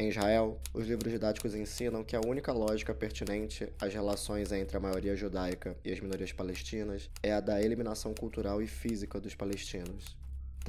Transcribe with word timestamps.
Em 0.00 0.08
Israel, 0.08 0.58
os 0.72 0.86
livros 0.86 1.12
didáticos 1.12 1.54
ensinam 1.54 2.02
que 2.02 2.16
a 2.16 2.22
única 2.26 2.52
lógica 2.52 2.94
pertinente 2.94 3.70
às 3.78 3.92
relações 3.92 4.50
entre 4.50 4.74
a 4.74 4.80
maioria 4.80 5.14
judaica 5.14 5.76
e 5.84 5.92
as 5.92 6.00
minorias 6.00 6.32
palestinas 6.32 7.10
é 7.22 7.34
a 7.34 7.38
da 7.38 7.60
eliminação 7.60 8.14
cultural 8.14 8.62
e 8.62 8.66
física 8.66 9.20
dos 9.20 9.34
palestinos. 9.34 10.16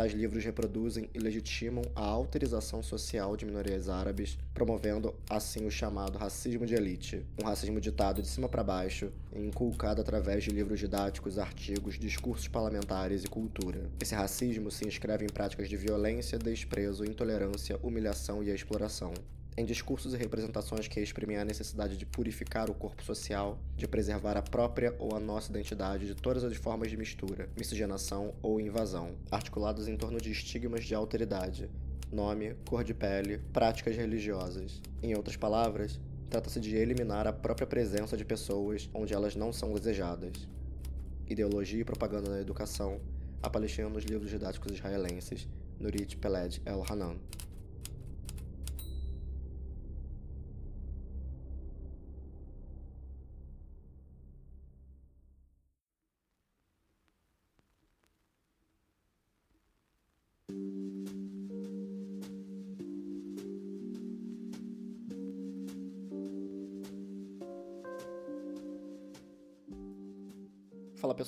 Tais 0.02 0.14
livros 0.14 0.44
reproduzem 0.44 1.08
e 1.14 1.20
legitimam 1.20 1.84
a 1.96 2.02
autorização 2.02 2.82
social 2.82 3.38
de 3.38 3.46
minorias 3.46 3.88
árabes, 3.88 4.36
promovendo 4.52 5.14
assim 5.30 5.68
o 5.68 5.70
chamado 5.70 6.18
racismo 6.18 6.66
de 6.66 6.74
elite, 6.74 7.24
um 7.40 7.46
racismo 7.46 7.80
ditado 7.80 8.20
de 8.20 8.28
cima 8.28 8.50
para 8.50 8.64
baixo 8.64 9.12
e 9.32 9.40
inculcado 9.40 10.02
através 10.02 10.44
de 10.44 10.50
livros 10.50 10.80
didáticos, 10.80 11.38
artigos, 11.38 12.00
discursos 12.00 12.48
parlamentares 12.48 13.24
e 13.24 13.28
cultura. 13.28 13.92
Esse 14.02 14.16
racismo 14.16 14.72
se 14.72 14.88
inscreve 14.88 15.24
em 15.24 15.30
práticas 15.30 15.70
de 15.70 15.78
violência, 15.78 16.40
desprezo, 16.40 17.06
intolerância, 17.06 17.78
humilhação 17.84 18.42
e 18.42 18.50
exploração 18.50 19.14
em 19.58 19.66
discursos 19.66 20.14
e 20.14 20.18
representações 20.18 20.88
que 20.88 21.00
exprimem 21.00 21.38
a 21.38 21.46
necessidade 21.46 21.98
de 21.98 22.06
purificar 22.06 22.70
o 22.70 22.74
corpo 22.74 23.04
social, 23.04 23.60
de 23.76 23.88
preservar 23.88 24.38
a 24.38 24.42
própria 24.42 24.96
ou 24.98 25.16
a 25.16 25.20
nossa 25.20 25.52
identidade 25.52 26.08
de 26.08 26.16
todas 26.16 26.44
as 26.44 26.56
formas 26.56 26.90
de 26.90 26.98
mistura, 26.98 27.50
miscigenação 27.58 28.34
ou 28.42 28.62
invasão, 28.62 29.16
articulados 29.30 29.88
em 29.88 29.98
torno 29.98 30.20
de 30.20 30.32
estigmas 30.32 30.86
de 30.86 30.96
alteridade, 30.96 31.70
nome, 32.12 32.56
cor 32.66 32.84
de 32.84 32.94
pele, 32.94 33.40
práticas 33.52 33.96
religiosas. 33.96 34.82
Em 35.04 35.16
outras 35.16 35.36
palavras, 35.36 36.00
trata-se 36.30 36.60
de 36.60 36.76
eliminar 36.76 37.28
a 37.28 37.34
própria 37.34 37.68
presença 37.68 38.16
de 38.16 38.24
pessoas 38.24 38.90
onde 38.94 39.14
elas 39.14 39.36
não 39.36 39.52
são 39.52 39.74
desejadas. 39.74 40.48
Ideologia 41.28 41.82
e 41.82 41.86
propaganda 41.86 42.30
na 42.30 42.40
educação, 42.40 43.00
a 43.44 43.50
Palestina 43.50 43.90
nos 43.90 44.04
livros 44.04 44.30
didáticos 44.30 44.72
israelenses, 44.72 45.48
Nurit 45.80 46.16
Peled 46.18 46.62
El 46.66 46.86
Hanan. 46.88 47.18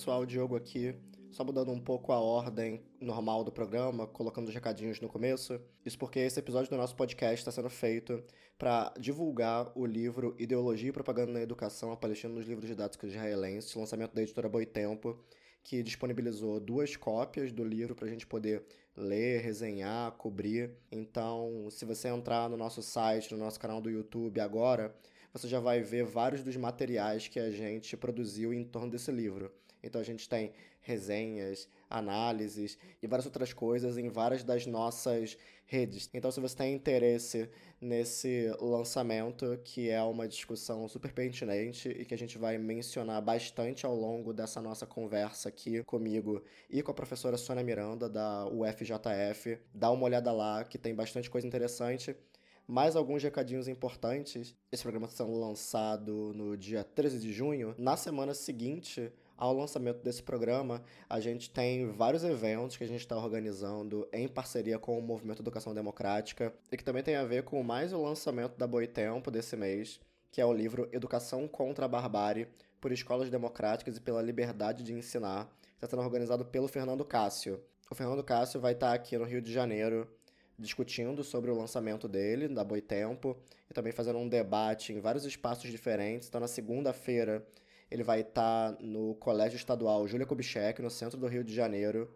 Pessoal, 0.04 0.26
Diogo 0.26 0.58
aqui. 0.58 0.94
Só 1.32 1.46
mudando 1.46 1.72
um 1.72 1.80
pouco 1.80 2.12
a 2.12 2.20
ordem 2.20 2.82
normal 3.00 3.42
do 3.42 3.54
programa, 3.54 4.06
colocando 4.06 4.50
os 4.50 4.54
recadinhos 4.54 5.00
no 5.00 5.08
começo. 5.08 5.58
Isso 5.86 5.98
porque 5.98 6.20
esse 6.20 6.38
episódio 6.38 6.70
do 6.70 6.76
nosso 6.76 6.94
podcast 6.94 7.40
está 7.40 7.54
sendo 7.54 7.70
feito 7.70 8.22
para 8.58 8.94
divulgar 9.00 9.72
o 9.74 9.86
livro 9.86 10.36
Ideologia 10.38 10.90
e 10.90 10.92
Propaganda 10.92 11.32
na 11.32 11.40
Educação, 11.40 11.94
a 11.94 11.96
Palestina 11.96 12.34
nos 12.34 12.46
livros 12.46 12.68
didáticos 12.68 13.12
israelenses, 13.12 13.74
lançamento 13.76 14.14
da 14.14 14.22
editora 14.22 14.50
Boitempo, 14.50 15.18
que 15.64 15.82
disponibilizou 15.82 16.60
duas 16.60 16.98
cópias 16.98 17.54
do 17.54 17.64
livro 17.64 17.96
para 17.96 18.06
a 18.06 18.10
gente 18.10 18.28
poder 18.28 18.62
ler, 18.98 19.40
resenhar, 19.40 20.12
cobrir. 20.18 20.72
Então, 20.92 21.70
se 21.72 21.86
você 21.86 22.10
entrar 22.10 22.50
no 22.50 22.58
nosso 22.58 22.82
site, 22.82 23.32
no 23.32 23.38
nosso 23.38 23.58
canal 23.58 23.80
do 23.80 23.90
YouTube 23.90 24.42
agora, 24.42 24.94
você 25.32 25.48
já 25.48 25.62
vai 25.62 25.80
ver 25.80 26.04
vários 26.04 26.44
dos 26.44 26.58
materiais 26.58 27.30
que 27.30 27.40
a 27.40 27.50
gente 27.50 27.96
produziu 27.96 28.54
em 28.54 28.66
torno 28.66 28.92
desse 28.92 29.10
livro. 29.10 29.50
Então 29.84 30.00
a 30.00 30.04
gente 30.04 30.28
tem 30.28 30.54
resenhas, 30.82 31.68
análises 31.90 32.78
e 33.02 33.08
várias 33.08 33.26
outras 33.26 33.54
coisas 33.54 33.98
em 33.98 34.10
várias 34.10 34.44
das 34.44 34.66
nossas 34.66 35.38
redes. 35.66 36.10
Então, 36.14 36.30
se 36.30 36.40
você 36.40 36.56
tem 36.56 36.74
interesse 36.74 37.50
nesse 37.80 38.52
lançamento, 38.60 39.60
que 39.64 39.90
é 39.90 40.02
uma 40.04 40.28
discussão 40.28 40.88
super 40.88 41.12
pertinente 41.14 41.90
e 41.90 42.06
que 42.06 42.14
a 42.14 42.18
gente 42.18 42.38
vai 42.38 42.58
mencionar 42.58 43.22
bastante 43.22 43.86
ao 43.86 43.96
longo 43.96 44.34
dessa 44.34 44.62
nossa 44.62 44.86
conversa 44.86 45.50
aqui 45.50 45.84
comigo 45.84 46.44
e 46.70 46.82
com 46.84 46.92
a 46.92 46.94
professora 46.94 47.38
Sônia 47.38 47.64
Miranda, 47.64 48.10
da 48.10 48.46
UFJF, 48.48 49.58
dá 49.74 49.90
uma 49.90 50.06
olhada 50.06 50.32
lá, 50.32 50.64
que 50.64 50.78
tem 50.78 50.94
bastante 50.94 51.30
coisa 51.30 51.48
interessante 51.48 52.16
mais 52.66 52.96
alguns 52.96 53.22
recadinhos 53.22 53.68
importantes. 53.68 54.56
Esse 54.72 54.84
programa 54.84 55.06
está 55.06 55.26
sendo 55.26 55.38
lançado 55.38 56.32
no 56.34 56.56
dia 56.56 56.82
13 56.84 57.20
de 57.20 57.34
junho. 57.34 57.76
Na 57.78 57.98
semana 57.98 58.34
seguinte 58.34 59.12
ao 59.38 59.54
lançamento 59.54 60.02
desse 60.04 60.22
programa, 60.22 60.84
a 61.10 61.20
gente 61.20 61.50
tem 61.50 61.92
vários 61.92 62.24
eventos 62.24 62.78
que 62.78 62.84
a 62.84 62.88
gente 62.88 63.02
está 63.02 63.18
organizando 63.18 64.08
em 64.14 64.28
parceria 64.28 64.80
com 64.80 64.98
o 64.98 65.02
Movimento 65.02 65.42
Educação 65.42 65.74
Democrática 65.74 66.54
e 66.72 66.78
que 66.78 66.84
também 66.84 67.04
tem 67.04 67.16
a 67.16 67.24
ver 67.24 67.44
com 67.44 67.62
mais 67.64 67.94
o 67.94 68.02
lançamento 68.02 68.58
da 68.58 68.68
Boitempo 68.68 69.32
desse 69.32 69.56
mês, 69.56 70.00
que 70.32 70.40
é 70.40 70.46
o 70.46 70.54
livro 70.54 70.88
Educação 70.92 71.48
contra 71.48 71.86
a 71.86 71.88
Barbárie 71.88 72.48
por 72.80 72.92
Escolas 72.92 73.30
Democráticas 73.30 73.98
e 73.98 74.02
pela 74.02 74.22
Liberdade 74.22 74.84
de 74.84 74.94
Ensinar, 74.94 75.46
que 75.46 75.86
está 75.86 75.88
sendo 75.88 76.04
organizado 76.04 76.46
pelo 76.46 76.68
Fernando 76.68 77.06
Cássio. 77.06 77.62
O 77.90 77.96
Fernando 77.96 78.24
Cássio 78.24 78.60
vai 78.60 78.74
estar 78.74 78.94
aqui 78.94 79.18
no 79.18 79.26
Rio 79.26 79.42
de 79.42 79.52
Janeiro 79.52 80.08
discutindo 80.58 81.24
sobre 81.24 81.52
o 81.52 81.58
lançamento 81.58 82.08
dele, 82.08 82.48
da 82.48 82.64
Boitempo, 82.64 83.38
e 83.70 83.74
também 83.74 83.92
fazendo 83.92 84.20
um 84.20 84.28
debate 84.28 84.94
em 84.94 85.00
vários 85.00 85.26
espaços 85.26 85.70
diferentes. 85.70 86.28
Então, 86.28 86.40
na 86.40 86.48
segunda-feira, 86.48 87.46
ele 87.94 88.04
vai 88.04 88.22
estar 88.22 88.76
no 88.82 89.14
Colégio 89.16 89.56
Estadual 89.56 90.08
Júlia 90.08 90.26
Kubitschek, 90.26 90.82
no 90.82 90.90
centro 90.90 91.20
do 91.20 91.28
Rio 91.28 91.44
de 91.44 91.54
Janeiro, 91.54 92.12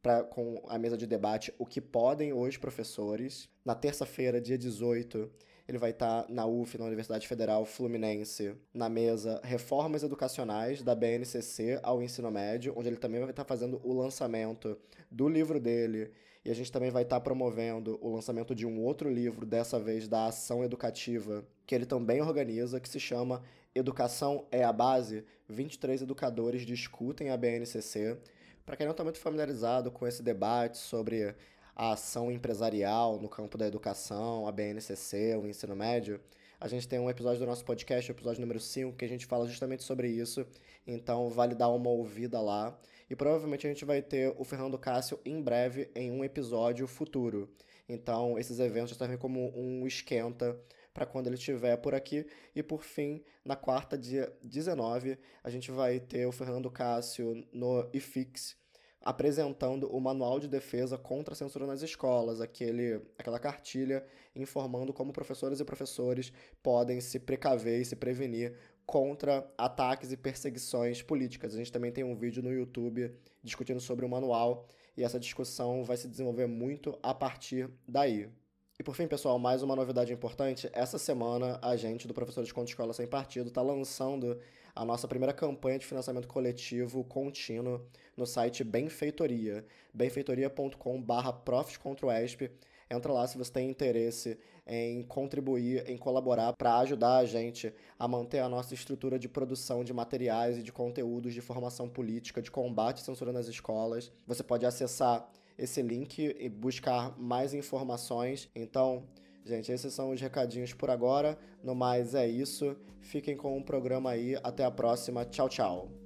pra, 0.00 0.22
com 0.22 0.62
a 0.68 0.78
mesa 0.78 0.96
de 0.96 1.04
debate 1.04 1.52
O 1.58 1.66
que 1.66 1.80
podem 1.80 2.32
os 2.32 2.56
professores. 2.56 3.48
Na 3.64 3.74
terça-feira, 3.74 4.40
dia 4.40 4.56
18, 4.56 5.28
ele 5.66 5.78
vai 5.78 5.90
estar 5.90 6.26
na 6.28 6.46
UF, 6.46 6.78
na 6.78 6.84
Universidade 6.84 7.26
Federal 7.26 7.64
Fluminense, 7.64 8.54
na 8.72 8.88
mesa 8.88 9.40
Reformas 9.42 10.04
Educacionais 10.04 10.80
da 10.80 10.94
BNCC 10.94 11.80
ao 11.82 12.00
Ensino 12.00 12.30
Médio, 12.30 12.72
onde 12.76 12.88
ele 12.88 12.96
também 12.96 13.20
vai 13.20 13.30
estar 13.30 13.44
fazendo 13.44 13.80
o 13.82 13.92
lançamento 13.92 14.78
do 15.10 15.28
livro 15.28 15.58
dele. 15.58 16.12
E 16.44 16.52
a 16.52 16.54
gente 16.54 16.70
também 16.70 16.90
vai 16.92 17.02
estar 17.02 17.18
promovendo 17.18 17.98
o 18.00 18.14
lançamento 18.14 18.54
de 18.54 18.64
um 18.64 18.80
outro 18.80 19.10
livro, 19.10 19.44
dessa 19.44 19.80
vez 19.80 20.06
da 20.06 20.26
Ação 20.26 20.62
Educativa, 20.62 21.44
que 21.66 21.74
ele 21.74 21.84
também 21.84 22.22
organiza, 22.22 22.78
que 22.78 22.88
se 22.88 23.00
chama 23.00 23.42
Educação 23.76 24.46
é 24.50 24.64
a 24.64 24.72
Base. 24.72 25.22
23 25.50 26.00
educadores 26.00 26.64
discutem 26.64 27.28
a 27.28 27.36
BNCC. 27.36 28.16
Para 28.64 28.74
quem 28.74 28.86
não 28.86 28.92
está 28.92 29.04
muito 29.04 29.18
familiarizado 29.18 29.90
com 29.90 30.06
esse 30.06 30.22
debate 30.22 30.78
sobre 30.78 31.34
a 31.74 31.92
ação 31.92 32.32
empresarial 32.32 33.20
no 33.20 33.28
campo 33.28 33.58
da 33.58 33.66
educação, 33.66 34.48
a 34.48 34.50
BNCC, 34.50 35.36
o 35.36 35.46
ensino 35.46 35.76
médio, 35.76 36.18
a 36.58 36.66
gente 36.68 36.88
tem 36.88 36.98
um 36.98 37.10
episódio 37.10 37.40
do 37.40 37.44
nosso 37.44 37.66
podcast, 37.66 38.10
o 38.10 38.14
episódio 38.14 38.40
número 38.40 38.58
5, 38.58 38.96
que 38.96 39.04
a 39.04 39.08
gente 39.08 39.26
fala 39.26 39.46
justamente 39.46 39.82
sobre 39.82 40.08
isso. 40.08 40.46
Então, 40.86 41.28
vale 41.28 41.54
dar 41.54 41.68
uma 41.68 41.90
ouvida 41.90 42.40
lá. 42.40 42.74
E 43.10 43.14
provavelmente 43.14 43.66
a 43.66 43.70
gente 43.70 43.84
vai 43.84 44.00
ter 44.00 44.34
o 44.38 44.42
Fernando 44.42 44.78
Cássio 44.78 45.20
em 45.22 45.42
breve 45.42 45.90
em 45.94 46.10
um 46.10 46.24
episódio 46.24 46.86
futuro. 46.86 47.46
Então, 47.86 48.38
esses 48.38 48.58
eventos 48.58 48.96
servem 48.96 49.18
como 49.18 49.52
um 49.54 49.86
esquenta 49.86 50.58
para 50.96 51.04
quando 51.04 51.26
ele 51.26 51.36
estiver 51.36 51.76
por 51.76 51.94
aqui. 51.94 52.26
E 52.54 52.62
por 52.62 52.82
fim, 52.82 53.22
na 53.44 53.54
quarta, 53.54 53.98
dia 53.98 54.32
19, 54.42 55.18
a 55.44 55.50
gente 55.50 55.70
vai 55.70 56.00
ter 56.00 56.24
o 56.24 56.32
Fernando 56.32 56.70
Cássio 56.70 57.46
no 57.52 57.86
IFIX 57.92 58.56
apresentando 59.02 59.86
o 59.94 60.00
Manual 60.00 60.40
de 60.40 60.48
Defesa 60.48 60.98
contra 60.98 61.32
a 61.32 61.36
Censura 61.36 61.64
nas 61.64 61.80
Escolas, 61.80 62.40
aquele, 62.40 63.00
aquela 63.16 63.38
cartilha 63.38 64.04
informando 64.34 64.92
como 64.92 65.12
professoras 65.12 65.60
e 65.60 65.64
professores 65.64 66.32
podem 66.60 67.00
se 67.00 67.20
precaver 67.20 67.80
e 67.80 67.84
se 67.84 67.94
prevenir 67.94 68.58
contra 68.84 69.48
ataques 69.56 70.10
e 70.10 70.16
perseguições 70.16 71.02
políticas. 71.02 71.54
A 71.54 71.58
gente 71.58 71.70
também 71.70 71.92
tem 71.92 72.02
um 72.02 72.16
vídeo 72.16 72.42
no 72.42 72.52
YouTube 72.52 73.14
discutindo 73.44 73.78
sobre 73.78 74.04
o 74.04 74.08
manual 74.08 74.66
e 74.96 75.04
essa 75.04 75.20
discussão 75.20 75.84
vai 75.84 75.96
se 75.96 76.08
desenvolver 76.08 76.48
muito 76.48 76.98
a 77.00 77.14
partir 77.14 77.70
daí. 77.86 78.28
E 78.78 78.82
por 78.82 78.94
fim, 78.94 79.08
pessoal, 79.08 79.38
mais 79.38 79.62
uma 79.62 79.74
novidade 79.74 80.12
importante. 80.12 80.68
Essa 80.70 80.98
semana, 80.98 81.58
a 81.62 81.76
gente 81.76 82.06
do 82.06 82.12
Professores 82.12 82.52
contra 82.52 82.70
Escola 82.70 82.92
Sem 82.92 83.06
Partido 83.06 83.48
está 83.48 83.62
lançando 83.62 84.38
a 84.74 84.84
nossa 84.84 85.08
primeira 85.08 85.32
campanha 85.32 85.78
de 85.78 85.86
financiamento 85.86 86.28
coletivo 86.28 87.02
contínuo 87.02 87.80
no 88.14 88.26
site 88.26 88.62
Benfeitoria, 88.62 89.64
benfeitoria.com.br 89.94 91.32
profscontroesp. 91.42 92.50
Entra 92.90 93.14
lá 93.14 93.26
se 93.26 93.38
você 93.38 93.50
tem 93.50 93.70
interesse 93.70 94.38
em 94.66 95.02
contribuir, 95.04 95.88
em 95.88 95.96
colaborar 95.96 96.52
para 96.52 96.76
ajudar 96.80 97.16
a 97.16 97.24
gente 97.24 97.72
a 97.98 98.06
manter 98.06 98.40
a 98.40 98.48
nossa 98.48 98.74
estrutura 98.74 99.18
de 99.18 99.26
produção 99.26 99.82
de 99.84 99.94
materiais 99.94 100.58
e 100.58 100.62
de 100.62 100.70
conteúdos 100.70 101.32
de 101.32 101.40
formação 101.40 101.88
política, 101.88 102.42
de 102.42 102.50
combate 102.50 103.00
à 103.00 103.04
censura 103.04 103.32
nas 103.32 103.48
escolas. 103.48 104.12
Você 104.26 104.42
pode 104.42 104.66
acessar 104.66 105.26
esse 105.58 105.82
link 105.82 106.36
e 106.38 106.48
buscar 106.48 107.18
mais 107.18 107.54
informações. 107.54 108.48
Então, 108.54 109.04
gente, 109.44 109.70
esses 109.72 109.92
são 109.92 110.10
os 110.10 110.20
recadinhos 110.20 110.72
por 110.72 110.90
agora. 110.90 111.38
No 111.62 111.74
mais 111.74 112.14
é 112.14 112.26
isso. 112.28 112.76
Fiquem 113.00 113.36
com 113.36 113.58
o 113.58 113.64
programa 113.64 114.10
aí. 114.10 114.36
Até 114.42 114.64
a 114.64 114.70
próxima. 114.70 115.24
Tchau, 115.24 115.48
tchau. 115.48 116.05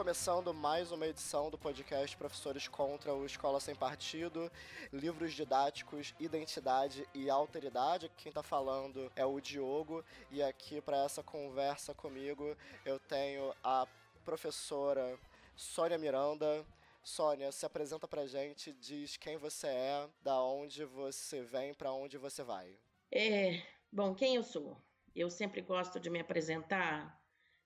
Começando 0.00 0.54
mais 0.54 0.90
uma 0.92 1.06
edição 1.06 1.50
do 1.50 1.58
podcast 1.58 2.16
Professores 2.16 2.66
contra 2.66 3.12
o 3.12 3.26
Escola 3.26 3.60
Sem 3.60 3.74
Partido, 3.74 4.50
livros 4.90 5.34
didáticos, 5.34 6.14
identidade 6.18 7.06
e 7.14 7.28
alteridade. 7.28 8.10
Quem 8.16 8.30
está 8.30 8.42
falando 8.42 9.12
é 9.14 9.26
o 9.26 9.38
Diogo 9.42 10.02
e 10.30 10.42
aqui 10.42 10.80
para 10.80 11.04
essa 11.04 11.22
conversa 11.22 11.92
comigo 11.92 12.56
eu 12.86 12.98
tenho 12.98 13.54
a 13.62 13.86
professora 14.24 15.18
Sônia 15.54 15.98
Miranda. 15.98 16.64
Sônia, 17.02 17.52
se 17.52 17.66
apresenta 17.66 18.08
pra 18.08 18.26
gente, 18.26 18.72
diz 18.72 19.18
quem 19.18 19.36
você 19.36 19.66
é, 19.66 20.08
da 20.22 20.42
onde 20.42 20.82
você 20.82 21.42
vem, 21.42 21.74
para 21.74 21.92
onde 21.92 22.16
você 22.16 22.42
vai. 22.42 22.74
É, 23.12 23.62
bom, 23.92 24.14
quem 24.14 24.36
eu 24.36 24.42
sou? 24.42 24.78
Eu 25.14 25.28
sempre 25.28 25.60
gosto 25.60 26.00
de 26.00 26.08
me 26.08 26.20
apresentar 26.20 27.19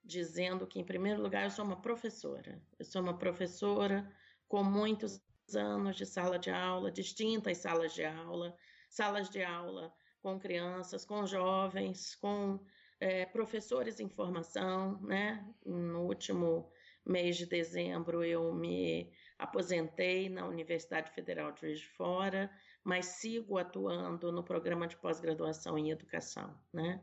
dizendo 0.05 0.67
que, 0.67 0.79
em 0.79 0.85
primeiro 0.85 1.23
lugar, 1.23 1.45
eu 1.45 1.51
sou 1.51 1.65
uma 1.65 1.81
professora. 1.81 2.61
Eu 2.79 2.85
sou 2.85 3.01
uma 3.01 3.17
professora 3.17 4.11
com 4.49 4.63
muitos 4.63 5.23
anos 5.55 5.97
de 5.97 6.07
sala 6.07 6.39
de 6.39 6.51
aula, 6.51 6.91
distintas 6.91 7.59
salas 7.59 7.95
de 7.95 8.05
aula, 8.05 8.57
salas 8.89 9.29
de 9.29 9.43
aula 9.43 9.93
com 10.23 10.39
crianças, 10.39 11.05
com 11.05 11.27
jovens, 11.27 12.15
com 12.15 12.59
é, 13.01 13.27
professores 13.27 14.01
em 14.01 14.09
formação, 14.09 15.01
né? 15.03 15.45
No 15.65 16.03
último 16.03 16.71
mês 17.05 17.37
de 17.37 17.47
dezembro 17.47 18.25
eu 18.25 18.55
me 18.55 19.13
aposentei 19.39 20.29
na 20.31 20.47
Universidade 20.47 21.11
Federal 21.11 21.53
de 21.53 21.61
Juiz 21.61 21.81
de 21.81 21.89
Fora, 21.89 22.51
mas 22.83 23.07
sigo 23.07 23.59
atuando 23.59 24.33
no 24.33 24.43
programa 24.43 24.87
de 24.87 24.97
pós-graduação 24.97 25.77
em 25.77 25.91
educação, 25.91 26.59
né? 26.73 27.03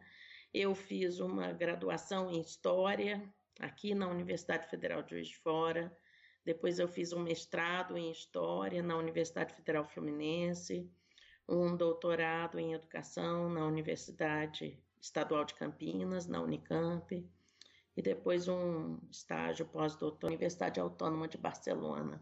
Eu 0.53 0.75
fiz 0.75 1.21
uma 1.21 1.53
graduação 1.53 2.29
em 2.29 2.41
História 2.41 3.23
aqui 3.57 3.95
na 3.95 4.09
Universidade 4.09 4.67
Federal 4.67 5.01
de 5.01 5.11
Juiz 5.11 5.29
de 5.29 5.37
Fora. 5.37 5.95
Depois 6.43 6.77
eu 6.77 6.89
fiz 6.89 7.13
um 7.13 7.21
mestrado 7.21 7.97
em 7.97 8.11
História 8.11 8.83
na 8.83 8.97
Universidade 8.97 9.53
Federal 9.53 9.85
Fluminense, 9.85 10.91
um 11.47 11.73
doutorado 11.73 12.59
em 12.59 12.73
Educação 12.73 13.49
na 13.49 13.65
Universidade 13.65 14.77
Estadual 14.99 15.45
de 15.45 15.53
Campinas, 15.53 16.27
na 16.27 16.41
Unicamp, 16.41 17.25
e 17.95 18.01
depois 18.01 18.49
um 18.49 18.99
estágio 19.09 19.65
pós-doutor 19.65 20.29
na 20.29 20.35
Universidade 20.35 20.81
Autônoma 20.81 21.29
de 21.29 21.37
Barcelona. 21.37 22.21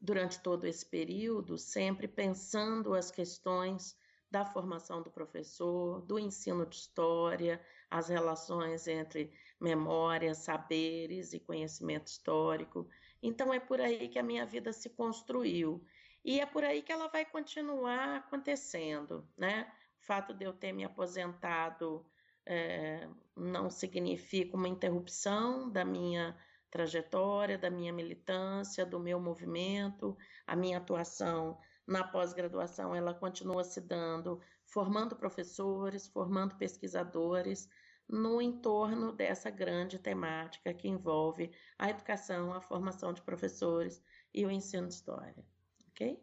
Durante 0.00 0.40
todo 0.40 0.66
esse 0.66 0.84
período, 0.84 1.56
sempre 1.56 2.08
pensando 2.08 2.94
as 2.94 3.12
questões 3.12 3.96
da 4.30 4.44
formação 4.44 5.02
do 5.02 5.10
professor, 5.10 6.02
do 6.02 6.18
ensino 6.18 6.66
de 6.66 6.76
história, 6.76 7.60
as 7.90 8.08
relações 8.08 8.86
entre 8.86 9.32
memória, 9.60 10.34
saberes 10.34 11.32
e 11.32 11.40
conhecimento 11.40 12.08
histórico. 12.08 12.88
Então 13.22 13.52
é 13.52 13.58
por 13.58 13.80
aí 13.80 14.08
que 14.08 14.18
a 14.18 14.22
minha 14.22 14.44
vida 14.44 14.72
se 14.72 14.90
construiu 14.90 15.82
e 16.24 16.40
é 16.40 16.46
por 16.46 16.62
aí 16.62 16.82
que 16.82 16.92
ela 16.92 17.08
vai 17.08 17.24
continuar 17.24 18.16
acontecendo, 18.16 19.26
né? 19.36 19.72
O 20.02 20.06
fato 20.06 20.34
de 20.34 20.44
eu 20.44 20.52
ter 20.52 20.72
me 20.72 20.84
aposentado 20.84 22.04
é, 22.44 23.08
não 23.36 23.70
significa 23.70 24.56
uma 24.56 24.68
interrupção 24.68 25.70
da 25.70 25.84
minha 25.84 26.36
trajetória, 26.70 27.56
da 27.56 27.70
minha 27.70 27.92
militância, 27.92 28.84
do 28.84 29.00
meu 29.00 29.18
movimento, 29.18 30.16
a 30.46 30.54
minha 30.54 30.78
atuação 30.78 31.58
na 31.88 32.04
pós-graduação 32.04 32.94
ela 32.94 33.14
continua 33.14 33.64
se 33.64 33.80
dando, 33.80 34.38
formando 34.62 35.16
professores, 35.16 36.06
formando 36.06 36.54
pesquisadores 36.56 37.66
no 38.06 38.42
entorno 38.42 39.10
dessa 39.10 39.48
grande 39.48 39.98
temática 39.98 40.74
que 40.74 40.86
envolve 40.86 41.50
a 41.78 41.88
educação, 41.88 42.52
a 42.52 42.60
formação 42.60 43.14
de 43.14 43.22
professores 43.22 44.02
e 44.34 44.44
o 44.44 44.50
ensino 44.50 44.86
de 44.86 44.94
história. 44.94 45.44
Ok? 45.88 46.22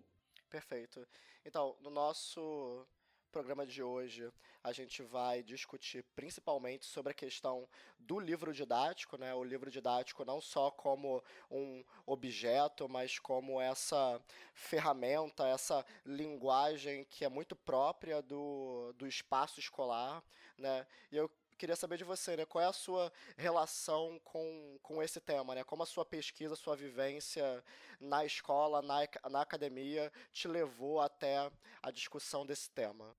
Perfeito. 0.49 1.05
Então, 1.43 1.75
no 1.81 1.89
nosso 1.89 2.87
programa 3.35 3.65
de 3.65 3.83
hoje 3.83 4.31
a 4.63 4.71
gente 4.71 5.03
vai 5.03 5.43
discutir 5.43 6.05
principalmente 6.15 6.85
sobre 6.85 7.11
a 7.11 7.13
questão 7.13 7.67
do 7.99 8.17
livro 8.17 8.53
didático, 8.53 9.17
né? 9.17 9.35
O 9.35 9.43
livro 9.43 9.69
didático 9.69 10.23
não 10.23 10.39
só 10.39 10.71
como 10.71 11.21
um 11.51 11.83
objeto, 12.05 12.87
mas 12.87 13.19
como 13.19 13.59
essa 13.59 14.21
ferramenta, 14.53 15.45
essa 15.45 15.85
linguagem 16.05 17.03
que 17.03 17.25
é 17.25 17.29
muito 17.29 17.57
própria 17.57 18.21
do, 18.21 18.93
do 18.93 19.05
espaço 19.05 19.59
escolar, 19.59 20.23
né? 20.57 20.87
E 21.11 21.17
eu 21.17 21.29
queria 21.57 21.75
saber 21.75 21.97
de 21.97 22.05
você, 22.05 22.37
né? 22.37 22.45
Qual 22.45 22.63
é 22.63 22.67
a 22.67 22.71
sua 22.71 23.11
relação 23.35 24.17
com, 24.23 24.79
com 24.81 25.03
esse 25.03 25.19
tema, 25.19 25.53
né? 25.55 25.63
Como 25.65 25.83
a 25.83 25.85
sua 25.85 26.05
pesquisa, 26.05 26.53
a 26.53 26.57
sua 26.57 26.77
vivência 26.77 27.61
na 27.99 28.23
escola, 28.23 28.81
na, 28.81 28.99
na 29.29 29.41
academia, 29.41 30.09
te 30.31 30.47
levou 30.47 31.01
até 31.01 31.51
a 31.83 31.91
discussão 31.91 32.45
desse 32.45 32.69
tema? 32.69 33.13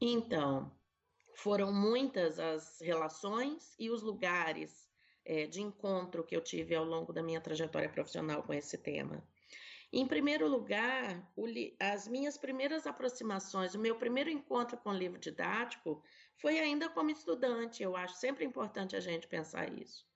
Então, 0.00 0.72
foram 1.34 1.72
muitas 1.72 2.38
as 2.38 2.80
relações 2.80 3.74
e 3.78 3.90
os 3.90 4.02
lugares 4.02 4.88
é, 5.24 5.46
de 5.46 5.60
encontro 5.60 6.24
que 6.24 6.34
eu 6.34 6.40
tive 6.40 6.74
ao 6.74 6.84
longo 6.84 7.12
da 7.12 7.22
minha 7.22 7.40
trajetória 7.40 7.88
profissional 7.88 8.42
com 8.42 8.54
esse 8.54 8.78
tema. 8.78 9.22
Em 9.92 10.06
primeiro 10.06 10.46
lugar, 10.46 11.28
as 11.80 12.06
minhas 12.06 12.38
primeiras 12.38 12.86
aproximações, 12.86 13.74
o 13.74 13.78
meu 13.78 13.96
primeiro 13.96 14.30
encontro 14.30 14.76
com 14.78 14.90
o 14.90 14.96
livro 14.96 15.18
didático 15.18 16.00
foi 16.36 16.60
ainda 16.60 16.88
como 16.88 17.10
estudante. 17.10 17.82
Eu 17.82 17.96
acho 17.96 18.14
sempre 18.14 18.44
importante 18.44 18.94
a 18.94 19.00
gente 19.00 19.26
pensar 19.26 19.72
isso. 19.76 20.06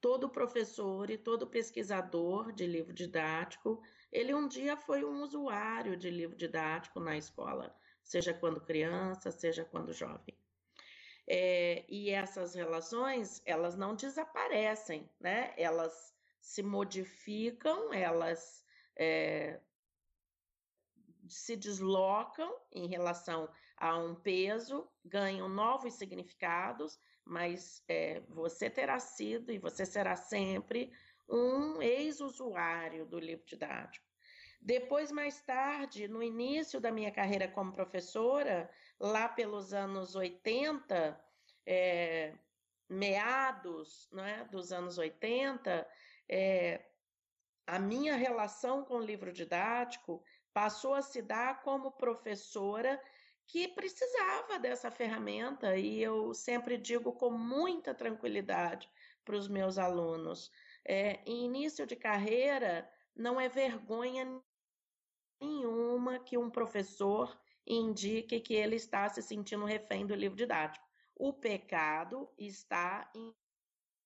Todo 0.00 0.28
professor 0.28 1.10
e 1.10 1.18
todo 1.18 1.48
pesquisador 1.48 2.52
de 2.52 2.64
livro 2.66 2.92
didático, 2.92 3.82
ele 4.12 4.32
um 4.32 4.46
dia 4.46 4.76
foi 4.76 5.04
um 5.04 5.22
usuário 5.22 5.96
de 5.96 6.10
livro 6.10 6.36
didático 6.36 7.00
na 7.00 7.16
escola, 7.16 7.74
seja 8.04 8.32
quando 8.32 8.60
criança, 8.60 9.30
seja 9.30 9.64
quando 9.64 9.92
jovem. 9.92 10.38
É, 11.26 11.84
e 11.88 12.10
essas 12.10 12.54
relações, 12.54 13.42
elas 13.46 13.74
não 13.74 13.96
desaparecem, 13.96 15.10
né? 15.18 15.54
Elas 15.56 16.14
se 16.38 16.62
modificam, 16.62 17.92
elas 17.92 18.62
é, 18.94 19.58
se 21.26 21.56
deslocam 21.56 22.54
em 22.70 22.86
relação 22.86 23.50
a 23.76 23.96
um 23.96 24.14
peso, 24.14 24.86
ganham 25.04 25.48
novos 25.48 25.94
significados, 25.94 26.98
mas 27.24 27.82
é, 27.88 28.20
você 28.28 28.68
terá 28.68 28.98
sido 28.98 29.50
e 29.50 29.58
você 29.58 29.86
será 29.86 30.14
sempre 30.14 30.92
um 31.28 31.80
ex-usuário 31.80 33.06
do 33.06 33.18
livro 33.18 33.44
didático. 33.46 34.03
Depois, 34.64 35.12
mais 35.12 35.42
tarde, 35.42 36.08
no 36.08 36.22
início 36.22 36.80
da 36.80 36.90
minha 36.90 37.10
carreira 37.10 37.46
como 37.46 37.70
professora, 37.70 38.70
lá 38.98 39.28
pelos 39.28 39.74
anos 39.74 40.14
80, 40.14 41.22
é, 41.66 42.32
meados 42.88 44.08
né, 44.10 44.48
dos 44.50 44.72
anos 44.72 44.96
80, 44.96 45.86
é, 46.26 46.82
a 47.66 47.78
minha 47.78 48.16
relação 48.16 48.82
com 48.86 48.94
o 48.94 49.04
livro 49.04 49.30
didático 49.34 50.24
passou 50.50 50.94
a 50.94 51.02
se 51.02 51.20
dar 51.20 51.62
como 51.62 51.92
professora 51.92 52.98
que 53.46 53.68
precisava 53.68 54.58
dessa 54.58 54.90
ferramenta 54.90 55.76
e 55.76 56.02
eu 56.02 56.32
sempre 56.32 56.78
digo 56.78 57.12
com 57.12 57.30
muita 57.30 57.92
tranquilidade 57.92 58.90
para 59.26 59.36
os 59.36 59.46
meus 59.46 59.76
alunos. 59.76 60.50
É, 60.82 61.20
em 61.26 61.44
início 61.44 61.86
de 61.86 61.96
carreira, 61.96 62.90
não 63.14 63.38
é 63.38 63.46
vergonha 63.46 64.42
nenhuma 65.40 66.18
que 66.18 66.36
um 66.38 66.50
professor 66.50 67.38
indique 67.66 68.40
que 68.40 68.54
ele 68.54 68.76
está 68.76 69.08
se 69.08 69.22
sentindo 69.22 69.64
refém 69.64 70.06
do 70.06 70.14
livro 70.14 70.36
didático. 70.36 70.86
O 71.16 71.32
pecado 71.32 72.28
está 72.36 73.10
em 73.14 73.34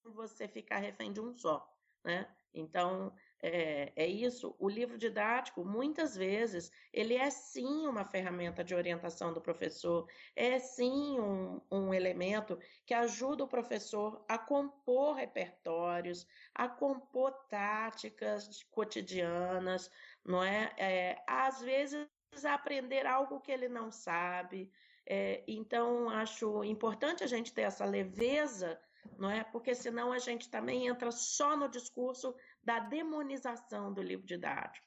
você 0.05 0.47
ficar 0.47 0.79
refém 0.79 1.13
de 1.13 1.21
um 1.21 1.35
só, 1.35 1.67
né? 2.05 2.29
Então, 2.55 3.13
é, 3.41 3.93
é, 3.95 4.07
isso. 4.07 4.57
O 4.59 4.69
livro 4.69 4.99
didático, 4.99 5.65
muitas 5.65 6.17
vezes, 6.17 6.71
ele 6.93 7.15
é 7.15 7.31
sim 7.31 7.87
uma 7.87 8.05
ferramenta 8.05 8.65
de 8.65 8.75
orientação 8.75 9.33
do 9.33 9.41
professor, 9.41 10.09
é 10.35 10.59
sim 10.59 11.21
um, 11.21 11.61
um 11.71 11.95
elemento 11.95 12.59
que 12.85 12.95
ajuda 12.95 13.45
o 13.45 13.49
professor 13.49 14.25
a 14.29 14.39
compor 14.39 15.15
repertórios, 15.15 16.27
a 16.55 16.69
compor 16.69 17.33
táticas 17.49 18.63
cotidianas, 18.71 19.91
não 20.25 20.43
é? 20.43 20.73
é 20.77 21.25
às 21.27 21.61
vezes, 21.61 22.07
aprender 22.45 23.07
algo 23.07 23.41
que 23.41 23.53
ele 23.53 23.69
não 23.69 23.91
sabe. 23.91 24.71
É, 25.07 25.43
então, 25.49 26.11
acho 26.11 26.63
importante 26.65 27.25
a 27.25 27.27
gente 27.27 27.53
ter 27.53 27.63
essa 27.63 27.85
leveza, 27.85 28.79
não 29.19 29.31
é? 29.31 29.43
Porque 29.45 29.75
senão 29.75 30.13
a 30.13 30.19
gente 30.19 30.51
também 30.51 30.87
entra 30.87 31.11
só 31.11 31.57
no 31.57 31.69
discurso 31.69 32.35
da 32.63 32.79
demonização 32.79 33.93
do 33.93 34.03
livro 34.03 34.27
didático. 34.27 34.87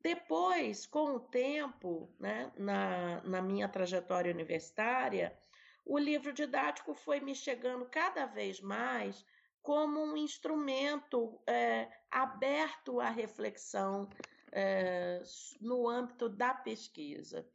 Depois, 0.00 0.86
com 0.86 1.14
o 1.14 1.20
tempo, 1.20 2.12
né, 2.18 2.52
na, 2.58 3.22
na 3.22 3.40
minha 3.40 3.68
trajetória 3.68 4.32
universitária, 4.32 5.34
o 5.84 5.98
livro 5.98 6.32
didático 6.32 6.94
foi 6.94 7.20
me 7.20 7.34
chegando 7.34 7.86
cada 7.86 8.26
vez 8.26 8.60
mais 8.60 9.24
como 9.62 10.00
um 10.02 10.16
instrumento 10.16 11.40
é, 11.46 11.88
aberto 12.10 13.00
à 13.00 13.08
reflexão 13.08 14.10
é, 14.54 15.20
no 15.60 15.88
âmbito 15.88 16.28
da 16.28 16.54
pesquisa. 16.54 17.46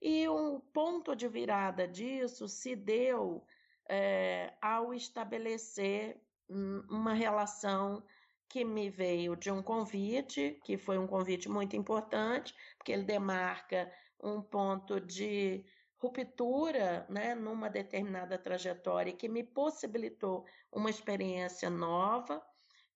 E 0.00 0.28
um 0.28 0.58
ponto 0.58 1.14
de 1.14 1.28
virada 1.28 1.86
disso 1.86 2.48
se 2.48 2.74
deu 2.74 3.44
é, 3.88 4.54
ao 4.60 4.94
estabelecer 4.94 6.20
uma 6.48 7.12
relação 7.12 8.02
que 8.48 8.64
me 8.64 8.88
veio 8.88 9.36
de 9.36 9.50
um 9.50 9.62
convite, 9.62 10.58
que 10.64 10.78
foi 10.78 10.98
um 10.98 11.06
convite 11.06 11.48
muito 11.48 11.76
importante, 11.76 12.54
porque 12.78 12.92
ele 12.92 13.02
demarca 13.04 13.92
um 14.22 14.40
ponto 14.40 15.00
de 15.00 15.64
ruptura 15.98 17.06
né, 17.08 17.34
numa 17.34 17.68
determinada 17.68 18.38
trajetória 18.38 19.12
que 19.12 19.28
me 19.28 19.42
possibilitou 19.42 20.46
uma 20.70 20.90
experiência 20.90 21.68
nova, 21.68 22.42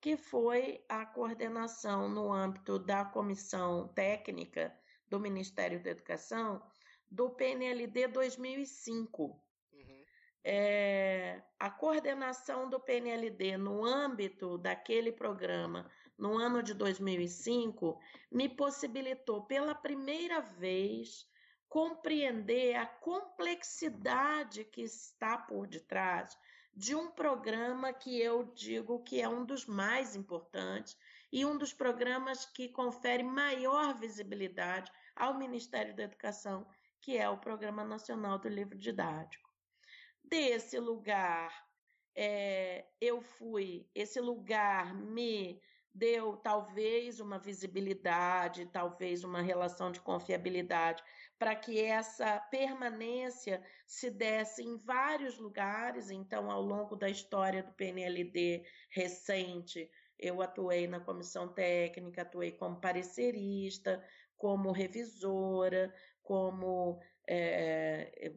que 0.01 0.17
foi 0.17 0.83
a 0.89 1.05
coordenação 1.05 2.09
no 2.09 2.33
âmbito 2.33 2.79
da 2.79 3.05
comissão 3.05 3.89
técnica 3.89 4.75
do 5.09 5.21
Ministério 5.21 5.83
da 5.83 5.91
Educação 5.91 6.63
do 7.11 7.29
PNLD 7.31 8.09
2005. 8.09 9.23
Uhum. 9.73 10.05
É, 10.43 11.43
a 11.59 11.69
coordenação 11.69 12.71
do 12.71 12.81
PNLD 12.81 13.59
no 13.59 13.85
âmbito 13.85 14.57
daquele 14.57 15.13
programa 15.13 15.91
no 16.17 16.39
ano 16.39 16.63
de 16.63 16.73
2005 16.73 17.99
me 18.31 18.49
possibilitou 18.49 19.43
pela 19.43 19.75
primeira 19.75 20.41
vez 20.41 21.29
compreender 21.69 22.75
a 22.75 22.87
complexidade 22.87 24.65
que 24.65 24.83
está 24.83 25.39
por 25.39 25.67
detrás 25.67 26.37
de 26.81 26.95
um 26.95 27.11
programa 27.11 27.93
que 27.93 28.19
eu 28.19 28.43
digo 28.55 29.03
que 29.03 29.21
é 29.21 29.29
um 29.29 29.45
dos 29.45 29.67
mais 29.67 30.17
importantes 30.17 30.97
e 31.31 31.45
um 31.45 31.59
dos 31.59 31.75
programas 31.75 32.47
que 32.47 32.71
confere 32.71 33.23
maior 33.23 33.95
visibilidade 33.99 34.91
ao 35.15 35.37
Ministério 35.37 35.95
da 35.95 36.05
Educação, 36.05 36.67
que 37.03 37.19
é 37.19 37.29
o 37.29 37.37
Programa 37.37 37.85
Nacional 37.85 38.39
do 38.39 38.49
Livro 38.49 38.79
Didático. 38.79 39.47
Desse 40.25 40.79
lugar, 40.79 41.53
é, 42.17 42.87
eu 42.99 43.21
fui, 43.21 43.87
esse 43.95 44.19
lugar 44.19 44.95
me 44.95 45.61
deu 45.93 46.35
talvez 46.39 47.21
uma 47.21 47.39
visibilidade, 47.39 48.65
talvez 48.73 49.23
uma 49.23 49.43
relação 49.43 49.93
de 49.93 50.01
confiabilidade 50.01 51.03
para 51.41 51.57
que 51.57 51.81
essa 51.81 52.39
permanência 52.51 53.65
se 53.87 54.11
desse 54.11 54.63
em 54.63 54.77
vários 54.77 55.39
lugares. 55.39 56.11
Então, 56.11 56.51
ao 56.51 56.61
longo 56.61 56.95
da 56.95 57.09
história 57.09 57.63
do 57.63 57.73
PNLD 57.73 58.63
recente, 58.91 59.91
eu 60.19 60.43
atuei 60.43 60.87
na 60.87 61.01
comissão 61.01 61.49
técnica, 61.49 62.21
atuei 62.21 62.53
como 62.53 62.79
parecerista, 62.79 64.05
como 64.37 64.71
revisora, 64.71 65.95
como 66.23 67.01
é, 67.27 68.35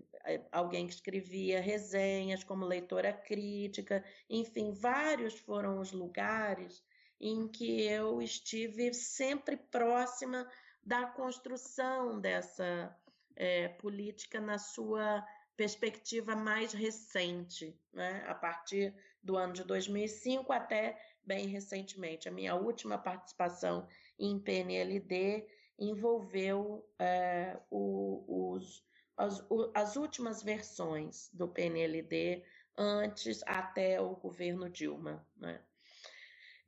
alguém 0.50 0.88
que 0.88 0.94
escrevia 0.94 1.60
resenhas, 1.60 2.42
como 2.42 2.66
leitora 2.66 3.12
crítica, 3.12 4.02
enfim, 4.30 4.72
vários 4.72 5.38
foram 5.40 5.78
os 5.78 5.92
lugares 5.92 6.82
em 7.20 7.50
que 7.50 7.82
eu 7.82 8.22
estive 8.22 8.94
sempre 8.94 9.58
próxima 9.58 10.48
da 10.86 11.06
construção 11.08 12.20
dessa 12.20 12.96
é, 13.36 13.68
política 13.70 14.40
na 14.40 14.58
sua 14.58 15.26
perspectiva 15.56 16.36
mais 16.36 16.74
recente, 16.74 17.78
né? 17.94 18.24
a 18.28 18.34
partir 18.34 18.94
do 19.22 19.38
ano 19.38 19.54
de 19.54 19.64
2005 19.64 20.52
até 20.52 21.00
bem 21.24 21.48
recentemente. 21.48 22.28
A 22.28 22.32
minha 22.32 22.56
última 22.56 22.98
participação 22.98 23.88
em 24.20 24.40
PNLD 24.40 25.48
envolveu 25.80 26.88
é, 27.00 27.60
o, 27.70 28.52
os, 28.54 28.84
as, 29.16 29.40
o, 29.50 29.72
as 29.74 29.96
últimas 29.96 30.44
versões 30.44 31.30
do 31.34 31.48
PNLD 31.48 32.44
antes 32.78 33.42
até 33.46 34.02
o 34.02 34.16
governo 34.16 34.70
Dilma. 34.70 35.26
Né? 35.38 35.62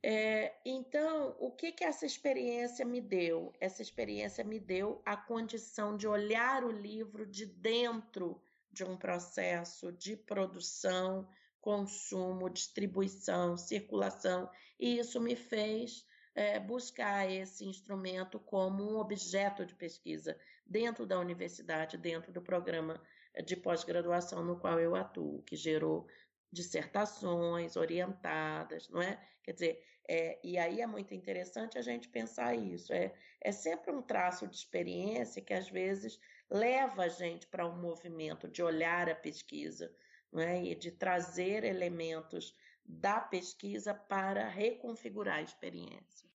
É, 0.08 0.54
então, 0.64 1.34
o 1.40 1.50
que, 1.50 1.72
que 1.72 1.82
essa 1.82 2.06
experiência 2.06 2.84
me 2.84 3.00
deu? 3.00 3.52
Essa 3.58 3.82
experiência 3.82 4.44
me 4.44 4.60
deu 4.60 5.02
a 5.04 5.16
condição 5.16 5.96
de 5.96 6.06
olhar 6.06 6.62
o 6.62 6.70
livro 6.70 7.26
de 7.26 7.44
dentro 7.44 8.40
de 8.70 8.84
um 8.84 8.96
processo 8.96 9.90
de 9.90 10.16
produção, 10.16 11.28
consumo, 11.60 12.48
distribuição, 12.48 13.56
circulação, 13.56 14.48
e 14.78 14.96
isso 14.96 15.20
me 15.20 15.34
fez 15.34 16.06
é, 16.36 16.60
buscar 16.60 17.28
esse 17.28 17.64
instrumento 17.64 18.38
como 18.38 18.88
um 18.88 18.98
objeto 18.98 19.66
de 19.66 19.74
pesquisa 19.74 20.38
dentro 20.64 21.04
da 21.04 21.18
universidade, 21.18 21.98
dentro 21.98 22.30
do 22.30 22.40
programa 22.40 23.02
de 23.44 23.56
pós-graduação 23.56 24.44
no 24.44 24.56
qual 24.56 24.78
eu 24.78 24.94
atuo, 24.94 25.42
que 25.42 25.56
gerou 25.56 26.06
dissertações 26.52 27.74
orientadas, 27.74 28.88
não 28.88 29.02
é? 29.02 29.20
Quer 29.42 29.52
dizer, 29.52 29.95
é, 30.08 30.38
e 30.42 30.56
aí 30.56 30.80
é 30.80 30.86
muito 30.86 31.14
interessante 31.14 31.78
a 31.78 31.82
gente 31.82 32.08
pensar 32.08 32.54
isso. 32.54 32.92
É, 32.92 33.12
é 33.40 33.52
sempre 33.52 33.90
um 33.90 34.02
traço 34.02 34.46
de 34.46 34.56
experiência 34.56 35.42
que 35.42 35.54
às 35.54 35.68
vezes 35.68 36.20
leva 36.48 37.04
a 37.04 37.08
gente 37.08 37.46
para 37.46 37.66
um 37.66 37.76
movimento 37.76 38.48
de 38.48 38.62
olhar 38.62 39.08
a 39.08 39.14
pesquisa 39.14 39.92
é? 40.36 40.62
e 40.62 40.74
de 40.74 40.90
trazer 40.90 41.64
elementos 41.64 42.54
da 42.84 43.20
pesquisa 43.20 43.92
para 43.94 44.48
reconfigurar 44.48 45.38
a 45.38 45.42
experiência. 45.42 46.26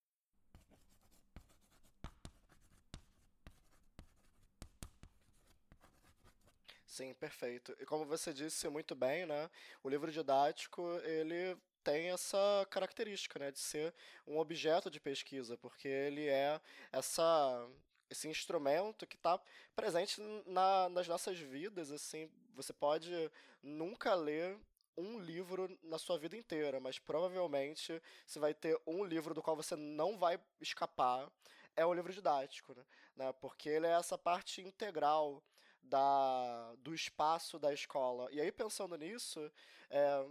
Sim, 6.85 7.13
perfeito. 7.13 7.73
E 7.79 7.85
como 7.85 8.05
você 8.05 8.33
disse 8.33 8.67
muito 8.67 8.93
bem, 8.93 9.25
né, 9.25 9.49
o 9.81 9.87
livro 9.87 10.11
didático, 10.11 10.81
ele 11.05 11.57
tem 11.83 12.09
essa 12.09 12.67
característica, 12.69 13.39
né, 13.39 13.51
de 13.51 13.59
ser 13.59 13.93
um 14.25 14.37
objeto 14.37 14.89
de 14.89 14.99
pesquisa, 14.99 15.57
porque 15.57 15.87
ele 15.87 16.27
é 16.27 16.59
essa 16.91 17.67
esse 18.09 18.27
instrumento 18.27 19.07
que 19.07 19.15
está 19.15 19.39
presente 19.73 20.19
na, 20.45 20.89
nas 20.89 21.07
nossas 21.07 21.39
vidas, 21.39 21.91
assim, 21.91 22.29
você 22.53 22.73
pode 22.73 23.31
nunca 23.63 24.13
ler 24.13 24.59
um 24.97 25.17
livro 25.17 25.79
na 25.81 25.97
sua 25.97 26.17
vida 26.17 26.35
inteira, 26.35 26.79
mas 26.79 26.99
provavelmente 26.99 28.01
você 28.27 28.37
vai 28.37 28.53
ter 28.53 28.77
um 28.85 29.05
livro 29.05 29.33
do 29.33 29.41
qual 29.41 29.55
você 29.55 29.77
não 29.77 30.17
vai 30.17 30.37
escapar, 30.59 31.31
é 31.75 31.85
o 31.85 31.93
livro 31.93 32.11
didático, 32.11 32.73
né? 32.75 32.85
né 33.15 33.33
porque 33.39 33.69
ele 33.69 33.87
é 33.87 33.91
essa 33.91 34.17
parte 34.17 34.61
integral 34.61 35.41
da, 35.81 36.73
do 36.79 36.93
espaço 36.93 37.57
da 37.57 37.73
escola. 37.73 38.29
E 38.31 38.39
aí, 38.39 38.51
pensando 38.51 38.95
nisso, 38.97 39.51
é, 39.89 40.25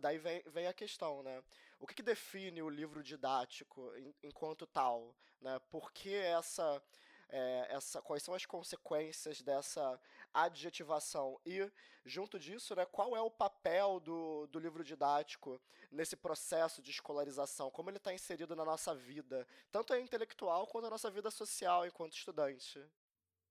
daí 0.00 0.18
vem, 0.18 0.42
vem 0.46 0.66
a 0.66 0.72
questão, 0.72 1.22
né? 1.22 1.42
O 1.78 1.86
que, 1.86 1.94
que 1.94 2.02
define 2.02 2.62
o 2.62 2.68
livro 2.68 3.02
didático 3.02 3.92
em, 3.96 4.14
enquanto 4.22 4.66
tal? 4.66 5.14
Né? 5.40 5.58
Por 5.70 5.92
que 5.92 6.14
essa, 6.14 6.82
é, 7.28 7.66
essa, 7.70 8.00
quais 8.00 8.22
são 8.22 8.34
as 8.34 8.46
consequências 8.46 9.42
dessa 9.42 10.00
adjetivação? 10.32 11.40
E, 11.44 11.70
junto 12.04 12.38
disso, 12.38 12.74
né, 12.74 12.86
qual 12.86 13.16
é 13.16 13.20
o 13.20 13.30
papel 13.30 14.00
do, 14.00 14.46
do 14.46 14.58
livro 14.58 14.84
didático 14.84 15.60
nesse 15.90 16.16
processo 16.16 16.80
de 16.80 16.90
escolarização? 16.90 17.70
Como 17.70 17.90
ele 17.90 17.98
está 17.98 18.12
inserido 18.12 18.56
na 18.56 18.64
nossa 18.64 18.94
vida, 18.94 19.46
tanto 19.70 19.92
a 19.92 20.00
intelectual 20.00 20.66
quanto 20.66 20.86
a 20.86 20.90
nossa 20.90 21.10
vida 21.10 21.30
social 21.30 21.86
enquanto 21.86 22.14
estudante? 22.14 22.82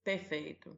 Perfeito. 0.03 0.77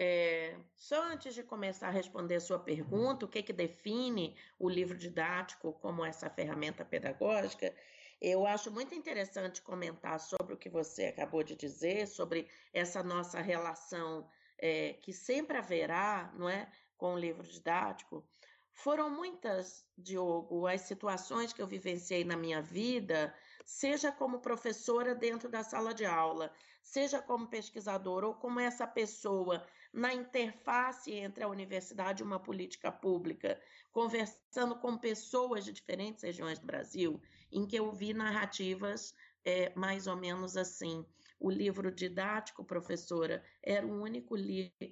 É, 0.00 0.56
só 0.76 1.02
antes 1.10 1.34
de 1.34 1.42
começar 1.42 1.88
a 1.88 1.90
responder 1.90 2.36
a 2.36 2.40
sua 2.40 2.60
pergunta, 2.60 3.24
o 3.26 3.28
que, 3.28 3.42
que 3.42 3.52
define 3.52 4.36
o 4.56 4.68
livro 4.68 4.96
didático 4.96 5.72
como 5.72 6.04
essa 6.04 6.30
ferramenta 6.30 6.84
pedagógica, 6.84 7.74
eu 8.20 8.46
acho 8.46 8.70
muito 8.70 8.94
interessante 8.94 9.60
comentar 9.60 10.20
sobre 10.20 10.54
o 10.54 10.56
que 10.56 10.68
você 10.68 11.06
acabou 11.06 11.42
de 11.42 11.56
dizer, 11.56 12.06
sobre 12.06 12.48
essa 12.72 13.02
nossa 13.02 13.40
relação 13.40 14.28
é, 14.56 14.92
que 14.94 15.12
sempre 15.12 15.56
haverá, 15.56 16.32
não 16.36 16.48
é, 16.48 16.70
com 16.96 17.14
o 17.14 17.18
livro 17.18 17.44
didático. 17.44 18.24
Foram 18.72 19.10
muitas, 19.10 19.84
Diogo, 19.96 20.68
as 20.68 20.82
situações 20.82 21.52
que 21.52 21.60
eu 21.60 21.66
vivenciei 21.66 22.22
na 22.22 22.36
minha 22.36 22.62
vida, 22.62 23.34
seja 23.64 24.12
como 24.12 24.38
professora 24.38 25.12
dentro 25.12 25.48
da 25.48 25.64
sala 25.64 25.92
de 25.92 26.06
aula, 26.06 26.52
seja 26.84 27.20
como 27.20 27.48
pesquisadora 27.48 28.28
ou 28.28 28.34
como 28.34 28.60
essa 28.60 28.86
pessoa 28.86 29.66
na 29.92 30.12
interface 30.12 31.12
entre 31.12 31.42
a 31.42 31.48
universidade 31.48 32.22
e 32.22 32.26
uma 32.26 32.38
política 32.38 32.92
pública, 32.92 33.60
conversando 33.90 34.76
com 34.76 34.98
pessoas 34.98 35.64
de 35.64 35.72
diferentes 35.72 36.22
regiões 36.22 36.58
do 36.58 36.66
Brasil, 36.66 37.20
em 37.50 37.66
que 37.66 37.76
eu 37.76 37.90
vi 37.92 38.12
narrativas 38.12 39.14
é, 39.44 39.72
mais 39.74 40.06
ou 40.06 40.16
menos 40.16 40.56
assim. 40.56 41.04
O 41.40 41.50
livro 41.50 41.90
didático, 41.92 42.64
professora, 42.64 43.42
era 43.62 43.86
o 43.86 44.02
único 44.02 44.34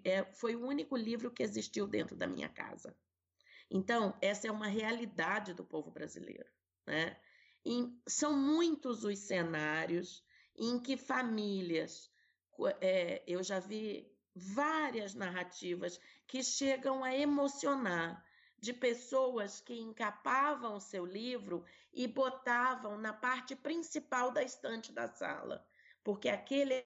é, 0.04 0.24
foi 0.32 0.54
o 0.54 0.64
único 0.64 0.96
livro 0.96 1.30
que 1.30 1.42
existiu 1.42 1.86
dentro 1.86 2.16
da 2.16 2.26
minha 2.26 2.48
casa. 2.48 2.96
Então, 3.70 4.16
essa 4.20 4.46
é 4.46 4.50
uma 4.50 4.68
realidade 4.68 5.52
do 5.52 5.64
povo 5.64 5.90
brasileiro. 5.90 6.48
Né? 6.86 7.16
E 7.64 7.92
são 8.06 8.32
muitos 8.32 9.04
os 9.04 9.18
cenários 9.18 10.24
em 10.56 10.78
que 10.78 10.96
famílias, 10.96 12.10
é, 12.80 13.22
eu 13.26 13.42
já 13.42 13.58
vi 13.58 14.15
várias 14.38 15.14
narrativas 15.14 15.98
que 16.26 16.42
chegam 16.42 17.02
a 17.02 17.16
emocionar 17.16 18.22
de 18.58 18.74
pessoas 18.74 19.60
que 19.60 19.78
encapavam 19.80 20.78
seu 20.78 21.06
livro 21.06 21.64
e 21.92 22.06
botavam 22.06 22.98
na 22.98 23.14
parte 23.14 23.56
principal 23.56 24.30
da 24.30 24.42
estante 24.42 24.92
da 24.92 25.08
sala, 25.08 25.66
porque 26.04 26.28
aquele 26.28 26.84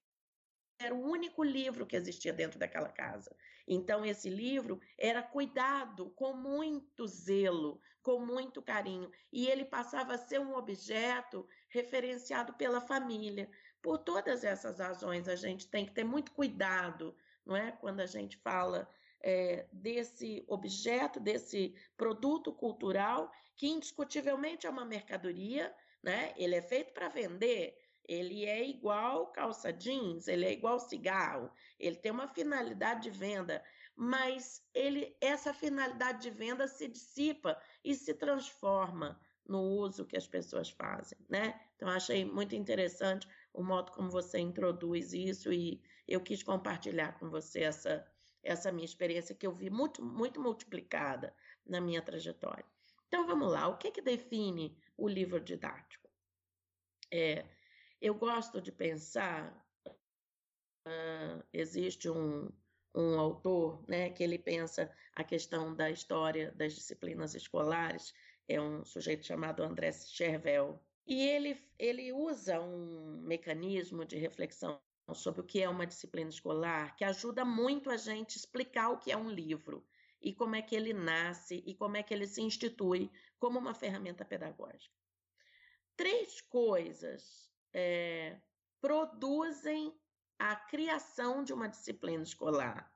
era 0.79 0.95
o 0.95 1.03
único 1.03 1.43
livro 1.43 1.85
que 1.85 1.95
existia 1.95 2.33
dentro 2.33 2.57
daquela 2.57 2.89
casa. 2.89 3.35
Então, 3.67 4.03
esse 4.05 4.29
livro 4.29 4.79
era 4.97 5.21
cuidado 5.21 6.09
com 6.11 6.33
muito 6.33 7.05
zelo, 7.05 7.79
com 8.01 8.25
muito 8.25 8.61
carinho, 8.61 9.11
e 9.31 9.47
ele 9.47 9.65
passava 9.65 10.15
a 10.15 10.17
ser 10.17 10.39
um 10.39 10.55
objeto 10.55 11.47
referenciado 11.69 12.53
pela 12.53 12.81
família. 12.81 13.49
Por 13.81 13.99
todas 13.99 14.43
essas 14.43 14.79
razões, 14.79 15.27
a 15.27 15.35
gente 15.35 15.67
tem 15.67 15.85
que 15.85 15.91
ter 15.91 16.03
muito 16.03 16.31
cuidado, 16.31 17.15
não 17.45 17.55
é? 17.55 17.71
Quando 17.71 17.99
a 17.99 18.05
gente 18.05 18.37
fala 18.37 18.89
é, 19.21 19.67
desse 19.71 20.43
objeto, 20.47 21.19
desse 21.19 21.75
produto 21.95 22.51
cultural, 22.53 23.31
que 23.55 23.67
indiscutivelmente 23.67 24.65
é 24.65 24.69
uma 24.69 24.85
mercadoria, 24.85 25.73
né? 26.01 26.33
Ele 26.35 26.55
é 26.55 26.61
feito 26.61 26.93
para 26.93 27.09
vender, 27.09 27.77
ele 28.07 28.45
é 28.45 28.67
igual 28.67 29.31
calça 29.31 29.71
jeans, 29.71 30.27
ele 30.27 30.45
é 30.45 30.51
igual 30.51 30.79
cigarro, 30.79 31.51
ele 31.79 31.95
tem 31.95 32.11
uma 32.11 32.27
finalidade 32.27 33.03
de 33.03 33.09
venda, 33.11 33.63
mas 33.95 34.63
ele 34.73 35.15
essa 35.21 35.53
finalidade 35.53 36.21
de 36.21 36.29
venda 36.31 36.67
se 36.67 36.87
dissipa 36.87 37.61
e 37.83 37.93
se 37.93 38.13
transforma 38.13 39.19
no 39.45 39.61
uso 39.61 40.05
que 40.05 40.17
as 40.17 40.27
pessoas 40.27 40.69
fazem, 40.69 41.17
né? 41.29 41.59
Então 41.75 41.89
achei 41.89 42.25
muito 42.25 42.55
interessante 42.55 43.27
o 43.53 43.63
modo 43.63 43.91
como 43.91 44.09
você 44.09 44.39
introduz 44.39 45.13
isso 45.13 45.51
e 45.51 45.81
eu 46.11 46.21
quis 46.21 46.43
compartilhar 46.43 47.17
com 47.19 47.29
você 47.29 47.61
essa 47.61 48.05
essa 48.43 48.71
minha 48.71 48.85
experiência 48.85 49.35
que 49.35 49.45
eu 49.45 49.53
vi 49.53 49.69
muito 49.69 50.03
muito 50.03 50.41
multiplicada 50.41 51.33
na 51.65 51.79
minha 51.79 52.01
trajetória. 52.01 52.65
Então 53.07 53.27
vamos 53.27 53.51
lá, 53.51 53.67
o 53.67 53.77
que 53.77 53.91
que 53.91 54.01
define 54.01 54.77
o 54.97 55.07
livro 55.07 55.39
didático? 55.39 56.09
É, 57.11 57.45
eu 58.01 58.15
gosto 58.15 58.61
de 58.61 58.71
pensar, 58.71 59.53
uh, 60.87 61.43
existe 61.53 62.09
um, 62.09 62.49
um 62.95 63.19
autor 63.19 63.83
né, 63.87 64.09
que 64.09 64.23
ele 64.23 64.39
pensa 64.39 64.89
a 65.13 65.23
questão 65.23 65.75
da 65.75 65.91
história 65.91 66.51
das 66.53 66.73
disciplinas 66.73 67.35
escolares, 67.35 68.13
é 68.47 68.59
um 68.59 68.83
sujeito 68.83 69.25
chamado 69.25 69.61
André 69.61 69.91
Chervel, 69.91 70.81
e 71.05 71.21
ele, 71.27 71.61
ele 71.77 72.13
usa 72.13 72.61
um 72.61 73.21
mecanismo 73.23 74.05
de 74.05 74.17
reflexão 74.17 74.79
sobre 75.13 75.41
o 75.41 75.43
que 75.43 75.61
é 75.61 75.69
uma 75.69 75.85
disciplina 75.85 76.29
escolar 76.29 76.95
que 76.95 77.03
ajuda 77.03 77.43
muito 77.45 77.89
a 77.89 77.97
gente 77.97 78.37
explicar 78.37 78.89
o 78.89 78.97
que 78.97 79.11
é 79.11 79.17
um 79.17 79.29
livro 79.29 79.85
e 80.21 80.33
como 80.33 80.55
é 80.55 80.61
que 80.61 80.75
ele 80.75 80.93
nasce 80.93 81.63
e 81.65 81.73
como 81.73 81.97
é 81.97 82.03
que 82.03 82.13
ele 82.13 82.27
se 82.27 82.41
institui 82.41 83.11
como 83.39 83.57
uma 83.57 83.73
ferramenta 83.73 84.23
pedagógica. 84.23 84.95
Três 85.97 86.41
coisas 86.41 87.51
é, 87.73 88.37
produzem 88.79 89.93
a 90.37 90.55
criação 90.55 91.43
de 91.43 91.53
uma 91.53 91.67
disciplina 91.67 92.23
escolar. 92.23 92.91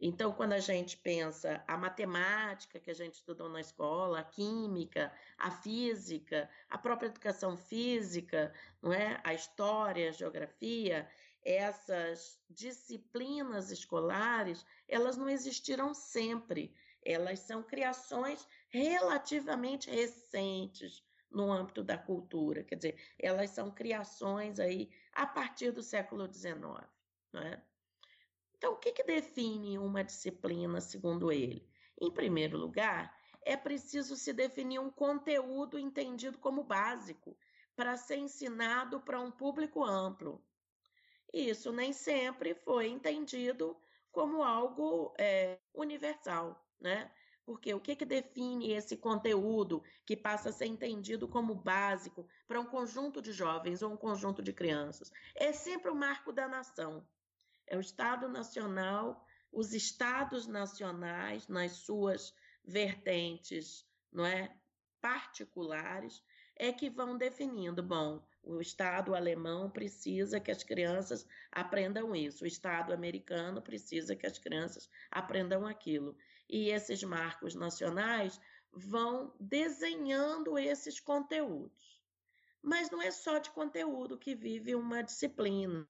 Então, 0.00 0.32
quando 0.32 0.52
a 0.52 0.58
gente 0.58 0.96
pensa 0.96 1.62
a 1.66 1.76
matemática 1.76 2.80
que 2.80 2.90
a 2.90 2.94
gente 2.94 3.14
estudou 3.14 3.48
na 3.48 3.60
escola, 3.60 4.20
a 4.20 4.24
química, 4.24 5.12
a 5.38 5.50
física, 5.50 6.50
a 6.68 6.76
própria 6.76 7.06
educação 7.06 7.56
física, 7.56 8.52
não 8.82 8.92
é? 8.92 9.20
A 9.22 9.32
história, 9.32 10.08
a 10.08 10.12
geografia, 10.12 11.08
essas 11.44 12.40
disciplinas 12.48 13.70
escolares, 13.70 14.64
elas 14.88 15.16
não 15.16 15.28
existiram 15.28 15.92
sempre. 15.92 16.74
Elas 17.04 17.40
são 17.40 17.62
criações 17.62 18.48
relativamente 18.70 19.90
recentes 19.90 21.04
no 21.30 21.52
âmbito 21.52 21.82
da 21.82 21.98
cultura, 21.98 22.62
quer 22.62 22.76
dizer, 22.76 22.96
elas 23.18 23.50
são 23.50 23.70
criações 23.70 24.60
aí 24.60 24.90
a 25.12 25.26
partir 25.26 25.72
do 25.72 25.82
século 25.82 26.32
XIX, 26.32 26.56
é? 27.34 27.60
Então, 28.56 28.72
o 28.72 28.76
que, 28.76 28.92
que 28.92 29.02
define 29.02 29.78
uma 29.78 30.04
disciplina, 30.04 30.80
segundo 30.80 31.30
ele? 31.30 31.68
Em 32.00 32.10
primeiro 32.10 32.56
lugar, 32.56 33.14
é 33.42 33.56
preciso 33.56 34.16
se 34.16 34.32
definir 34.32 34.78
um 34.78 34.90
conteúdo 34.90 35.78
entendido 35.78 36.38
como 36.38 36.64
básico 36.64 37.36
para 37.76 37.96
ser 37.96 38.16
ensinado 38.16 39.00
para 39.00 39.20
um 39.20 39.30
público 39.30 39.84
amplo. 39.84 40.42
Isso 41.34 41.72
nem 41.72 41.92
sempre 41.92 42.54
foi 42.54 42.86
entendido 42.86 43.76
como 44.12 44.44
algo 44.44 45.12
é, 45.18 45.58
universal, 45.74 46.64
né? 46.80 47.10
Porque 47.44 47.74
o 47.74 47.80
que, 47.80 47.96
que 47.96 48.04
define 48.04 48.70
esse 48.70 48.96
conteúdo 48.96 49.82
que 50.06 50.16
passa 50.16 50.50
a 50.50 50.52
ser 50.52 50.66
entendido 50.66 51.26
como 51.26 51.52
básico 51.52 52.24
para 52.46 52.60
um 52.60 52.64
conjunto 52.64 53.20
de 53.20 53.32
jovens 53.32 53.82
ou 53.82 53.92
um 53.92 53.96
conjunto 53.96 54.40
de 54.44 54.52
crianças? 54.52 55.10
É 55.34 55.52
sempre 55.52 55.90
o 55.90 55.94
marco 55.96 56.32
da 56.32 56.46
nação. 56.46 57.04
É 57.66 57.76
o 57.76 57.80
Estado 57.80 58.28
Nacional, 58.28 59.26
os 59.50 59.74
estados 59.74 60.46
nacionais, 60.46 61.48
nas 61.48 61.72
suas 61.72 62.32
vertentes 62.64 63.84
não 64.12 64.24
é, 64.24 64.56
particulares, 65.00 66.22
é 66.54 66.72
que 66.72 66.88
vão 66.88 67.18
definindo, 67.18 67.82
bom, 67.82 68.24
o 68.46 68.60
Estado 68.60 69.14
alemão 69.14 69.70
precisa 69.70 70.38
que 70.38 70.50
as 70.50 70.62
crianças 70.62 71.26
aprendam 71.50 72.14
isso, 72.14 72.44
o 72.44 72.46
Estado 72.46 72.92
americano 72.92 73.62
precisa 73.62 74.14
que 74.14 74.26
as 74.26 74.38
crianças 74.38 74.88
aprendam 75.10 75.66
aquilo 75.66 76.16
e 76.48 76.68
esses 76.70 77.02
marcos 77.02 77.54
nacionais 77.54 78.40
vão 78.72 79.34
desenhando 79.40 80.58
esses 80.58 81.00
conteúdos. 81.00 82.02
Mas 82.62 82.90
não 82.90 83.00
é 83.00 83.10
só 83.10 83.38
de 83.38 83.50
conteúdo 83.50 84.18
que 84.18 84.34
vive 84.34 84.74
uma 84.74 85.02
disciplina. 85.02 85.86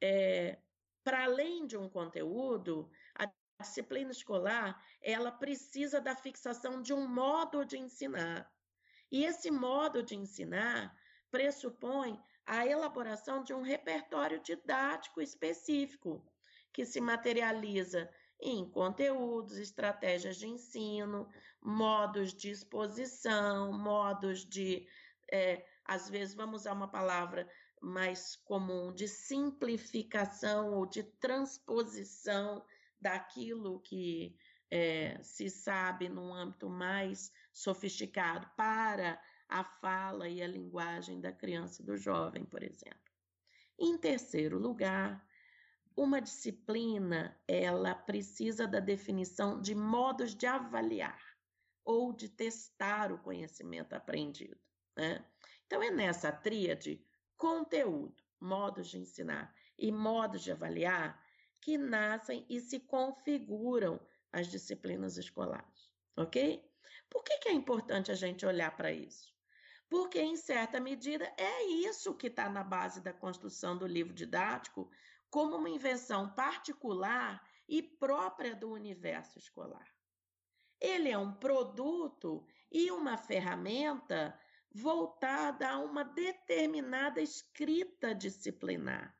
É, 0.00 0.58
Para 1.02 1.24
além 1.24 1.66
de 1.66 1.76
um 1.76 1.88
conteúdo, 1.88 2.90
a 3.14 3.30
disciplina 3.62 4.10
escolar 4.10 4.82
ela 5.00 5.32
precisa 5.32 6.00
da 6.00 6.14
fixação 6.14 6.82
de 6.82 6.92
um 6.92 7.08
modo 7.08 7.64
de 7.64 7.78
ensinar. 7.78 8.50
E 9.10 9.24
esse 9.24 9.50
modo 9.50 10.02
de 10.02 10.16
ensinar 10.16 10.94
pressupõe 11.36 12.18
a 12.46 12.66
elaboração 12.66 13.44
de 13.44 13.52
um 13.52 13.60
repertório 13.60 14.40
didático 14.40 15.20
específico, 15.20 16.24
que 16.72 16.86
se 16.86 16.98
materializa 16.98 18.08
em 18.40 18.66
conteúdos, 18.70 19.58
estratégias 19.58 20.38
de 20.38 20.46
ensino, 20.46 21.28
modos 21.62 22.32
de 22.32 22.50
exposição, 22.50 23.70
modos 23.70 24.46
de, 24.46 24.88
é, 25.30 25.62
às 25.84 26.08
vezes, 26.08 26.34
vamos 26.34 26.62
usar 26.62 26.72
uma 26.72 26.90
palavra 26.90 27.46
mais 27.82 28.36
comum, 28.36 28.90
de 28.94 29.06
simplificação 29.06 30.72
ou 30.72 30.86
de 30.86 31.02
transposição 31.02 32.64
daquilo 32.98 33.80
que 33.80 34.34
é, 34.70 35.18
se 35.22 35.50
sabe 35.50 36.08
num 36.08 36.32
âmbito 36.32 36.70
mais 36.70 37.30
sofisticado 37.52 38.48
para 38.56 39.20
a 39.48 39.64
fala 39.64 40.28
e 40.28 40.42
a 40.42 40.46
linguagem 40.46 41.20
da 41.20 41.32
criança 41.32 41.82
e 41.82 41.84
do 41.84 41.96
jovem, 41.96 42.44
por 42.44 42.62
exemplo. 42.62 43.12
Em 43.78 43.96
terceiro 43.98 44.58
lugar, 44.58 45.24
uma 45.96 46.20
disciplina, 46.20 47.38
ela 47.46 47.94
precisa 47.94 48.66
da 48.66 48.80
definição 48.80 49.60
de 49.60 49.74
modos 49.74 50.34
de 50.34 50.46
avaliar 50.46 51.20
ou 51.84 52.12
de 52.12 52.28
testar 52.28 53.12
o 53.12 53.18
conhecimento 53.18 53.94
aprendido. 53.94 54.60
Né? 54.96 55.24
Então, 55.66 55.82
é 55.82 55.90
nessa 55.90 56.32
tríade 56.32 57.04
conteúdo, 57.36 58.22
modos 58.40 58.88
de 58.88 58.98
ensinar 58.98 59.54
e 59.78 59.92
modos 59.92 60.42
de 60.42 60.52
avaliar 60.52 61.22
que 61.60 61.76
nascem 61.76 62.46
e 62.48 62.60
se 62.60 62.80
configuram 62.80 64.00
as 64.32 64.48
disciplinas 64.48 65.16
escolares, 65.16 65.90
ok? 66.16 66.62
Por 67.08 67.22
que, 67.24 67.38
que 67.38 67.48
é 67.48 67.52
importante 67.52 68.12
a 68.12 68.14
gente 68.14 68.44
olhar 68.44 68.76
para 68.76 68.92
isso? 68.92 69.35
Porque, 69.88 70.20
em 70.20 70.36
certa 70.36 70.80
medida, 70.80 71.32
é 71.36 71.64
isso 71.64 72.14
que 72.14 72.26
está 72.26 72.48
na 72.48 72.64
base 72.64 73.00
da 73.00 73.12
construção 73.12 73.76
do 73.76 73.86
livro 73.86 74.12
didático, 74.12 74.90
como 75.30 75.56
uma 75.56 75.70
invenção 75.70 76.28
particular 76.34 77.42
e 77.68 77.82
própria 77.82 78.54
do 78.54 78.70
universo 78.70 79.38
escolar. 79.38 79.86
Ele 80.80 81.08
é 81.10 81.18
um 81.18 81.32
produto 81.32 82.46
e 82.70 82.90
uma 82.90 83.16
ferramenta 83.16 84.38
voltada 84.72 85.68
a 85.68 85.78
uma 85.78 86.04
determinada 86.04 87.20
escrita 87.20 88.14
disciplinar. 88.14 89.16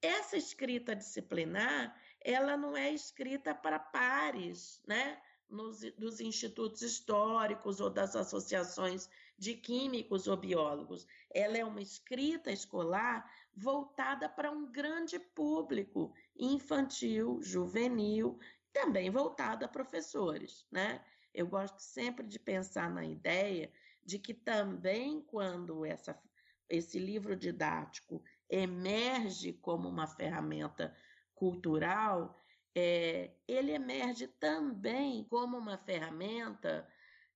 Essa 0.00 0.36
escrita 0.36 0.94
disciplinar, 0.94 1.98
ela 2.20 2.56
não 2.56 2.76
é 2.76 2.92
escrita 2.92 3.54
para 3.54 3.78
pares, 3.78 4.80
né? 4.86 5.20
nos, 5.48 5.80
dos 5.96 6.20
institutos 6.20 6.82
históricos 6.82 7.80
ou 7.80 7.90
das 7.90 8.14
associações 8.16 9.08
de 9.36 9.54
químicos 9.54 10.26
ou 10.26 10.36
biólogos. 10.36 11.06
Ela 11.32 11.58
é 11.58 11.64
uma 11.64 11.82
escrita 11.82 12.50
escolar 12.50 13.30
voltada 13.54 14.28
para 14.28 14.50
um 14.50 14.70
grande 14.70 15.18
público 15.18 16.12
infantil, 16.36 17.40
juvenil, 17.42 18.38
também 18.72 19.10
voltada 19.10 19.66
a 19.66 19.68
professores, 19.68 20.66
né? 20.70 21.04
Eu 21.32 21.46
gosto 21.46 21.80
sempre 21.80 22.26
de 22.26 22.38
pensar 22.38 22.90
na 22.90 23.04
ideia 23.04 23.72
de 24.04 24.18
que 24.18 24.34
também 24.34 25.20
quando 25.20 25.84
essa, 25.84 26.20
esse 26.68 26.98
livro 26.98 27.34
didático 27.34 28.22
emerge 28.48 29.52
como 29.54 29.88
uma 29.88 30.06
ferramenta 30.06 30.96
cultural, 31.34 32.40
é, 32.74 33.32
ele 33.46 33.72
emerge 33.72 34.26
também 34.26 35.24
como 35.24 35.56
uma 35.56 35.78
ferramenta 35.78 36.88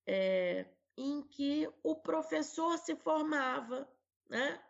é, 0.05 0.65
em 1.01 1.21
que 1.21 1.65
o 1.81 1.95
professor 1.95 2.77
se 2.77 2.93
formava, 2.93 3.89
né? 4.29 4.61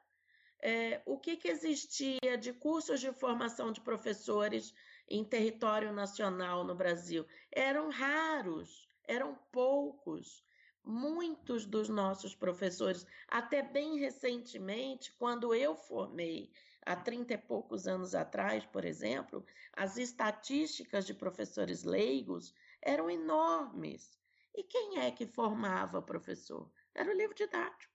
É, 0.61 1.01
o 1.03 1.17
que, 1.17 1.35
que 1.35 1.47
existia 1.47 2.37
de 2.39 2.53
cursos 2.53 2.99
de 2.99 3.11
formação 3.11 3.71
de 3.71 3.81
professores 3.81 4.71
em 5.07 5.23
território 5.23 5.91
nacional 5.91 6.63
no 6.63 6.75
Brasil? 6.75 7.25
Eram 7.51 7.89
raros, 7.89 8.87
eram 9.07 9.39
poucos. 9.51 10.45
Muitos 10.83 11.65
dos 11.65 11.89
nossos 11.89 12.35
professores, 12.35 13.07
até 13.27 13.63
bem 13.63 13.97
recentemente, 13.97 15.11
quando 15.13 15.55
eu 15.55 15.75
formei 15.75 16.51
há 16.85 16.95
30 16.95 17.33
e 17.33 17.37
poucos 17.39 17.87
anos 17.87 18.13
atrás, 18.13 18.65
por 18.65 18.85
exemplo, 18.85 19.43
as 19.73 19.97
estatísticas 19.97 21.07
de 21.07 21.13
professores 21.13 21.83
leigos 21.83 22.53
eram 22.81 23.09
enormes. 23.09 24.18
E 24.59 24.63
quem 24.63 24.99
é 24.99 25.09
que 25.09 25.25
formava 25.25 26.01
professor? 26.01 26.69
Era 26.93 27.09
o 27.09 27.15
livro 27.15 27.33
didático, 27.33 27.93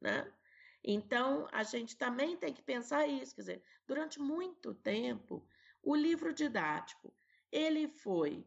né? 0.00 0.28
Então, 0.82 1.46
a 1.52 1.62
gente 1.62 1.96
também 1.96 2.36
tem 2.36 2.52
que 2.52 2.62
pensar 2.62 3.06
isso, 3.06 3.32
quer 3.36 3.42
dizer, 3.42 3.64
durante 3.86 4.18
muito 4.18 4.74
tempo, 4.74 5.46
o 5.80 5.94
livro 5.94 6.32
didático, 6.32 7.14
ele 7.52 7.86
foi 7.86 8.44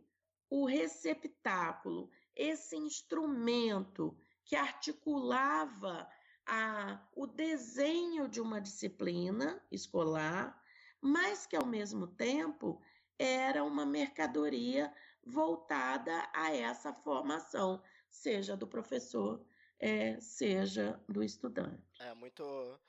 o 0.49 0.65
receptáculo, 0.65 2.11
esse 2.35 2.75
instrumento 2.75 4.13
que 4.43 4.57
articulava 4.57 6.05
a, 6.45 7.01
o 7.15 7.25
desenho 7.25 8.27
de 8.27 8.41
uma 8.41 8.59
disciplina 8.59 9.63
escolar, 9.71 10.61
mas 10.99 11.47
que 11.47 11.55
ao 11.55 11.65
mesmo 11.65 12.07
tempo 12.07 12.81
era 13.17 13.63
uma 13.63 13.85
mercadoria 13.85 14.93
voltada 15.25 16.29
a 16.33 16.55
essa 16.55 16.93
formação, 16.93 17.81
seja 18.09 18.55
do 18.55 18.67
professor, 18.67 19.45
é, 19.79 20.19
seja 20.19 20.99
do 21.07 21.23
estudante. 21.23 21.83
É 21.99 22.13
muito 22.13 22.79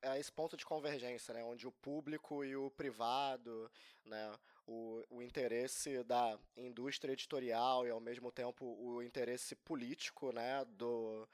é 0.00 0.18
esse 0.18 0.32
ponto 0.32 0.56
de 0.56 0.64
convergência, 0.64 1.34
né, 1.34 1.44
onde 1.44 1.66
o 1.66 1.72
público 1.72 2.44
e 2.44 2.56
o 2.56 2.70
privado, 2.70 3.70
né, 4.04 4.32
o, 4.66 5.04
o 5.10 5.22
interesse 5.22 6.02
da 6.04 6.38
indústria 6.56 7.12
editorial 7.12 7.86
e 7.86 7.90
ao 7.90 8.00
mesmo 8.00 8.30
tempo 8.30 8.64
o 8.64 9.02
interesse 9.02 9.54
político, 9.56 10.32
né, 10.32 10.64
do 10.64 11.28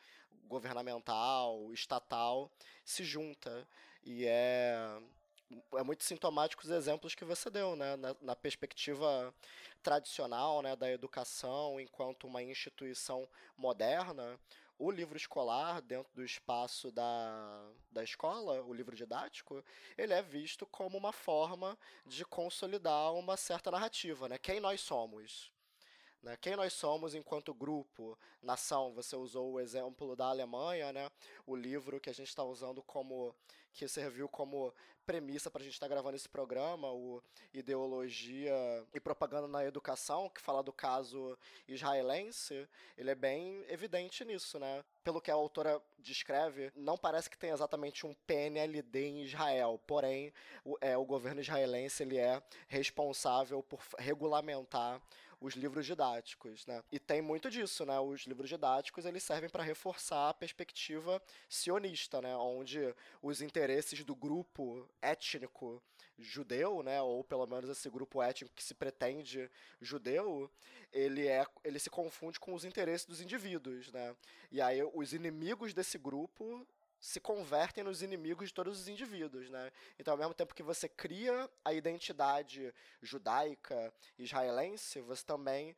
governamental, 0.46 1.72
estatal, 1.72 2.50
se 2.84 3.04
junta 3.04 3.66
e 4.02 4.26
é 4.26 4.76
é 5.74 5.82
muito 5.82 6.04
sintomático 6.04 6.62
os 6.62 6.70
exemplos 6.70 7.14
que 7.14 7.24
você 7.24 7.50
deu, 7.50 7.76
né, 7.76 7.96
na, 7.96 8.16
na 8.20 8.36
perspectiva 8.36 9.34
tradicional, 9.82 10.62
né, 10.62 10.74
da 10.76 10.90
educação 10.90 11.80
enquanto 11.80 12.26
uma 12.26 12.42
instituição 12.42 13.28
moderna 13.56 14.38
o 14.78 14.90
livro 14.90 15.16
escolar, 15.16 15.80
dentro 15.80 16.12
do 16.14 16.24
espaço 16.24 16.90
da, 16.90 17.70
da 17.90 18.02
escola, 18.02 18.60
o 18.62 18.72
livro 18.72 18.96
didático, 18.96 19.64
ele 19.96 20.12
é 20.12 20.20
visto 20.22 20.66
como 20.66 20.98
uma 20.98 21.12
forma 21.12 21.78
de 22.04 22.24
consolidar 22.24 23.12
uma 23.14 23.36
certa 23.36 23.70
narrativa, 23.70 24.28
né? 24.28 24.38
Quem 24.38 24.60
nós 24.60 24.80
somos? 24.80 25.53
Né? 26.24 26.38
Quem 26.40 26.56
nós 26.56 26.72
somos 26.72 27.14
enquanto 27.14 27.52
grupo, 27.52 28.18
nação? 28.42 28.94
Você 28.94 29.14
usou 29.14 29.52
o 29.52 29.60
exemplo 29.60 30.16
da 30.16 30.26
Alemanha, 30.26 30.90
né? 30.90 31.10
o 31.46 31.54
livro 31.54 32.00
que 32.00 32.08
a 32.08 32.14
gente 32.14 32.28
está 32.28 32.42
usando 32.42 32.82
como 32.82 33.34
que 33.74 33.86
serviu 33.88 34.28
como 34.28 34.72
premissa 35.04 35.50
para 35.50 35.60
a 35.60 35.64
gente 35.64 35.74
estar 35.74 35.86
tá 35.86 35.92
gravando 35.92 36.16
esse 36.16 36.28
programa, 36.28 36.90
o 36.90 37.22
Ideologia 37.52 38.54
e 38.94 39.00
Propaganda 39.00 39.46
na 39.46 39.64
Educação, 39.64 40.30
que 40.30 40.40
fala 40.40 40.62
do 40.62 40.72
caso 40.72 41.36
israelense, 41.68 42.66
ele 42.96 43.10
é 43.10 43.14
bem 43.14 43.64
evidente 43.68 44.24
nisso, 44.24 44.58
né? 44.58 44.82
Pelo 45.02 45.20
que 45.20 45.30
a 45.30 45.34
autora 45.34 45.82
descreve, 45.98 46.72
não 46.74 46.96
parece 46.96 47.28
que 47.28 47.36
tem 47.36 47.50
exatamente 47.50 48.06
um 48.06 48.14
PNLD 48.26 49.06
em 49.06 49.22
Israel, 49.24 49.78
porém, 49.86 50.32
o, 50.64 50.78
é, 50.80 50.96
o 50.96 51.04
governo 51.04 51.40
israelense 51.40 52.02
ele 52.02 52.16
é 52.16 52.42
responsável 52.68 53.62
por 53.62 53.80
regulamentar 53.98 55.02
os 55.40 55.54
livros 55.54 55.86
didáticos, 55.86 56.66
né? 56.66 56.82
E 56.90 56.98
tem 56.98 57.20
muito 57.22 57.50
disso, 57.50 57.84
né? 57.84 57.98
Os 58.00 58.22
livros 58.22 58.48
didáticos 58.48 59.04
eles 59.04 59.22
servem 59.22 59.50
para 59.50 59.62
reforçar 59.62 60.30
a 60.30 60.34
perspectiva 60.34 61.22
sionista, 61.48 62.20
né? 62.20 62.36
Onde 62.36 62.94
os 63.22 63.40
interesses 63.40 64.04
do 64.04 64.14
grupo 64.14 64.88
étnico 65.00 65.82
judeu, 66.18 66.82
né? 66.82 67.00
Ou 67.02 67.24
pelo 67.24 67.46
menos 67.46 67.68
esse 67.68 67.88
grupo 67.90 68.22
étnico 68.22 68.54
que 68.54 68.62
se 68.62 68.74
pretende 68.74 69.50
judeu, 69.80 70.50
ele 70.92 71.26
é, 71.26 71.46
ele 71.64 71.78
se 71.78 71.90
confunde 71.90 72.38
com 72.38 72.54
os 72.54 72.64
interesses 72.64 73.06
dos 73.06 73.20
indivíduos, 73.20 73.90
né? 73.92 74.14
E 74.50 74.60
aí 74.60 74.82
os 74.82 75.12
inimigos 75.12 75.74
desse 75.74 75.98
grupo 75.98 76.66
se 77.04 77.20
convertem 77.20 77.84
nos 77.84 78.00
inimigos 78.00 78.48
de 78.48 78.54
todos 78.54 78.80
os 78.80 78.88
indivíduos, 78.88 79.50
né? 79.50 79.70
Então, 79.98 80.14
ao 80.14 80.18
mesmo 80.18 80.32
tempo 80.32 80.54
que 80.54 80.62
você 80.62 80.88
cria 80.88 81.50
a 81.62 81.70
identidade 81.70 82.74
judaica 83.02 83.92
israelense, 84.18 85.02
você 85.02 85.22
também 85.22 85.76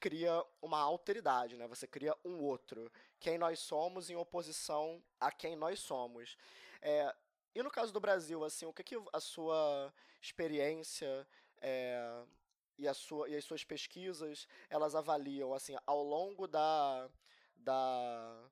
cria 0.00 0.42
uma 0.62 0.78
alteridade, 0.80 1.58
né? 1.58 1.68
Você 1.68 1.86
cria 1.86 2.16
um 2.24 2.38
outro, 2.38 2.90
quem 3.20 3.36
nós 3.36 3.58
somos 3.58 4.08
em 4.08 4.16
oposição 4.16 5.04
a 5.20 5.30
quem 5.30 5.54
nós 5.54 5.80
somos. 5.80 6.34
É, 6.80 7.14
e 7.54 7.62
no 7.62 7.70
caso 7.70 7.92
do 7.92 8.00
Brasil, 8.00 8.42
assim, 8.42 8.64
o 8.64 8.72
que, 8.72 8.82
que 8.82 8.96
a 9.12 9.20
sua 9.20 9.92
experiência 10.18 11.28
é, 11.60 12.24
e, 12.78 12.88
a 12.88 12.94
sua, 12.94 13.28
e 13.28 13.36
as 13.36 13.44
suas 13.44 13.64
pesquisas 13.64 14.48
elas 14.70 14.94
avaliam, 14.94 15.52
assim, 15.52 15.76
ao 15.86 16.02
longo 16.02 16.48
da, 16.48 17.06
da 17.54 18.50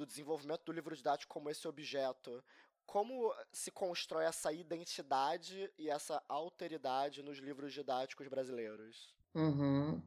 do 0.00 0.06
desenvolvimento 0.06 0.64
do 0.64 0.72
livro 0.72 0.96
didático 0.96 1.32
como 1.32 1.50
esse 1.50 1.68
objeto, 1.68 2.42
como 2.86 3.34
se 3.52 3.70
constrói 3.70 4.24
essa 4.24 4.50
identidade 4.50 5.70
e 5.78 5.90
essa 5.90 6.22
alteridade 6.26 7.22
nos 7.22 7.38
livros 7.38 7.74
didáticos 7.74 8.26
brasileiros? 8.26 9.14
Uhum. 9.34 10.02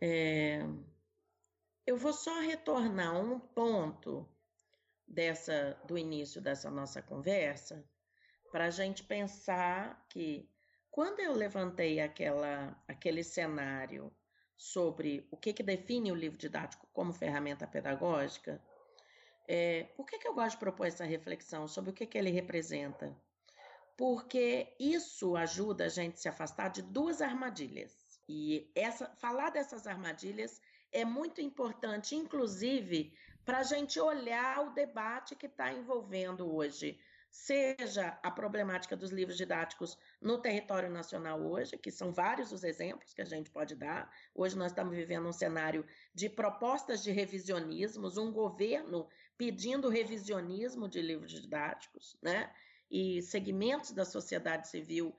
É... 0.00 0.60
Eu 1.86 1.98
vou 1.98 2.14
só 2.14 2.40
retornar 2.40 3.14
um 3.14 3.38
ponto 3.38 4.26
dessa 5.06 5.78
do 5.86 5.98
início 5.98 6.40
dessa 6.40 6.70
nossa 6.70 7.02
conversa 7.02 7.84
para 8.50 8.66
a 8.66 8.70
gente 8.70 9.02
pensar 9.04 10.06
que 10.08 10.48
quando 10.90 11.20
eu 11.20 11.34
levantei 11.34 12.00
aquela, 12.00 12.74
aquele 12.88 13.22
cenário 13.22 14.10
sobre 14.56 15.26
o 15.30 15.36
que, 15.36 15.52
que 15.52 15.62
define 15.62 16.10
o 16.10 16.14
livro 16.14 16.38
didático 16.38 16.88
como 16.92 17.12
ferramenta 17.12 17.66
pedagógica, 17.66 18.62
é, 19.52 19.82
por 19.96 20.06
que, 20.06 20.16
que 20.16 20.28
eu 20.28 20.32
gosto 20.32 20.52
de 20.52 20.58
propor 20.58 20.86
essa 20.86 21.04
reflexão 21.04 21.66
sobre 21.66 21.90
o 21.90 21.92
que, 21.92 22.06
que 22.06 22.16
ele 22.16 22.30
representa? 22.30 23.12
Porque 23.96 24.72
isso 24.78 25.36
ajuda 25.36 25.86
a 25.86 25.88
gente 25.88 26.14
a 26.14 26.18
se 26.18 26.28
afastar 26.28 26.68
de 26.68 26.82
duas 26.82 27.20
armadilhas. 27.20 27.92
E 28.28 28.70
essa, 28.76 29.06
falar 29.16 29.50
dessas 29.50 29.88
armadilhas 29.88 30.60
é 30.92 31.04
muito 31.04 31.40
importante, 31.40 32.14
inclusive, 32.14 33.12
para 33.44 33.58
a 33.58 33.62
gente 33.64 33.98
olhar 33.98 34.64
o 34.68 34.70
debate 34.70 35.34
que 35.34 35.46
está 35.46 35.72
envolvendo 35.72 36.48
hoje 36.54 36.96
seja 37.30 38.18
a 38.22 38.30
problemática 38.30 38.96
dos 38.96 39.10
livros 39.10 39.36
didáticos 39.36 39.96
no 40.20 40.38
território 40.38 40.90
nacional 40.90 41.40
hoje, 41.40 41.78
que 41.78 41.90
são 41.90 42.12
vários 42.12 42.50
os 42.50 42.64
exemplos 42.64 43.14
que 43.14 43.22
a 43.22 43.24
gente 43.24 43.50
pode 43.50 43.76
dar. 43.76 44.12
Hoje 44.34 44.58
nós 44.58 44.72
estamos 44.72 44.96
vivendo 44.96 45.28
um 45.28 45.32
cenário 45.32 45.86
de 46.12 46.28
propostas 46.28 47.02
de 47.02 47.12
revisionismos, 47.12 48.16
um 48.16 48.32
governo 48.32 49.08
pedindo 49.40 49.88
revisionismo 49.88 50.86
de 50.86 51.00
livros 51.00 51.32
didáticos, 51.32 52.14
né? 52.20 52.52
E 52.90 53.22
segmentos 53.22 53.90
da 53.90 54.04
sociedade 54.04 54.68
civil 54.68 55.16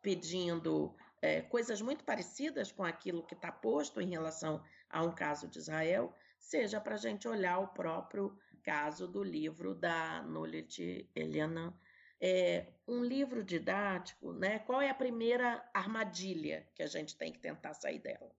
pedindo 0.00 0.94
é, 1.20 1.40
coisas 1.40 1.82
muito 1.82 2.04
parecidas 2.04 2.70
com 2.70 2.84
aquilo 2.84 3.26
que 3.26 3.34
está 3.34 3.50
posto 3.50 4.00
em 4.00 4.10
relação 4.10 4.62
a 4.88 5.02
um 5.02 5.12
caso 5.12 5.48
de 5.48 5.58
Israel, 5.58 6.14
seja 6.38 6.80
para 6.80 6.94
a 6.94 6.98
gente 6.98 7.26
olhar 7.26 7.58
o 7.58 7.66
próprio 7.66 8.38
caso 8.62 9.08
do 9.08 9.24
livro 9.24 9.74
da 9.74 10.22
Nolit 10.22 11.10
Eliana. 11.12 11.76
É 12.20 12.74
um 12.86 13.02
livro 13.02 13.42
didático, 13.42 14.32
né? 14.32 14.60
Qual 14.60 14.80
é 14.80 14.88
a 14.88 14.94
primeira 14.94 15.68
armadilha 15.74 16.64
que 16.76 16.82
a 16.84 16.86
gente 16.86 17.16
tem 17.16 17.32
que 17.32 17.40
tentar 17.40 17.74
sair 17.74 17.98
dela? 17.98 18.30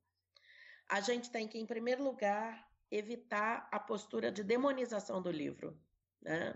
a 0.88 1.02
gente 1.02 1.32
tem 1.32 1.48
que, 1.48 1.58
em 1.58 1.66
primeiro 1.66 2.04
lugar, 2.04 2.65
evitar 2.92 3.68
a 3.72 3.80
postura 3.80 4.32
de 4.32 4.44
demonização 4.44 5.22
do 5.22 5.32
livro. 5.32 5.80
Né? 6.22 6.56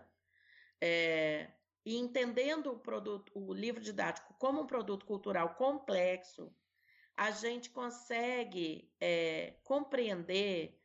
É, 0.81 1.51
e 1.85 1.97
entendendo 1.97 2.71
o 2.71 2.79
produto, 2.79 3.31
o 3.35 3.53
livro 3.53 3.81
didático 3.81 4.33
como 4.35 4.61
um 4.61 4.67
produto 4.67 5.05
cultural 5.05 5.55
complexo, 5.55 6.53
a 7.15 7.31
gente 7.31 7.69
consegue 7.69 8.89
é, 8.99 9.55
compreender 9.63 10.79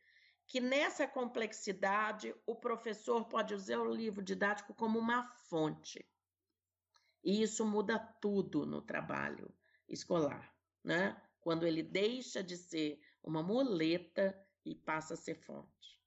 que 0.47 0.59
nessa 0.59 1.07
complexidade 1.07 2.35
o 2.45 2.55
professor 2.55 3.25
pode 3.25 3.53
usar 3.53 3.79
o 3.79 3.93
livro 3.93 4.21
didático 4.21 4.73
como 4.73 4.99
uma 4.99 5.23
fonte. 5.49 6.05
E 7.23 7.41
isso 7.41 7.65
muda 7.65 7.97
tudo 8.21 8.65
no 8.65 8.81
trabalho 8.81 9.51
escolar, 9.87 10.53
né? 10.83 11.19
Quando 11.39 11.65
ele 11.65 11.81
deixa 11.81 12.43
de 12.43 12.57
ser 12.57 12.99
uma 13.23 13.41
muleta 13.41 14.37
e 14.65 14.75
passa 14.75 15.13
a 15.13 15.17
ser 15.17 15.35
fonte. 15.35 15.99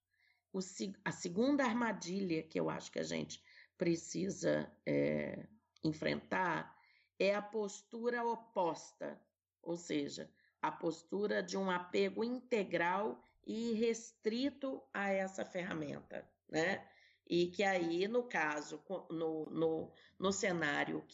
O, 0.53 0.59
a 1.05 1.13
segunda 1.13 1.65
armadilha 1.65 2.43
que 2.43 2.59
eu 2.59 2.69
acho 2.69 2.91
que 2.91 2.99
a 2.99 3.05
gente 3.05 3.43
precisa 3.77 4.71
é, 4.85 5.47
enfrentar 5.85 6.77
é 7.19 7.35
a 7.35 7.43
postura 7.43 8.25
oposta, 8.25 9.21
ou 9.63 9.77
seja, 9.77 10.31
a 10.61 10.71
postura 10.71 11.43
de 11.43 11.57
um 11.57 11.71
apego 11.71 12.25
integral 12.25 13.23
e 13.47 13.73
restrito 13.73 14.83
a 14.93 15.11
essa 15.11 15.45
ferramenta, 15.45 16.29
né? 16.49 16.87
E 17.27 17.49
que 17.49 17.63
aí, 17.63 18.09
no 18.09 18.23
caso, 18.25 18.83
no, 19.11 19.47
no, 19.51 19.93
no 20.19 20.33
cenário 20.33 21.05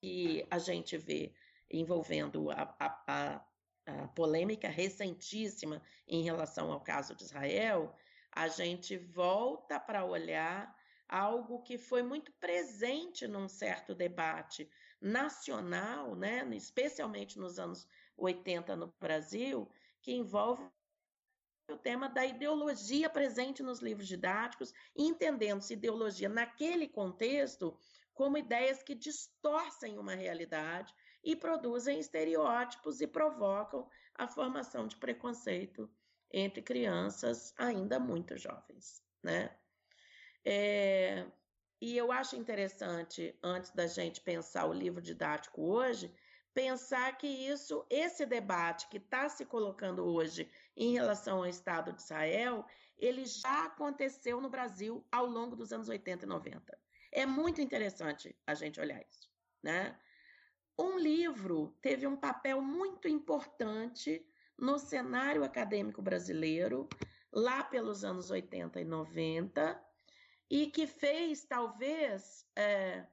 que 0.00 0.46
a 0.50 0.58
gente 0.58 0.96
vê 0.96 1.34
envolvendo 1.70 2.50
a, 2.50 2.74
a, 2.78 3.04
a, 3.06 3.46
a 3.86 4.08
polêmica 4.08 4.68
recentíssima 4.68 5.82
em 6.06 6.22
relação 6.22 6.70
ao 6.72 6.80
caso 6.80 7.14
de 7.14 7.24
Israel, 7.24 7.94
a 8.30 8.48
gente 8.48 8.96
volta 8.96 9.78
para 9.78 10.04
olhar 10.04 10.74
algo 11.08 11.62
que 11.62 11.76
foi 11.76 12.02
muito 12.02 12.32
presente 12.32 13.26
num 13.26 13.48
certo 13.48 13.94
debate 13.94 14.70
nacional, 15.00 16.14
né, 16.14 16.48
especialmente 16.54 17.38
nos 17.38 17.58
anos 17.58 17.86
80 18.16 18.76
no 18.76 18.94
Brasil, 18.98 19.70
que 20.00 20.12
envolve 20.12 20.64
o 21.70 21.76
tema 21.76 22.08
da 22.08 22.24
ideologia 22.24 23.10
presente 23.10 23.62
nos 23.62 23.80
livros 23.80 24.08
didáticos, 24.08 24.72
entendendo-se 24.96 25.74
ideologia 25.74 26.28
naquele 26.28 26.88
contexto 26.88 27.76
como 28.14 28.38
ideias 28.38 28.82
que 28.82 28.94
distorcem 28.94 29.98
uma 29.98 30.14
realidade 30.14 30.94
e 31.22 31.36
produzem 31.36 31.98
estereótipos 31.98 33.00
e 33.00 33.06
provocam 33.06 33.88
a 34.14 34.26
formação 34.26 34.86
de 34.86 34.96
preconceito 34.96 35.90
entre 36.32 36.62
crianças 36.62 37.54
ainda 37.58 38.00
muito 38.00 38.36
jovens, 38.36 39.02
né? 39.22 39.56
É, 40.44 41.26
e 41.80 41.96
eu 41.96 42.10
acho 42.10 42.36
interessante, 42.36 43.36
antes 43.42 43.70
da 43.70 43.86
gente 43.86 44.20
pensar 44.20 44.66
o 44.66 44.72
livro 44.72 45.00
didático 45.00 45.62
hoje, 45.62 46.12
pensar 46.54 47.16
que 47.16 47.26
isso, 47.26 47.84
esse 47.88 48.26
debate 48.26 48.88
que 48.88 48.98
está 48.98 49.28
se 49.28 49.44
colocando 49.44 50.04
hoje 50.04 50.50
em 50.76 50.92
relação 50.92 51.38
ao 51.38 51.46
Estado 51.46 51.92
de 51.92 52.02
Israel, 52.02 52.64
ele 52.98 53.24
já 53.24 53.66
aconteceu 53.66 54.40
no 54.40 54.48
Brasil 54.50 55.04
ao 55.10 55.26
longo 55.26 55.56
dos 55.56 55.72
anos 55.72 55.88
80 55.88 56.24
e 56.24 56.28
90. 56.28 56.78
É 57.10 57.26
muito 57.26 57.60
interessante 57.60 58.36
a 58.46 58.54
gente 58.54 58.80
olhar 58.80 59.02
isso, 59.02 59.30
né? 59.62 59.98
Um 60.78 60.98
livro 60.98 61.76
teve 61.82 62.06
um 62.06 62.16
papel 62.16 62.60
muito 62.60 63.08
importante 63.08 64.26
no 64.58 64.78
cenário 64.78 65.44
acadêmico 65.44 66.00
brasileiro 66.00 66.88
lá 67.32 67.62
pelos 67.64 68.04
anos 68.04 68.30
80 68.30 68.80
e 68.80 68.84
90 68.84 69.84
e 70.50 70.66
que 70.66 70.86
fez 70.86 71.44
talvez 71.44 72.46
é, 72.54 73.06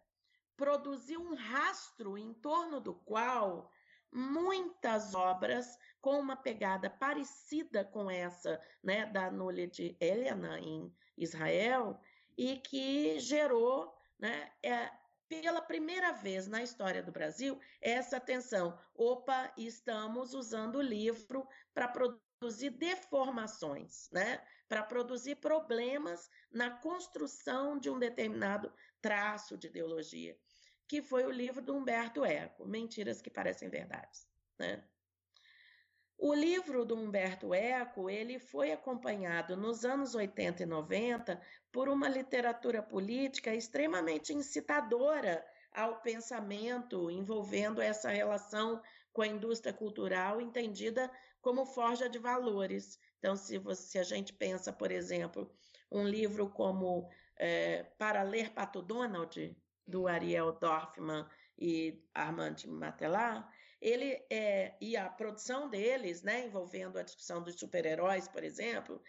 produzir 0.57 1.17
um 1.17 1.35
rastro 1.35 2.17
em 2.17 2.33
torno 2.33 2.79
do 2.79 2.93
qual 2.93 3.71
muitas 4.11 5.13
obras 5.13 5.77
com 6.01 6.19
uma 6.19 6.35
pegada 6.35 6.89
parecida 6.89 7.85
com 7.85 8.09
essa 8.09 8.59
né, 8.83 9.05
da 9.05 9.31
Nulha 9.31 9.67
de 9.67 9.95
Helena 9.99 10.59
em 10.59 10.93
Israel 11.17 11.99
e 12.37 12.57
que 12.57 13.19
gerou 13.19 13.95
né, 14.17 14.51
é, 14.63 14.91
pela 15.29 15.61
primeira 15.61 16.11
vez 16.11 16.47
na 16.47 16.63
história 16.63 17.03
do 17.03 17.11
Brasil 17.11 17.57
essa 17.79 18.19
tensão. 18.19 18.77
Opa, 18.95 19.53
estamos 19.55 20.33
usando 20.33 20.77
o 20.77 20.81
livro 20.81 21.47
para 21.73 21.87
produzir 21.87 22.71
deformações, 22.71 24.09
né? 24.11 24.43
para 24.67 24.83
produzir 24.83 25.35
problemas 25.35 26.29
na 26.51 26.71
construção 26.71 27.79
de 27.79 27.89
um 27.89 27.99
determinado 27.99 28.73
traço 29.01 29.57
de 29.57 29.67
ideologia, 29.67 30.37
que 30.87 31.01
foi 31.01 31.25
o 31.25 31.31
livro 31.31 31.61
do 31.61 31.75
Humberto 31.75 32.25
Eco, 32.25 32.65
Mentiras 32.65 33.21
que 33.21 33.29
Parecem 33.29 33.69
Verdades. 33.69 34.27
Né? 34.57 34.83
O 36.21 36.33
livro 36.33 36.83
do 36.83 36.95
Humberto 36.95 37.53
Eco, 37.53 38.09
ele 38.09 38.39
foi 38.39 38.73
acompanhado 38.73 39.55
nos 39.55 39.85
anos 39.85 40.13
80 40.13 40.63
e 40.63 40.65
90 40.65 41.41
por 41.71 41.87
uma 41.87 42.09
literatura 42.09 42.83
política 42.83 43.55
extremamente 43.55 44.33
incitadora 44.33 45.41
ao 45.71 46.01
pensamento 46.01 47.09
envolvendo 47.09 47.81
essa 47.81 48.09
relação 48.09 48.81
com 49.13 49.21
a 49.21 49.27
indústria 49.27 49.71
cultural 49.71 50.41
entendida 50.41 51.09
como 51.41 51.65
forja 51.65 52.09
de 52.09 52.19
valores. 52.19 52.99
Então, 53.19 53.37
se, 53.37 53.57
você, 53.57 53.91
se 53.91 53.97
a 53.97 54.03
gente 54.03 54.33
pensa, 54.33 54.73
por 54.73 54.91
exemplo, 54.91 55.49
um 55.89 56.03
livro 56.03 56.49
como 56.49 57.09
é, 57.37 57.83
Para 57.97 58.23
Ler 58.23 58.49
Pato 58.49 58.81
Donald, 58.81 59.55
do 59.87 60.05
Ariel 60.05 60.51
Dorfman 60.51 61.25
e 61.57 62.03
Armand 62.13 62.57
Matelar, 62.67 63.49
ele 63.81 64.21
é, 64.29 64.75
e 64.81 64.97
a 64.97 65.09
produção 65.09 65.69
deles, 65.69 66.21
né, 66.21 66.45
envolvendo 66.45 66.97
a 66.97 67.03
discussão 67.03 67.41
dos 67.41 67.55
super-heróis, 67.59 68.27
por 68.27 68.43
exemplo, 68.43 69.01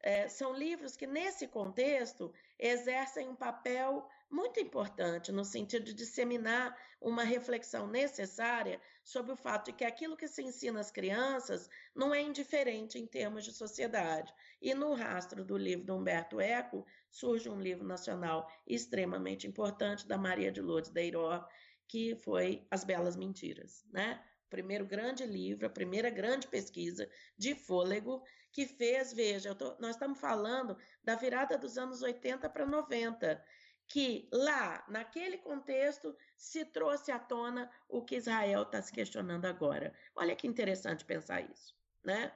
é, 0.00 0.28
são 0.28 0.52
livros 0.52 0.96
que, 0.96 1.06
nesse 1.06 1.48
contexto, 1.48 2.32
exercem 2.58 3.28
um 3.28 3.34
papel 3.34 4.08
muito 4.30 4.60
importante 4.60 5.32
no 5.32 5.44
sentido 5.44 5.86
de 5.86 5.94
disseminar 5.94 6.76
uma 7.00 7.24
reflexão 7.24 7.86
necessária 7.86 8.80
sobre 9.02 9.32
o 9.32 9.36
fato 9.36 9.66
de 9.66 9.72
que 9.72 9.84
aquilo 9.84 10.16
que 10.16 10.28
se 10.28 10.42
ensina 10.42 10.80
às 10.80 10.90
crianças 10.90 11.68
não 11.94 12.14
é 12.14 12.20
indiferente 12.20 12.98
em 12.98 13.06
termos 13.06 13.44
de 13.44 13.52
sociedade. 13.52 14.32
E 14.60 14.74
no 14.74 14.92
rastro 14.94 15.44
do 15.44 15.56
livro 15.56 15.86
do 15.86 15.96
Humberto 15.96 16.40
Eco 16.40 16.84
surge 17.10 17.48
um 17.48 17.60
livro 17.60 17.86
nacional 17.86 18.46
extremamente 18.66 19.46
importante 19.46 20.06
da 20.06 20.18
Maria 20.18 20.52
de 20.52 20.60
Lourdes 20.60 20.90
Deiró, 20.90 21.46
que 21.88 22.14
foi 22.16 22.66
As 22.70 22.84
Belas 22.84 23.16
Mentiras, 23.16 23.84
né? 23.90 24.22
O 24.46 24.50
primeiro 24.50 24.86
grande 24.86 25.26
livro, 25.26 25.66
a 25.66 25.70
primeira 25.70 26.08
grande 26.10 26.46
pesquisa 26.46 27.08
de 27.36 27.54
fôlego 27.54 28.22
que 28.52 28.66
fez, 28.66 29.12
veja, 29.12 29.54
tô, 29.54 29.76
nós 29.78 29.90
estamos 29.90 30.18
falando 30.18 30.76
da 31.02 31.16
virada 31.16 31.58
dos 31.58 31.76
anos 31.76 32.02
80 32.02 32.48
para 32.48 32.64
90, 32.64 33.44
que 33.86 34.28
lá, 34.32 34.84
naquele 34.88 35.38
contexto, 35.38 36.16
se 36.36 36.64
trouxe 36.64 37.10
à 37.10 37.18
tona 37.18 37.70
o 37.88 38.04
que 38.04 38.16
Israel 38.16 38.62
está 38.62 38.80
se 38.82 38.92
questionando 38.92 39.46
agora. 39.46 39.94
Olha 40.14 40.36
que 40.36 40.46
interessante 40.46 41.04
pensar 41.04 41.40
isso, 41.40 41.74
né? 42.04 42.32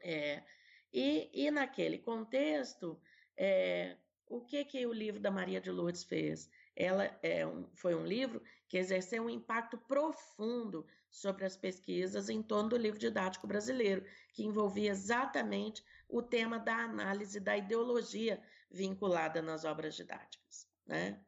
É, 0.00 0.42
e, 0.92 1.30
e 1.32 1.50
naquele 1.50 1.98
contexto, 1.98 3.00
é, 3.36 3.96
o 4.28 4.40
que, 4.40 4.64
que 4.64 4.86
o 4.86 4.92
livro 4.92 5.20
da 5.20 5.30
Maria 5.30 5.60
de 5.60 5.70
Lourdes 5.70 6.04
fez? 6.04 6.50
Ela 6.74 7.16
é 7.22 7.46
um, 7.46 7.68
foi 7.74 7.94
um 7.94 8.04
livro 8.04 8.42
que 8.68 8.78
exerceu 8.78 9.24
um 9.24 9.30
impacto 9.30 9.78
profundo 9.78 10.86
sobre 11.10 11.44
as 11.44 11.56
pesquisas 11.56 12.28
em 12.28 12.42
torno 12.42 12.70
do 12.70 12.76
livro 12.76 12.98
didático 12.98 13.46
brasileiro, 13.46 14.04
que 14.32 14.44
envolvia 14.44 14.90
exatamente 14.90 15.84
o 16.08 16.22
tema 16.22 16.58
da 16.58 16.76
análise 16.76 17.40
da 17.40 17.56
ideologia 17.56 18.42
vinculada 18.70 19.40
nas 19.40 19.64
obras 19.64 19.94
didáticas. 19.94 20.68
Né? 20.86 21.20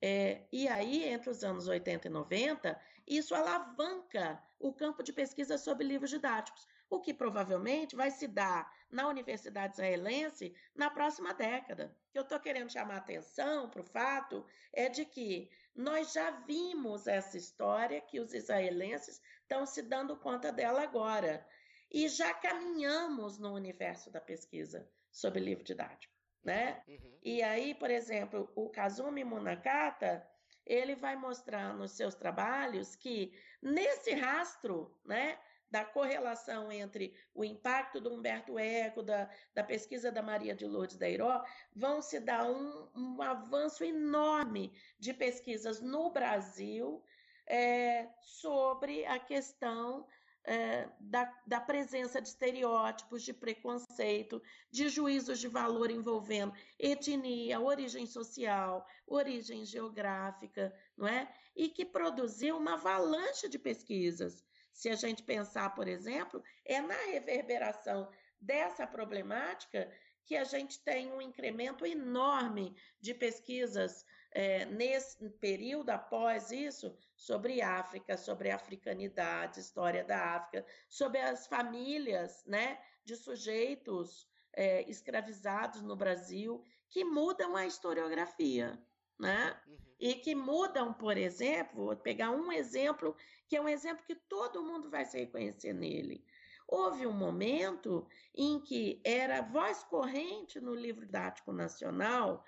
É, 0.00 0.46
e 0.50 0.66
aí, 0.66 1.04
entre 1.04 1.30
os 1.30 1.44
anos 1.44 1.68
80 1.68 2.08
e 2.08 2.10
90, 2.10 2.80
isso 3.06 3.34
alavanca 3.34 4.42
o 4.58 4.72
campo 4.72 5.02
de 5.02 5.12
pesquisa 5.12 5.58
sobre 5.58 5.86
livros 5.86 6.10
didáticos, 6.10 6.66
o 6.90 7.00
que 7.00 7.14
provavelmente 7.14 7.94
vai 7.94 8.10
se 8.10 8.26
dar 8.26 8.70
na 8.90 9.08
Universidade 9.08 9.74
Israelense 9.74 10.52
na 10.74 10.90
próxima 10.90 11.32
década. 11.32 11.96
O 12.08 12.12
que 12.12 12.18
eu 12.18 12.22
estou 12.22 12.40
querendo 12.40 12.72
chamar 12.72 12.94
a 12.94 12.98
atenção 12.98 13.70
para 13.70 13.80
o 13.80 13.84
fato 13.84 14.44
é 14.72 14.88
de 14.88 15.04
que 15.04 15.48
nós 15.74 16.12
já 16.12 16.32
vimos 16.32 17.06
essa 17.06 17.38
história 17.38 18.00
que 18.00 18.18
os 18.18 18.34
israelenses 18.34 19.22
estão 19.40 19.64
se 19.64 19.82
dando 19.82 20.16
conta 20.16 20.52
dela 20.52 20.82
agora. 20.82 21.46
E 21.88 22.08
já 22.08 22.34
caminhamos 22.34 23.38
no 23.38 23.54
universo 23.54 24.10
da 24.10 24.20
pesquisa 24.20 24.88
sobre 25.12 25.40
livro 25.40 25.62
didático. 25.62 26.12
Né? 26.42 26.82
Uhum. 26.88 27.18
E 27.22 27.42
aí, 27.42 27.74
por 27.74 27.90
exemplo, 27.90 28.50
o 28.56 28.68
Kazumi 28.68 29.22
Munakata, 29.22 30.26
ele 30.66 30.96
vai 30.96 31.14
mostrar 31.14 31.74
nos 31.74 31.92
seus 31.92 32.14
trabalhos 32.14 32.96
que 32.96 33.32
nesse 33.62 34.12
rastro, 34.14 34.96
né, 35.04 35.38
da 35.70 35.84
correlação 35.84 36.72
entre 36.72 37.14
o 37.34 37.44
impacto 37.44 38.00
do 38.00 38.12
Humberto 38.12 38.58
Eco, 38.58 39.02
da, 39.02 39.30
da 39.54 39.62
pesquisa 39.62 40.10
da 40.10 40.22
Maria 40.22 40.54
de 40.54 40.66
Lourdes 40.66 40.96
da 40.96 41.08
Iró, 41.08 41.44
vão 41.74 42.02
se 42.02 42.18
dar 42.18 42.50
um, 42.50 42.88
um 42.94 43.22
avanço 43.22 43.84
enorme 43.84 44.72
de 44.98 45.14
pesquisas 45.14 45.80
no 45.80 46.10
Brasil 46.10 47.02
é, 47.46 48.08
sobre 48.20 49.04
a 49.06 49.18
questão 49.18 50.06
é, 50.44 50.88
da, 50.98 51.32
da, 51.46 51.60
presença 51.60 52.20
de 52.20 52.28
estereótipos, 52.28 53.22
de 53.22 53.32
preconceito, 53.32 54.42
de 54.70 54.88
juízos 54.88 55.38
de 55.38 55.48
valor 55.48 55.90
envolvendo 55.90 56.54
etnia, 56.78 57.60
origem 57.60 58.06
social, 58.06 58.86
origem 59.06 59.64
geográfica, 59.64 60.74
não 60.96 61.06
é? 61.06 61.30
E 61.54 61.68
que 61.68 61.84
produziu 61.84 62.56
uma 62.56 62.74
avalanche 62.74 63.48
de 63.48 63.58
pesquisas. 63.58 64.44
Se 64.80 64.88
a 64.88 64.94
gente 64.94 65.22
pensar, 65.22 65.74
por 65.74 65.86
exemplo, 65.86 66.42
é 66.64 66.80
na 66.80 66.94
reverberação 67.12 68.10
dessa 68.40 68.86
problemática 68.86 69.92
que 70.24 70.34
a 70.34 70.42
gente 70.42 70.82
tem 70.82 71.12
um 71.12 71.20
incremento 71.20 71.84
enorme 71.84 72.74
de 72.98 73.12
pesquisas 73.12 74.06
é, 74.30 74.64
nesse 74.64 75.28
período 75.32 75.90
após 75.90 76.50
isso 76.50 76.96
sobre 77.14 77.60
África, 77.60 78.16
sobre 78.16 78.50
africanidade, 78.50 79.60
história 79.60 80.02
da 80.02 80.36
África, 80.36 80.64
sobre 80.88 81.20
as 81.20 81.46
famílias 81.46 82.42
né, 82.46 82.80
de 83.04 83.16
sujeitos 83.16 84.26
é, 84.54 84.88
escravizados 84.88 85.82
no 85.82 85.94
Brasil, 85.94 86.64
que 86.88 87.04
mudam 87.04 87.54
a 87.54 87.66
historiografia. 87.66 88.82
Né? 89.18 89.60
Uhum. 89.66 89.76
E 89.98 90.14
que 90.14 90.34
mudam, 90.34 90.94
por 90.94 91.18
exemplo, 91.18 91.84
vou 91.84 91.96
pegar 91.96 92.30
um 92.30 92.50
exemplo, 92.50 93.14
que 93.50 93.56
é 93.56 93.60
um 93.60 93.68
exemplo 93.68 94.06
que 94.06 94.14
todo 94.14 94.62
mundo 94.62 94.88
vai 94.88 95.04
se 95.04 95.18
reconhecer 95.18 95.72
nele. 95.72 96.24
Houve 96.68 97.04
um 97.04 97.12
momento 97.12 98.06
em 98.32 98.60
que 98.60 99.02
era 99.04 99.42
voz 99.42 99.82
corrente 99.82 100.60
no 100.60 100.72
livro 100.72 101.04
didático 101.04 101.52
nacional 101.52 102.44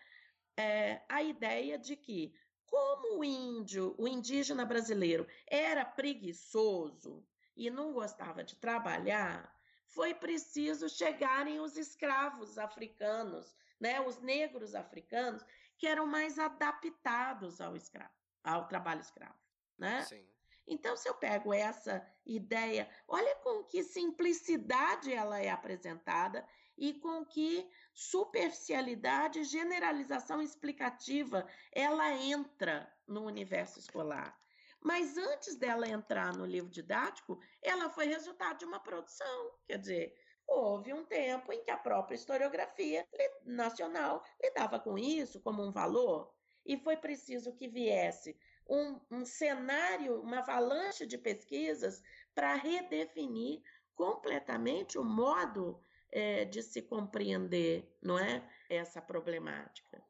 é, 0.56 1.02
a 1.08 1.20
ideia 1.20 1.76
de 1.76 1.96
que, 1.96 2.32
como 2.64 3.18
o 3.18 3.24
índio, 3.24 3.96
o 3.98 4.06
indígena 4.06 4.64
brasileiro, 4.64 5.26
era 5.48 5.84
preguiçoso 5.84 7.26
e 7.56 7.68
não 7.68 7.92
gostava 7.92 8.44
de 8.44 8.54
trabalhar, 8.54 9.52
foi 9.88 10.14
preciso 10.14 10.88
chegarem 10.88 11.58
os 11.58 11.76
escravos 11.76 12.58
africanos, 12.58 13.56
né, 13.80 14.00
os 14.00 14.20
negros 14.20 14.76
africanos, 14.76 15.44
que 15.76 15.88
eram 15.88 16.06
mais 16.06 16.38
adaptados 16.38 17.60
ao 17.60 17.74
escravo, 17.74 18.14
ao 18.44 18.68
trabalho 18.68 19.00
escravo, 19.00 19.34
né? 19.76 20.02
Sim. 20.02 20.31
Então, 20.66 20.96
se 20.96 21.08
eu 21.08 21.14
pego 21.14 21.52
essa 21.52 22.06
ideia, 22.24 22.88
olha 23.08 23.34
com 23.36 23.64
que 23.64 23.82
simplicidade 23.82 25.12
ela 25.12 25.40
é 25.40 25.50
apresentada 25.50 26.46
e 26.76 26.94
com 26.94 27.24
que 27.24 27.68
superficialidade, 27.92 29.44
generalização 29.44 30.40
explicativa 30.40 31.46
ela 31.72 32.10
entra 32.12 32.90
no 33.06 33.24
universo 33.24 33.78
escolar. 33.78 34.38
Mas 34.80 35.16
antes 35.16 35.56
dela 35.56 35.88
entrar 35.88 36.36
no 36.36 36.44
livro 36.44 36.70
didático, 36.70 37.38
ela 37.60 37.88
foi 37.90 38.06
resultado 38.06 38.58
de 38.58 38.64
uma 38.64 38.80
produção. 38.80 39.52
Quer 39.66 39.78
dizer, 39.78 40.14
houve 40.46 40.92
um 40.92 41.04
tempo 41.04 41.52
em 41.52 41.62
que 41.62 41.70
a 41.70 41.76
própria 41.76 42.16
historiografia 42.16 43.06
nacional 43.44 44.24
lidava 44.42 44.80
com 44.80 44.98
isso 44.98 45.40
como 45.40 45.62
um 45.62 45.70
valor, 45.70 46.32
e 46.64 46.76
foi 46.76 46.96
preciso 46.96 47.54
que 47.54 47.68
viesse 47.68 48.36
um, 48.72 48.98
um 49.10 49.24
cenário, 49.26 50.18
uma 50.22 50.38
avalanche 50.38 51.06
de 51.06 51.18
pesquisas 51.18 52.02
para 52.34 52.54
redefinir 52.54 53.60
completamente 53.94 54.98
o 54.98 55.04
modo 55.04 55.78
é, 56.10 56.46
de 56.46 56.62
se 56.62 56.80
compreender, 56.80 57.86
não 58.00 58.18
é, 58.18 58.42
essa 58.70 59.02
problemática. 59.02 60.02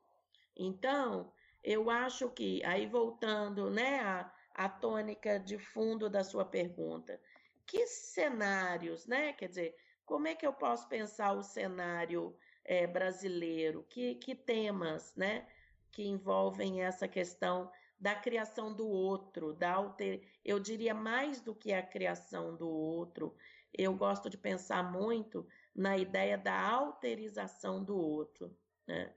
Então, 0.56 1.32
eu 1.64 1.90
acho 1.90 2.30
que 2.30 2.64
aí 2.64 2.86
voltando, 2.86 3.68
né, 3.68 4.00
a, 4.00 4.32
a 4.54 4.68
tônica 4.68 5.40
de 5.40 5.58
fundo 5.58 6.08
da 6.08 6.22
sua 6.22 6.44
pergunta, 6.44 7.20
que 7.66 7.84
cenários, 7.88 9.06
né, 9.06 9.32
quer 9.32 9.48
dizer, 9.48 9.76
como 10.06 10.28
é 10.28 10.36
que 10.36 10.46
eu 10.46 10.52
posso 10.52 10.88
pensar 10.88 11.32
o 11.32 11.42
cenário 11.42 12.36
é, 12.64 12.86
brasileiro? 12.86 13.84
Que, 13.88 14.14
que 14.16 14.36
temas, 14.36 15.14
né, 15.16 15.48
que 15.90 16.04
envolvem 16.04 16.82
essa 16.82 17.08
questão 17.08 17.70
da 18.02 18.16
criação 18.16 18.74
do 18.74 18.88
outro, 18.88 19.52
da 19.52 19.74
alter... 19.74 20.22
eu 20.44 20.58
diria 20.58 20.92
mais 20.92 21.40
do 21.40 21.54
que 21.54 21.72
a 21.72 21.80
criação 21.80 22.56
do 22.56 22.68
outro. 22.68 23.32
Eu 23.72 23.94
gosto 23.94 24.28
de 24.28 24.36
pensar 24.36 24.82
muito 24.82 25.46
na 25.72 25.96
ideia 25.96 26.36
da 26.36 26.60
alterização 26.68 27.82
do 27.82 27.96
outro. 27.96 28.58
Né? 28.88 29.14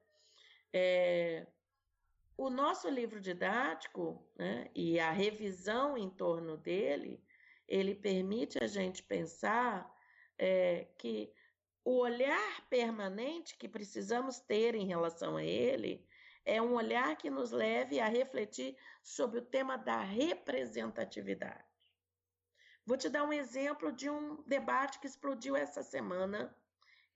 É, 0.71 1.48
o 2.38 2.48
nosso 2.52 2.88
livro 2.88 3.19
didático 3.19 4.24
né, 4.38 4.69
e 4.76 5.00
a 5.00 5.12
revisão 5.12 5.98
em 5.98 6.12
torno 6.12 6.56
dele, 6.56 7.19
ele 7.67 7.95
permite 7.95 8.63
a 8.63 8.67
gente 8.67 9.02
pensar 9.02 9.91
é, 10.38 10.86
que 11.00 11.34
o 11.84 11.98
olhar 11.98 12.69
permanente 12.69 13.58
que 13.58 13.67
precisamos 13.67 14.39
ter 14.39 14.76
em 14.76 14.86
relação 14.86 15.38
a 15.38 15.43
ele 15.43 16.06
é 16.45 16.62
um 16.62 16.75
olhar 16.75 17.15
que 17.17 17.29
nos 17.29 17.51
leve 17.51 17.99
a 17.99 18.08
refletir 18.08 18.77
sobre 19.01 19.39
o 19.39 19.45
tema 19.45 19.77
da 19.77 19.99
representatividade. 19.99 21.65
Vou 22.86 22.95
te 22.95 23.10
dar 23.10 23.23
um 23.23 23.34
exemplo 23.34 23.91
de 23.91 24.10
um 24.10 24.43
debate 24.43 24.99
que 24.99 25.08
explodiu 25.08 25.55
essa 25.55 25.81
semana 25.81 26.55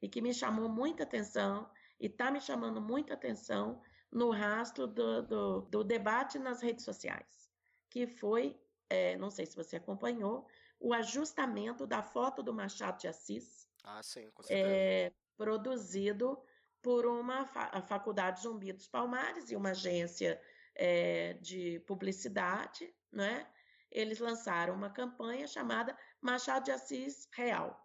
e 0.02 0.10
que 0.10 0.22
me 0.22 0.34
chamou 0.34 0.68
muita 0.68 1.04
atenção 1.04 1.70
e 2.00 2.08
está 2.08 2.32
me 2.32 2.42
chamando 2.42 2.82
muita 2.82 3.14
atenção 3.14 3.82
no 4.12 4.32
rastro 4.32 4.88
do, 4.88 5.22
do, 5.22 5.62
do, 5.62 5.84
debate 5.84 6.40
nas 6.40 6.62
redes 6.62 6.84
sociais, 6.84 7.52
que 7.88 8.08
foi, 8.08 8.60
é, 8.90 9.16
não 9.18 9.30
sei 9.30 9.46
se 9.46 9.56
você 9.56 9.76
acompanhou, 9.76 10.48
o 10.80 10.94
ajustamento 10.94 11.86
da 11.86 12.02
foto 12.02 12.42
do 12.42 12.52
Machado 12.52 13.00
de 13.00 13.08
Assis, 13.08 13.68
ah, 13.84 14.02
sim, 14.02 14.30
com 14.32 14.42
certeza. 14.42 14.70
É, 14.70 15.14
produzido 15.38 16.42
por 16.82 17.06
uma 17.06 17.46
fa 17.46 17.82
faculdade 17.82 18.42
Zumbi 18.42 18.72
dos 18.72 18.88
Palmares 18.88 19.52
e 19.52 19.56
uma 19.56 19.72
agência 19.72 20.42
é, 20.76 21.34
de 21.34 21.80
publicidade, 21.82 22.94
né? 23.12 23.48
Eles 23.92 24.20
lançaram 24.20 24.76
uma 24.76 24.90
campanha 24.90 25.48
chamada 25.48 25.98
Machado 26.22 26.66
de 26.66 26.72
Assis 26.72 27.28
Real. 27.34 27.78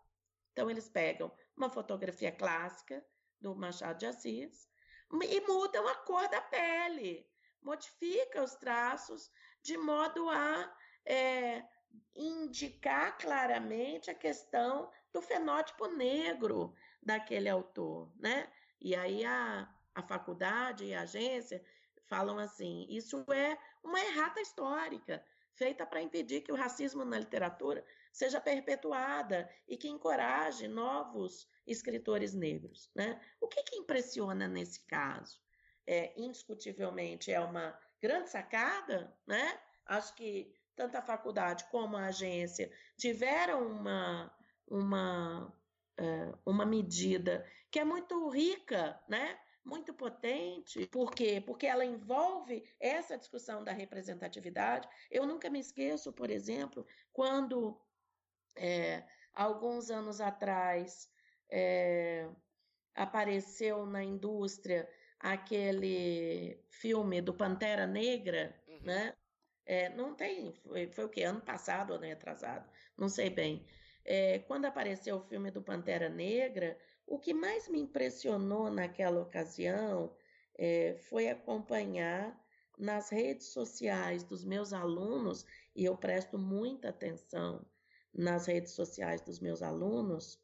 Então 0.52 0.70
eles 0.70 0.88
pegam 0.88 1.32
uma 1.56 1.68
fotografia 1.68 2.30
clássica 2.30 3.04
do 3.40 3.54
Machado 3.56 3.98
de 3.98 4.06
Assis 4.06 4.68
e 5.22 5.40
mudam 5.40 5.86
a 5.88 5.94
cor 5.96 6.28
da 6.28 6.40
pele, 6.40 7.28
modifica 7.62 8.42
os 8.42 8.54
traços 8.54 9.30
de 9.62 9.76
modo 9.76 10.28
a 10.28 10.76
é, 11.04 11.64
indicar 12.14 13.16
claramente 13.18 14.10
a 14.10 14.14
questão 14.14 14.90
do 15.12 15.22
fenótipo 15.22 15.86
negro 15.86 16.74
daquele 17.02 17.48
autor, 17.48 18.12
né? 18.16 18.50
E 18.84 18.94
aí 18.94 19.24
a, 19.24 19.66
a 19.94 20.02
faculdade 20.02 20.84
e 20.84 20.94
a 20.94 21.00
agência 21.00 21.64
falam 22.04 22.38
assim: 22.38 22.86
isso 22.90 23.24
é 23.32 23.58
uma 23.82 23.98
errata 23.98 24.42
histórica 24.42 25.24
feita 25.54 25.86
para 25.86 26.02
impedir 26.02 26.42
que 26.42 26.52
o 26.52 26.56
racismo 26.56 27.02
na 27.02 27.18
literatura 27.18 27.82
seja 28.12 28.40
perpetuada 28.40 29.48
e 29.66 29.76
que 29.76 29.88
encoraje 29.88 30.68
novos 30.68 31.48
escritores 31.66 32.34
negros. 32.34 32.90
Né? 32.94 33.18
O 33.40 33.48
que, 33.48 33.62
que 33.62 33.76
impressiona 33.76 34.46
nesse 34.46 34.80
caso? 34.84 35.40
É, 35.86 36.12
indiscutivelmente 36.20 37.32
é 37.32 37.40
uma 37.40 37.78
grande 38.02 38.28
sacada, 38.28 39.16
né? 39.26 39.58
Acho 39.86 40.14
que 40.14 40.54
tanto 40.76 40.96
a 40.96 41.02
faculdade 41.02 41.64
como 41.70 41.96
a 41.96 42.06
agência 42.06 42.70
tiveram 42.98 43.66
uma, 43.66 44.34
uma, 44.66 45.54
é, 45.96 46.32
uma 46.44 46.66
medida 46.66 47.46
que 47.74 47.80
é 47.80 47.84
muito 47.84 48.28
rica, 48.28 48.96
né? 49.08 49.36
muito 49.64 49.92
potente. 49.92 50.86
Por 50.86 51.12
quê? 51.12 51.42
Porque 51.44 51.66
ela 51.66 51.84
envolve 51.84 52.62
essa 52.78 53.18
discussão 53.18 53.64
da 53.64 53.72
representatividade. 53.72 54.88
Eu 55.10 55.26
nunca 55.26 55.50
me 55.50 55.58
esqueço, 55.58 56.12
por 56.12 56.30
exemplo, 56.30 56.86
quando, 57.12 57.76
é, 58.54 59.02
alguns 59.32 59.90
anos 59.90 60.20
atrás, 60.20 61.10
é, 61.50 62.28
apareceu 62.94 63.84
na 63.86 64.04
indústria 64.04 64.88
aquele 65.18 66.62
filme 66.70 67.20
do 67.20 67.34
Pantera 67.34 67.88
Negra, 67.88 68.54
uhum. 68.68 68.82
né? 68.82 69.16
É, 69.66 69.88
não 69.88 70.14
tem, 70.14 70.52
foi, 70.62 70.86
foi, 70.92 71.04
o 71.06 71.08
que? 71.08 71.24
Ano 71.24 71.40
passado 71.40 71.90
ou 71.90 71.96
ano 71.96 72.12
atrasado? 72.12 72.70
Não 72.96 73.08
sei 73.08 73.30
bem. 73.30 73.66
É, 74.04 74.38
quando 74.40 74.66
apareceu 74.66 75.16
o 75.16 75.22
filme 75.22 75.50
do 75.50 75.60
Pantera 75.62 76.08
Negra, 76.08 76.78
o 77.06 77.18
que 77.18 77.34
mais 77.34 77.68
me 77.68 77.80
impressionou 77.80 78.70
naquela 78.70 79.20
ocasião 79.20 80.14
é, 80.56 80.96
foi 81.08 81.28
acompanhar 81.28 82.38
nas 82.78 83.10
redes 83.10 83.48
sociais 83.48 84.24
dos 84.24 84.44
meus 84.44 84.72
alunos, 84.72 85.46
e 85.74 85.84
eu 85.84 85.96
presto 85.96 86.38
muita 86.38 86.88
atenção 86.88 87.64
nas 88.12 88.46
redes 88.46 88.72
sociais 88.72 89.20
dos 89.20 89.40
meus 89.40 89.62
alunos 89.62 90.40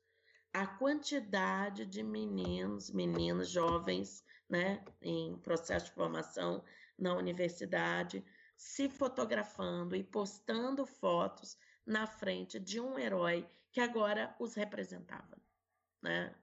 a 0.53 0.67
quantidade 0.67 1.87
de 1.87 2.03
meninos, 2.03 2.91
meninas, 2.91 3.51
jovens, 3.51 4.25
né, 4.49 4.85
em 5.01 5.39
processo 5.39 5.87
de 5.87 5.93
formação 5.93 6.65
na 6.99 7.15
universidade, 7.15 8.25
se 8.57 8.89
fotografando 8.89 9.95
e 9.95 10.03
postando 10.03 10.85
fotos 10.85 11.57
na 11.87 12.07
frente 12.07 12.59
de 12.59 12.81
um 12.81 12.99
herói 12.99 13.49
que 13.73 13.81
agora 13.81 14.35
os 14.39 14.55
representava, 14.55 15.41
né? 16.03 16.35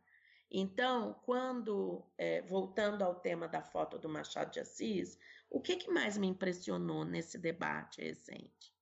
Então, 0.49 1.13
quando 1.25 2.05
é, 2.17 2.41
voltando 2.41 3.03
ao 3.03 3.15
tema 3.15 3.47
da 3.47 3.61
foto 3.61 3.97
do 3.99 4.07
Machado 4.07 4.51
de 4.51 4.61
Assis, 4.61 5.19
o 5.49 5.59
que, 5.59 5.75
que 5.75 5.91
mais 5.91 6.17
me 6.17 6.27
impressionou 6.27 7.03
nesse 7.03 7.37
debate 7.37 8.01
recente? 8.01 8.73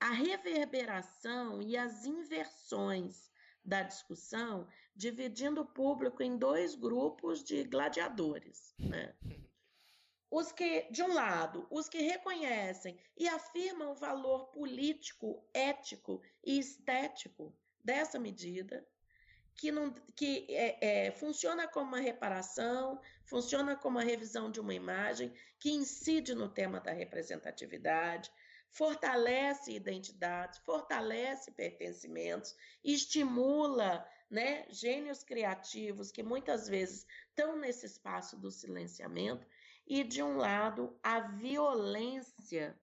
A 0.00 0.10
reverberação 0.10 1.62
e 1.62 1.76
as 1.76 2.04
inversões 2.04 3.30
da 3.64 3.82
discussão, 3.82 4.68
dividindo 4.94 5.62
o 5.62 5.66
público 5.66 6.22
em 6.22 6.36
dois 6.36 6.74
grupos 6.74 7.42
de 7.42 7.64
gladiadores. 7.64 8.74
Né? 8.78 9.14
Os 10.30 10.52
que, 10.52 10.90
de 10.90 11.02
um 11.02 11.14
lado, 11.14 11.66
os 11.70 11.88
que 11.88 11.98
reconhecem 11.98 12.98
e 13.16 13.28
afirmam 13.28 13.92
o 13.92 13.96
valor 13.96 14.48
político, 14.48 15.48
ético 15.54 16.20
e 16.44 16.58
estético 16.58 17.56
dessa 17.82 18.18
medida, 18.18 18.86
que, 19.56 19.70
não, 19.70 19.92
que 20.16 20.46
é, 20.48 21.06
é, 21.06 21.10
funciona 21.12 21.68
como 21.68 21.88
uma 21.88 22.00
reparação, 22.00 23.00
funciona 23.24 23.76
como 23.76 23.98
a 23.98 24.02
revisão 24.02 24.50
de 24.50 24.60
uma 24.60 24.74
imagem, 24.74 25.32
que 25.58 25.70
incide 25.70 26.34
no 26.34 26.48
tema 26.48 26.80
da 26.80 26.92
representatividade, 26.92 28.30
fortalece 28.70 29.72
identidades, 29.72 30.58
fortalece 30.58 31.52
pertencimentos, 31.52 32.54
estimula 32.82 34.06
né, 34.28 34.66
gênios 34.68 35.22
criativos 35.22 36.10
que 36.10 36.22
muitas 36.22 36.68
vezes 36.68 37.06
estão 37.28 37.56
nesse 37.56 37.86
espaço 37.86 38.36
do 38.36 38.50
silenciamento, 38.50 39.46
e, 39.86 40.02
de 40.02 40.22
um 40.22 40.36
lado, 40.36 40.98
a 41.02 41.20
violência 41.20 42.78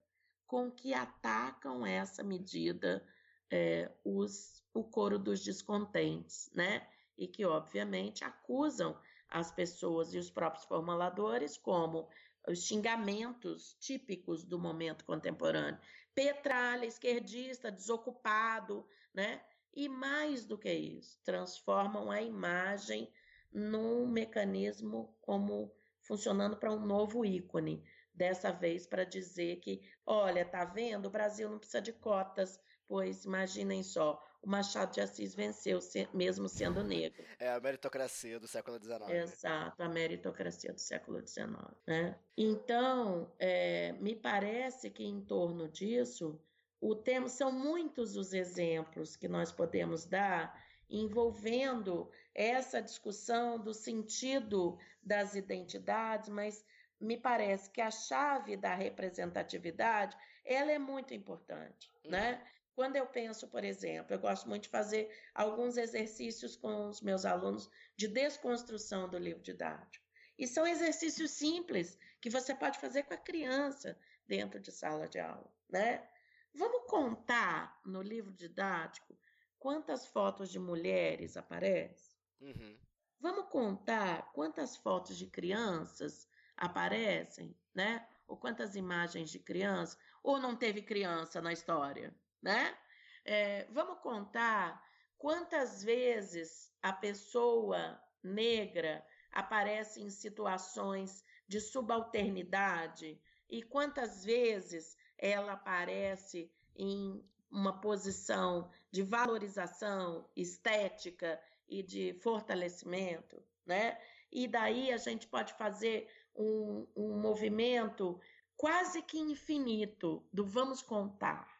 com 0.46 0.70
que 0.70 0.94
atacam 0.94 1.84
essa 1.84 2.22
medida 2.22 3.04
é, 3.52 3.92
os, 4.02 4.64
o 4.72 4.82
coro 4.82 5.18
dos 5.18 5.44
descontentes, 5.44 6.50
né? 6.54 6.88
E 7.18 7.28
que, 7.28 7.44
obviamente, 7.44 8.24
acusam 8.24 8.98
as 9.28 9.52
pessoas 9.52 10.14
e 10.14 10.18
os 10.18 10.30
próprios 10.30 10.64
formuladores 10.64 11.58
como 11.58 12.08
os 12.48 12.64
xingamentos 12.64 13.76
típicos 13.78 14.42
do 14.42 14.58
momento 14.58 15.04
contemporâneo. 15.04 15.78
Petralha, 16.14 16.86
esquerdista, 16.86 17.70
desocupado, 17.70 18.86
né? 19.12 19.42
E 19.74 19.86
mais 19.86 20.46
do 20.46 20.56
que 20.56 20.72
isso, 20.72 21.20
transformam 21.22 22.10
a 22.10 22.22
imagem 22.22 23.12
num 23.52 24.06
mecanismo 24.06 25.14
como 25.20 25.70
funcionando 26.00 26.56
para 26.56 26.72
um 26.72 26.84
novo 26.84 27.24
ícone. 27.24 27.84
Dessa 28.14 28.50
vez 28.50 28.86
para 28.86 29.04
dizer 29.04 29.56
que, 29.60 29.82
olha, 30.04 30.44
tá 30.44 30.64
vendo? 30.64 31.06
O 31.06 31.10
Brasil 31.10 31.48
não 31.48 31.58
precisa 31.58 31.80
de 31.80 31.92
cotas, 31.92 32.60
pois 32.92 33.24
imaginem 33.24 33.82
só, 33.82 34.22
o 34.42 34.50
Machado 34.50 34.92
de 34.92 35.00
Assis 35.00 35.34
venceu 35.34 35.78
mesmo 36.12 36.46
sendo 36.46 36.84
negro. 36.84 37.24
É 37.38 37.50
a 37.50 37.58
meritocracia 37.58 38.38
do 38.38 38.46
século 38.46 38.78
XIX. 38.78 39.08
Exato, 39.08 39.82
a 39.82 39.88
meritocracia 39.88 40.74
do 40.74 40.78
século 40.78 41.26
XIX. 41.26 41.48
Né? 41.86 42.14
Então, 42.36 43.32
é, 43.38 43.92
me 43.92 44.14
parece 44.14 44.90
que 44.90 45.04
em 45.04 45.22
torno 45.22 45.70
disso, 45.70 46.38
o 46.78 46.94
tema 46.94 47.30
são 47.30 47.50
muitos 47.50 48.14
os 48.14 48.34
exemplos 48.34 49.16
que 49.16 49.26
nós 49.26 49.50
podemos 49.50 50.04
dar 50.04 50.54
envolvendo 50.90 52.10
essa 52.34 52.82
discussão 52.82 53.58
do 53.58 53.72
sentido 53.72 54.78
das 55.02 55.34
identidades, 55.34 56.28
mas 56.28 56.62
me 57.00 57.16
parece 57.16 57.70
que 57.70 57.80
a 57.80 57.90
chave 57.90 58.54
da 58.54 58.74
representatividade 58.74 60.14
ela 60.44 60.70
é 60.70 60.78
muito 60.78 61.14
importante, 61.14 61.90
né? 62.04 62.42
Quando 62.74 62.96
eu 62.96 63.06
penso, 63.06 63.48
por 63.48 63.64
exemplo, 63.64 64.14
eu 64.14 64.18
gosto 64.18 64.48
muito 64.48 64.64
de 64.64 64.68
fazer 64.70 65.14
alguns 65.34 65.76
exercícios 65.76 66.56
com 66.56 66.88
os 66.88 67.00
meus 67.02 67.24
alunos 67.24 67.70
de 67.96 68.08
desconstrução 68.08 69.08
do 69.08 69.18
livro 69.18 69.42
didático. 69.42 70.04
E 70.38 70.46
são 70.46 70.66
exercícios 70.66 71.32
simples 71.32 71.98
que 72.20 72.30
você 72.30 72.54
pode 72.54 72.78
fazer 72.78 73.02
com 73.02 73.14
a 73.14 73.18
criança 73.18 73.98
dentro 74.26 74.58
de 74.58 74.72
sala 74.72 75.06
de 75.06 75.18
aula, 75.18 75.52
né? 75.68 76.08
Vamos 76.54 76.86
contar 76.90 77.80
no 77.84 78.00
livro 78.02 78.32
didático 78.32 79.16
quantas 79.58 80.06
fotos 80.06 80.50
de 80.50 80.58
mulheres 80.58 81.36
aparecem? 81.36 82.16
Uhum. 82.40 82.78
Vamos 83.20 83.48
contar 83.50 84.32
quantas 84.32 84.76
fotos 84.76 85.16
de 85.16 85.26
crianças 85.26 86.28
aparecem, 86.56 87.56
né? 87.74 88.06
Ou 88.26 88.36
quantas 88.36 88.74
imagens 88.74 89.30
de 89.30 89.38
criança? 89.38 89.96
Ou 90.22 90.40
não 90.40 90.56
teve 90.56 90.82
criança 90.82 91.40
na 91.40 91.52
história? 91.52 92.14
Né? 92.42 92.76
É, 93.24 93.66
vamos 93.70 94.00
contar 94.00 94.82
quantas 95.16 95.82
vezes 95.82 96.72
a 96.82 96.92
pessoa 96.92 98.00
negra 98.22 99.04
aparece 99.30 100.02
em 100.02 100.10
situações 100.10 101.24
de 101.46 101.60
subalternidade 101.60 103.20
e 103.48 103.62
quantas 103.62 104.24
vezes 104.24 104.96
ela 105.16 105.52
aparece 105.52 106.50
em 106.74 107.24
uma 107.50 107.80
posição 107.80 108.70
de 108.90 109.02
valorização 109.02 110.28
estética 110.34 111.40
e 111.68 111.82
de 111.82 112.14
fortalecimento, 112.14 113.42
né? 113.64 113.98
E 114.30 114.48
daí 114.48 114.90
a 114.90 114.96
gente 114.96 115.26
pode 115.26 115.52
fazer 115.54 116.08
um, 116.34 116.86
um 116.96 117.20
movimento 117.20 118.18
quase 118.56 119.02
que 119.02 119.18
infinito 119.18 120.26
do 120.32 120.44
vamos 120.44 120.80
contar, 120.80 121.51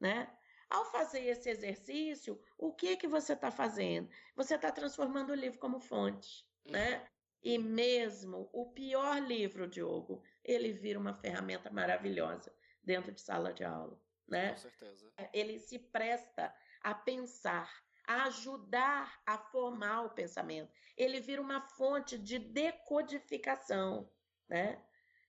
né? 0.00 0.30
Ao 0.68 0.84
fazer 0.86 1.20
esse 1.20 1.48
exercício, 1.48 2.40
o 2.58 2.72
que 2.72 2.96
que 2.96 3.06
você 3.06 3.34
está 3.34 3.50
fazendo? 3.50 4.10
Você 4.34 4.56
está 4.56 4.72
transformando 4.72 5.30
o 5.30 5.34
livro 5.34 5.58
como 5.58 5.78
fonte, 5.78 6.44
né? 6.64 6.98
Uhum. 6.98 7.06
E 7.42 7.58
mesmo 7.58 8.50
o 8.52 8.72
pior 8.72 9.22
livro, 9.22 9.68
Diogo, 9.68 10.22
ele 10.44 10.72
vira 10.72 10.98
uma 10.98 11.14
ferramenta 11.14 11.70
maravilhosa 11.70 12.52
dentro 12.82 13.12
de 13.12 13.20
sala 13.20 13.52
de 13.52 13.62
aula, 13.62 14.00
né? 14.26 14.50
Com 14.50 14.56
certeza. 14.56 15.12
Ele 15.32 15.58
se 15.60 15.78
presta 15.78 16.52
a 16.80 16.92
pensar, 16.92 17.72
a 18.04 18.24
ajudar 18.24 19.22
a 19.24 19.38
formar 19.38 20.02
o 20.02 20.10
pensamento. 20.10 20.72
Ele 20.96 21.20
vira 21.20 21.40
uma 21.40 21.60
fonte 21.60 22.18
de 22.18 22.38
decodificação, 22.40 24.10
né? 24.48 24.82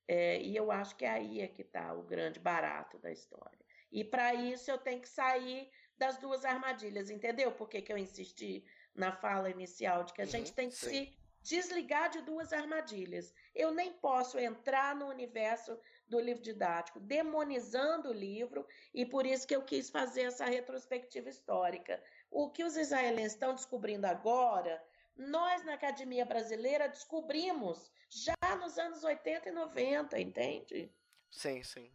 É, 0.07 0.41
e 0.41 0.55
eu 0.55 0.71
acho 0.71 0.95
que 0.95 1.05
é 1.05 1.09
aí 1.09 1.41
é 1.41 1.47
que 1.47 1.61
está 1.61 1.93
o 1.93 2.01
grande 2.01 2.39
barato 2.39 2.97
da 2.97 3.11
história. 3.11 3.56
E 3.91 4.03
para 4.03 4.33
isso 4.33 4.69
eu 4.69 4.77
tenho 4.77 5.01
que 5.01 5.09
sair 5.09 5.69
das 5.97 6.17
duas 6.17 6.45
armadilhas, 6.45 7.09
entendeu? 7.09 7.51
Por 7.51 7.67
que, 7.67 7.81
que 7.81 7.91
eu 7.91 7.97
insisti 7.97 8.63
na 8.93 9.11
fala 9.11 9.49
inicial 9.49 10.03
de 10.03 10.13
que 10.13 10.21
a 10.21 10.25
uhum, 10.25 10.31
gente 10.31 10.53
tem 10.53 10.69
que 10.69 10.75
sim. 10.75 10.89
se 10.89 11.17
desligar 11.41 12.09
de 12.09 12.21
duas 12.21 12.51
armadilhas. 12.51 13.33
Eu 13.55 13.71
nem 13.71 13.93
posso 13.93 14.37
entrar 14.37 14.95
no 14.95 15.07
universo 15.07 15.79
do 16.07 16.19
livro 16.19 16.43
didático 16.43 16.99
demonizando 16.99 18.09
o 18.09 18.13
livro, 18.13 18.67
e 18.93 19.05
por 19.05 19.25
isso 19.25 19.47
que 19.47 19.55
eu 19.55 19.63
quis 19.63 19.89
fazer 19.89 20.23
essa 20.23 20.45
retrospectiva 20.45 21.29
histórica. 21.29 22.03
O 22.29 22.49
que 22.49 22.63
os 22.63 22.75
israelenses 22.75 23.33
estão 23.33 23.55
descobrindo 23.55 24.05
agora, 24.05 24.83
nós 25.15 25.63
na 25.63 25.75
Academia 25.75 26.25
Brasileira 26.25 26.89
descobrimos 26.89 27.91
já 28.09 28.55
nos 28.59 28.77
anos 28.77 29.03
80 29.03 29.49
e 29.49 29.51
90, 29.51 30.19
entende? 30.19 30.91
Sim, 31.31 31.63
sim 31.63 31.91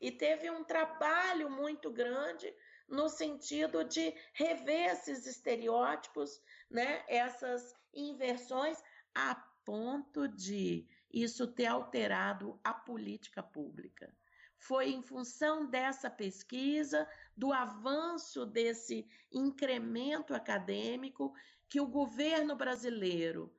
e 0.00 0.10
teve 0.10 0.50
um 0.50 0.64
trabalho 0.64 1.50
muito 1.50 1.90
grande 1.90 2.54
no 2.88 3.08
sentido 3.08 3.84
de 3.84 4.14
rever 4.32 4.92
esses 4.92 5.26
estereótipos, 5.26 6.40
né, 6.70 7.04
essas 7.08 7.74
inversões, 7.92 8.82
a 9.14 9.34
ponto 9.64 10.26
de 10.28 10.86
isso 11.12 11.46
ter 11.46 11.66
alterado 11.66 12.58
a 12.64 12.72
política 12.72 13.42
pública. 13.42 14.14
Foi 14.56 14.90
em 14.90 15.02
função 15.02 15.66
dessa 15.68 16.10
pesquisa, 16.10 17.08
do 17.36 17.52
avanço 17.52 18.44
desse 18.44 19.06
incremento 19.30 20.34
acadêmico, 20.34 21.32
que 21.68 21.80
o 21.80 21.86
governo 21.86 22.56
brasileiro, 22.56 23.54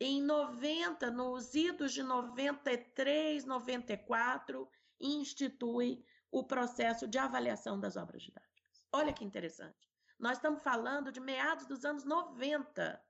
em 0.00 0.20
90, 0.20 1.10
nos 1.10 1.54
idos 1.54 1.92
de 1.92 2.02
93, 2.02 3.44
94, 3.44 4.68
institui 5.02 6.04
o 6.30 6.44
processo 6.44 7.06
de 7.06 7.18
avaliação 7.18 7.78
das 7.78 7.96
obras 7.96 8.22
didáticas. 8.22 8.86
Olha 8.92 9.12
que 9.12 9.24
interessante. 9.24 9.90
Nós 10.18 10.38
estamos 10.38 10.62
falando 10.62 11.10
de 11.10 11.20
meados 11.20 11.66
dos 11.66 11.84
anos 11.84 12.04
90, 12.04 13.02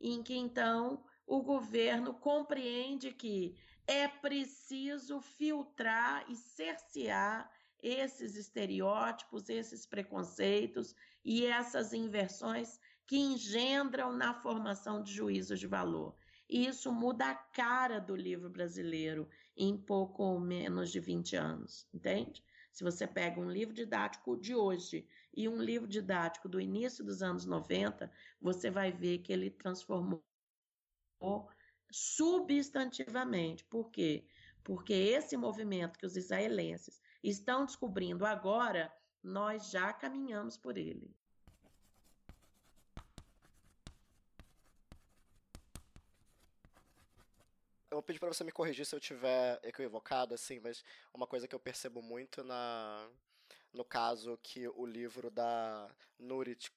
em 0.00 0.22
que 0.22 0.36
então 0.36 1.04
o 1.26 1.42
governo 1.42 2.12
compreende 2.14 3.12
que 3.12 3.56
é 3.86 4.06
preciso 4.06 5.20
filtrar 5.20 6.24
e 6.30 6.36
cercear 6.36 7.50
esses 7.82 8.36
estereótipos, 8.36 9.48
esses 9.48 9.86
preconceitos 9.86 10.94
e 11.24 11.46
essas 11.46 11.92
inversões 11.92 12.78
que 13.06 13.16
engendram 13.16 14.12
na 14.12 14.34
formação 14.34 15.02
de 15.02 15.12
juízos 15.12 15.58
de 15.58 15.66
valor. 15.66 16.14
E 16.48 16.66
isso 16.66 16.92
muda 16.92 17.30
a 17.30 17.34
cara 17.34 18.00
do 18.00 18.14
livro 18.14 18.50
brasileiro 18.50 19.28
em 19.62 19.76
pouco 19.76 20.40
menos 20.40 20.90
de 20.90 20.98
20 20.98 21.36
anos, 21.36 21.86
entende? 21.92 22.42
Se 22.72 22.82
você 22.82 23.06
pega 23.06 23.38
um 23.38 23.50
livro 23.50 23.74
didático 23.74 24.34
de 24.38 24.54
hoje 24.54 25.06
e 25.36 25.46
um 25.46 25.60
livro 25.60 25.86
didático 25.86 26.48
do 26.48 26.58
início 26.58 27.04
dos 27.04 27.22
anos 27.22 27.44
90, 27.44 28.10
você 28.40 28.70
vai 28.70 28.90
ver 28.90 29.18
que 29.18 29.30
ele 29.30 29.50
transformou 29.50 30.24
substantivamente. 31.90 33.62
Por 33.64 33.90
quê? 33.90 34.24
Porque 34.64 34.94
esse 34.94 35.36
movimento 35.36 35.98
que 35.98 36.06
os 36.06 36.16
israelenses 36.16 36.98
estão 37.22 37.66
descobrindo 37.66 38.24
agora, 38.24 38.90
nós 39.22 39.70
já 39.70 39.92
caminhamos 39.92 40.56
por 40.56 40.78
ele. 40.78 41.14
Eu 47.90 47.96
vou 47.96 48.02
pedir 48.04 48.20
para 48.20 48.28
você 48.32 48.44
me 48.44 48.52
corrigir 48.52 48.86
se 48.86 48.94
eu 48.94 49.00
tiver 49.00 49.58
equivocado, 49.64 50.32
assim, 50.32 50.60
mas 50.60 50.84
uma 51.12 51.26
coisa 51.26 51.48
que 51.48 51.54
eu 51.56 51.58
percebo 51.58 52.00
muito 52.00 52.44
na 52.44 53.10
no 53.72 53.84
caso 53.84 54.38
que 54.44 54.68
o 54.68 54.86
livro 54.86 55.28
da 55.28 55.90
Nurit 56.16 56.70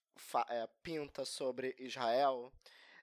é, 0.50 0.68
pinta 0.82 1.24
sobre 1.24 1.76
Israel, 1.78 2.52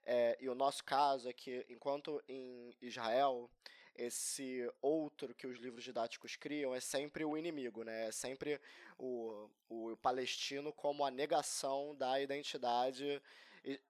é, 0.05 0.37
e 0.41 0.49
o 0.49 0.55
nosso 0.55 0.83
caso 0.83 1.29
é 1.29 1.33
que, 1.33 1.65
enquanto 1.69 2.21
em 2.27 2.75
Israel 2.81 3.49
esse 3.95 4.69
outro 4.81 5.33
que 5.33 5.47
os 5.47 5.57
livros 5.59 5.83
didáticos 5.83 6.35
criam 6.35 6.75
é 6.75 6.81
sempre 6.81 7.23
o 7.23 7.37
inimigo, 7.37 7.83
né? 7.83 8.07
É 8.07 8.11
sempre 8.11 8.59
o, 8.97 9.49
o 9.69 9.95
palestino 9.97 10.73
como 10.73 11.05
a 11.05 11.11
negação 11.11 11.95
da 11.95 12.19
identidade 12.19 13.21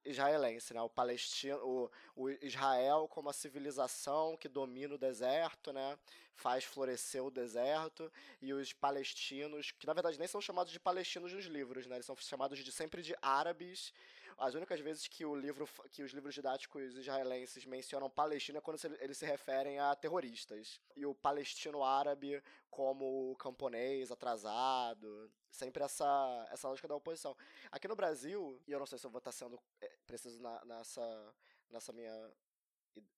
israelense, 0.03 0.73
né? 0.73 0.81
O 0.81 0.89
palestino, 0.89 1.57
o, 1.63 1.91
o 2.15 2.29
Israel 2.29 3.07
como 3.07 3.29
a 3.29 3.33
civilização 3.33 4.35
que 4.37 4.49
domina 4.49 4.95
o 4.95 4.97
deserto, 4.97 5.71
né? 5.71 5.97
Faz 6.35 6.63
florescer 6.63 7.23
o 7.23 7.31
deserto 7.31 8.11
e 8.41 8.53
os 8.53 8.73
palestinos, 8.73 9.71
que 9.71 9.87
na 9.87 9.93
verdade 9.93 10.17
nem 10.17 10.27
são 10.27 10.41
chamados 10.41 10.71
de 10.71 10.79
palestinos 10.79 11.33
nos 11.33 11.45
livros, 11.45 11.85
né? 11.85 11.95
Eles 11.95 12.05
são 12.05 12.15
chamados 12.17 12.59
de 12.59 12.71
sempre 12.71 13.01
de 13.01 13.15
árabes 13.21 13.93
as 14.41 14.55
únicas 14.55 14.79
vezes 14.79 15.07
que 15.07 15.23
o 15.23 15.35
livro 15.35 15.69
que 15.91 16.01
os 16.01 16.11
livros 16.13 16.33
didáticos 16.33 16.95
israelenses 16.95 17.63
mencionam 17.63 18.09
Palestina 18.09 18.57
é 18.57 18.61
quando 18.61 18.79
eles 18.99 19.17
se 19.17 19.25
referem 19.25 19.77
a 19.77 19.95
terroristas. 19.95 20.81
E 20.95 21.05
o 21.05 21.13
palestino 21.13 21.83
árabe 21.83 22.41
como 22.67 23.35
camponês 23.35 24.11
atrasado, 24.11 25.31
sempre 25.51 25.83
essa 25.83 26.47
essa 26.51 26.67
lógica 26.67 26.87
da 26.87 26.95
oposição. 26.95 27.35
Aqui 27.71 27.87
no 27.87 27.95
Brasil, 27.95 28.61
e 28.67 28.71
eu 28.71 28.79
não 28.79 28.85
sei 28.85 28.97
se 28.97 29.05
eu 29.05 29.11
vou 29.11 29.19
estar 29.19 29.31
sendo 29.31 29.61
é, 29.81 29.91
preciso 30.07 30.41
na, 30.41 30.63
nessa 30.65 31.33
nessa 31.69 31.93
minha 31.93 32.31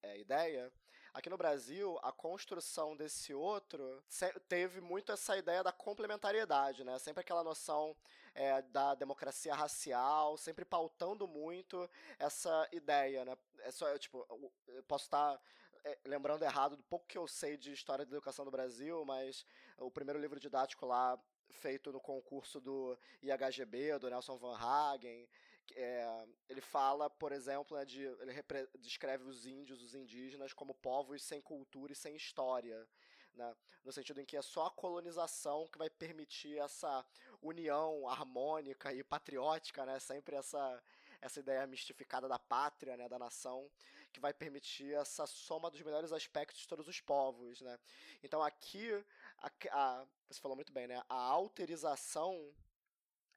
é, 0.04 0.20
ideia, 0.20 0.72
Aqui 1.14 1.30
no 1.30 1.38
Brasil, 1.38 2.00
a 2.02 2.12
construção 2.12 2.96
desse 2.96 3.36
outro 3.36 4.04
teve 4.50 4.82
muito 4.82 5.12
essa 5.12 5.38
ideia 5.38 5.62
da 5.62 5.72
complementariedade, 5.72 6.84
né? 6.84 6.98
Sempre 6.98 7.22
aquela 7.22 7.44
noção 7.44 7.96
é, 8.34 8.64
da 8.64 8.96
democracia 8.96 9.54
racial, 9.54 10.36
sempre 10.38 10.66
pautando 10.66 11.28
muito 11.28 11.88
essa 12.18 12.68
ideia, 12.72 13.24
né? 13.26 13.38
É 13.60 13.70
só, 13.70 13.96
tipo, 14.00 14.26
eu 14.68 14.84
posso 14.88 15.04
estar 15.04 15.40
é, 15.84 16.00
lembrando 16.04 16.42
errado 16.42 16.76
do 16.76 16.84
pouco 16.84 17.06
que 17.06 17.18
eu 17.20 17.28
sei 17.28 17.58
de 17.58 17.72
história 17.72 18.04
da 18.04 18.12
educação 18.16 18.44
do 18.44 18.50
Brasil, 18.50 19.06
mas 19.06 19.46
o 19.78 19.92
primeiro 19.92 20.20
livro 20.20 20.40
didático 20.40 20.88
lá 20.88 21.16
feito 21.54 21.92
no 21.92 22.00
concurso 22.00 22.60
do 22.60 22.98
IHGB, 23.22 23.98
do 24.00 24.10
Nelson 24.10 24.38
Van 24.38 24.58
Hagen, 24.58 25.28
é, 25.76 26.26
ele 26.50 26.62
fala, 26.62 27.10
por 27.10 27.32
exemplo, 27.32 27.78
né, 27.78 27.86
de, 27.86 28.02
ele 28.04 28.34
descreve 28.80 29.24
os 29.24 29.46
índios, 29.46 29.82
os 29.82 29.96
indígenas, 29.96 30.54
como 30.54 30.74
povos 30.74 31.24
sem 31.24 31.42
cultura 31.42 31.94
e 31.94 31.96
sem 31.96 32.16
história. 32.16 32.88
Né? 33.34 33.56
No 33.84 33.92
sentido 33.92 34.22
em 34.22 34.26
que 34.26 34.38
é 34.38 34.42
só 34.42 34.68
a 34.68 34.72
colonização 34.72 35.68
que 35.68 35.78
vai 35.78 35.90
permitir 35.90 36.58
essa 36.58 37.06
união 37.42 38.08
harmônica 38.08 38.94
e 38.94 39.04
patriótica, 39.04 39.86
né? 39.86 40.00
sempre 40.00 40.36
essa, 40.36 40.84
essa 41.22 41.40
ideia 41.40 41.66
mistificada 41.66 42.28
da 42.28 42.38
pátria, 42.38 42.96
né? 42.96 43.10
da 43.10 43.18
nação, 43.18 43.70
que 44.12 44.20
vai 44.20 44.34
permitir 44.34 44.94
essa 44.94 45.26
soma 45.26 45.72
dos 45.72 45.82
melhores 45.82 46.12
aspectos 46.12 46.62
de 46.62 46.68
todos 46.68 46.88
os 46.88 47.02
povos. 47.02 47.62
Né? 47.62 47.80
Então 48.22 48.44
aqui, 48.44 49.04
a, 49.44 49.52
a, 49.72 50.06
você 50.30 50.40
falou 50.40 50.56
muito 50.56 50.72
bem, 50.72 50.88
né? 50.88 51.04
a 51.10 51.16
autorização 51.16 52.54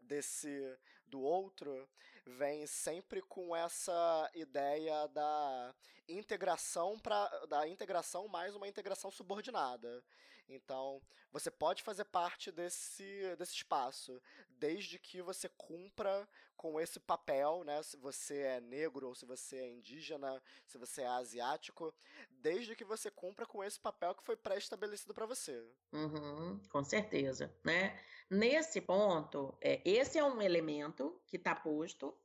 desse 0.02 0.78
do 1.04 1.20
outro 1.20 1.88
vem 2.24 2.66
sempre 2.66 3.20
com 3.22 3.54
essa 3.54 4.30
ideia 4.34 5.08
da 5.08 5.74
integração 6.08 6.98
para 6.98 7.28
da 7.46 7.68
integração 7.68 8.28
mais 8.28 8.54
uma 8.54 8.68
integração 8.68 9.10
subordinada. 9.10 10.02
Então, 10.48 11.02
você 11.32 11.50
pode 11.50 11.82
fazer 11.82 12.04
parte 12.04 12.50
desse, 12.52 13.36
desse 13.36 13.54
espaço, 13.54 14.20
desde 14.48 14.98
que 14.98 15.20
você 15.20 15.48
cumpra 15.48 16.26
com 16.56 16.80
esse 16.80 16.98
papel, 17.00 17.62
né? 17.64 17.82
Se 17.82 17.96
você 17.96 18.38
é 18.38 18.60
negro 18.60 19.08
ou 19.08 19.14
se 19.14 19.26
você 19.26 19.56
é 19.56 19.72
indígena, 19.72 20.42
se 20.66 20.78
você 20.78 21.02
é 21.02 21.08
asiático, 21.08 21.92
desde 22.30 22.74
que 22.74 22.84
você 22.84 23.10
cumpra 23.10 23.44
com 23.44 23.62
esse 23.62 23.78
papel 23.78 24.14
que 24.14 24.22
foi 24.22 24.36
pré-estabelecido 24.36 25.12
para 25.12 25.26
você. 25.26 25.62
Uhum, 25.92 26.60
com 26.70 26.84
certeza, 26.84 27.54
né? 27.64 28.00
Nesse 28.30 28.80
ponto, 28.80 29.56
é, 29.60 29.82
esse 29.84 30.18
é 30.18 30.24
um 30.24 30.40
elemento 30.40 31.20
que 31.26 31.36
está 31.36 31.54
posto, 31.54 32.16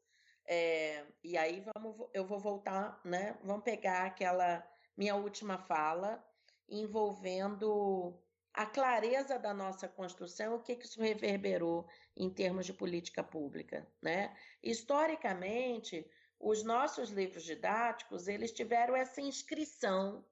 é, 0.45 1.05
e 1.23 1.37
aí 1.37 1.63
vamos, 1.73 2.09
eu 2.13 2.25
vou 2.25 2.39
voltar, 2.39 2.99
né? 3.03 3.37
Vamos 3.43 3.63
pegar 3.63 4.05
aquela 4.05 4.65
minha 4.97 5.15
última 5.15 5.57
fala 5.57 6.23
envolvendo 6.67 8.17
a 8.53 8.65
clareza 8.65 9.39
da 9.39 9.53
nossa 9.53 9.87
construção, 9.87 10.55
o 10.55 10.61
que, 10.61 10.75
que 10.75 10.85
isso 10.85 11.01
reverberou 11.01 11.87
em 12.15 12.29
termos 12.29 12.65
de 12.65 12.73
política 12.73 13.23
pública, 13.23 13.87
né? 14.01 14.35
Historicamente, 14.61 16.05
os 16.39 16.63
nossos 16.63 17.09
livros 17.09 17.43
didáticos, 17.43 18.27
eles 18.27 18.51
tiveram 18.51 18.95
essa 18.95 19.21
inscrição 19.21 20.25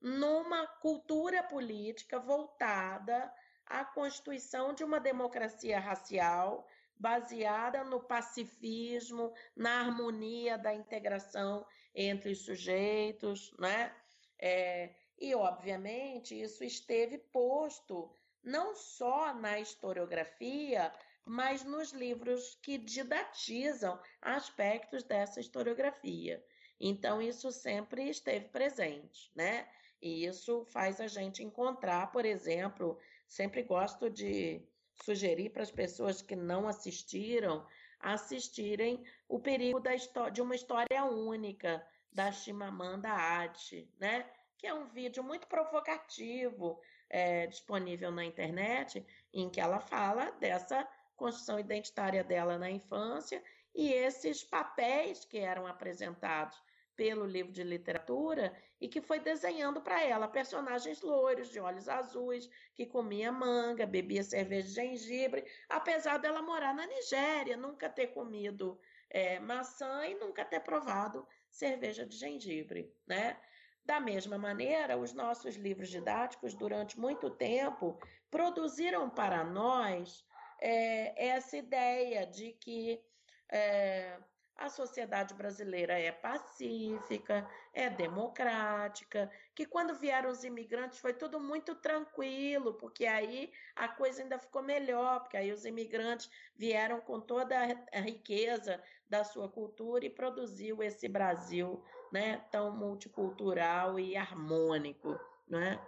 numa 0.00 0.66
cultura 0.66 1.42
política 1.42 2.18
voltada 2.18 3.32
à 3.66 3.84
constituição 3.84 4.72
de 4.72 4.82
uma 4.82 4.98
democracia 4.98 5.78
racial 5.78 6.66
baseada 6.98 7.84
no 7.84 8.00
pacifismo, 8.00 9.32
na 9.56 9.80
harmonia 9.80 10.58
da 10.58 10.74
integração 10.74 11.66
entre 11.94 12.32
os 12.32 12.44
sujeitos, 12.44 13.54
né? 13.58 13.94
É, 14.38 14.94
e, 15.20 15.34
obviamente, 15.34 16.40
isso 16.40 16.64
esteve 16.64 17.18
posto 17.18 18.10
não 18.42 18.74
só 18.74 19.34
na 19.34 19.60
historiografia, 19.60 20.92
mas 21.24 21.62
nos 21.62 21.92
livros 21.92 22.54
que 22.62 22.78
didatizam 22.78 24.00
aspectos 24.22 25.02
dessa 25.04 25.38
historiografia. 25.38 26.42
Então, 26.80 27.20
isso 27.20 27.52
sempre 27.52 28.08
esteve 28.08 28.48
presente, 28.48 29.30
né? 29.34 29.68
E 30.00 30.24
isso 30.24 30.64
faz 30.64 30.98
a 31.00 31.06
gente 31.06 31.42
encontrar, 31.42 32.10
por 32.10 32.24
exemplo, 32.24 32.98
sempre 33.28 33.62
gosto 33.62 34.08
de 34.08 34.66
sugerir 35.04 35.50
para 35.50 35.62
as 35.62 35.70
pessoas 35.70 36.22
que 36.22 36.34
não 36.34 36.66
assistiram 36.66 37.66
assistirem 38.00 39.04
o 39.28 39.38
perigo 39.38 39.78
da 39.78 39.94
de 40.30 40.40
uma 40.40 40.54
história 40.54 41.04
única 41.04 41.86
da 42.10 42.32
Chimamanda 42.32 43.10
Adichie, 43.10 43.88
né? 43.98 44.26
Que 44.60 44.66
é 44.66 44.74
um 44.74 44.84
vídeo 44.88 45.24
muito 45.24 45.46
provocativo 45.46 46.78
é, 47.08 47.46
disponível 47.46 48.10
na 48.10 48.26
internet, 48.26 49.02
em 49.32 49.48
que 49.48 49.58
ela 49.58 49.80
fala 49.80 50.32
dessa 50.32 50.86
construção 51.16 51.58
identitária 51.58 52.22
dela 52.22 52.58
na 52.58 52.70
infância 52.70 53.42
e 53.74 53.90
esses 53.90 54.44
papéis 54.44 55.24
que 55.24 55.38
eram 55.38 55.66
apresentados 55.66 56.62
pelo 56.94 57.24
livro 57.24 57.50
de 57.50 57.62
literatura 57.62 58.54
e 58.78 58.86
que 58.86 59.00
foi 59.00 59.18
desenhando 59.18 59.80
para 59.80 60.04
ela 60.04 60.28
personagens 60.28 61.00
loiros, 61.00 61.48
de 61.48 61.58
olhos 61.58 61.88
azuis, 61.88 62.46
que 62.74 62.84
comia 62.84 63.32
manga, 63.32 63.86
bebia 63.86 64.22
cerveja 64.22 64.68
de 64.68 64.74
gengibre, 64.74 65.42
apesar 65.70 66.18
dela 66.18 66.42
morar 66.42 66.74
na 66.74 66.86
Nigéria, 66.86 67.56
nunca 67.56 67.88
ter 67.88 68.08
comido 68.08 68.78
é, 69.08 69.38
maçã 69.38 70.06
e 70.06 70.16
nunca 70.16 70.44
ter 70.44 70.60
provado 70.60 71.26
cerveja 71.48 72.04
de 72.04 72.14
gengibre, 72.14 72.94
né? 73.06 73.40
Da 73.84 73.98
mesma 73.98 74.38
maneira, 74.38 74.96
os 74.96 75.12
nossos 75.12 75.56
livros 75.56 75.88
didáticos, 75.88 76.54
durante 76.54 76.98
muito 76.98 77.30
tempo, 77.30 77.98
produziram 78.30 79.10
para 79.10 79.42
nós 79.42 80.24
é, 80.60 81.28
essa 81.28 81.56
ideia 81.56 82.26
de 82.26 82.52
que 82.52 83.02
é, 83.50 84.18
a 84.60 84.68
sociedade 84.68 85.32
brasileira 85.32 85.98
é 85.98 86.12
pacífica, 86.12 87.48
é 87.72 87.88
democrática, 87.88 89.30
que 89.54 89.64
quando 89.64 89.98
vieram 89.98 90.30
os 90.30 90.44
imigrantes 90.44 90.98
foi 90.98 91.14
tudo 91.14 91.40
muito 91.40 91.74
tranquilo, 91.76 92.74
porque 92.74 93.06
aí 93.06 93.50
a 93.74 93.88
coisa 93.88 94.22
ainda 94.22 94.38
ficou 94.38 94.62
melhor, 94.62 95.20
porque 95.20 95.38
aí 95.38 95.50
os 95.50 95.64
imigrantes 95.64 96.30
vieram 96.54 97.00
com 97.00 97.18
toda 97.20 97.56
a 97.90 98.00
riqueza 98.00 98.82
da 99.08 99.24
sua 99.24 99.48
cultura 99.48 100.04
e 100.04 100.10
produziu 100.10 100.82
esse 100.82 101.08
Brasil, 101.08 101.82
né, 102.12 102.38
tão 102.50 102.76
multicultural 102.76 103.98
e 103.98 104.16
harmônico, 104.16 105.18
né? 105.48 105.80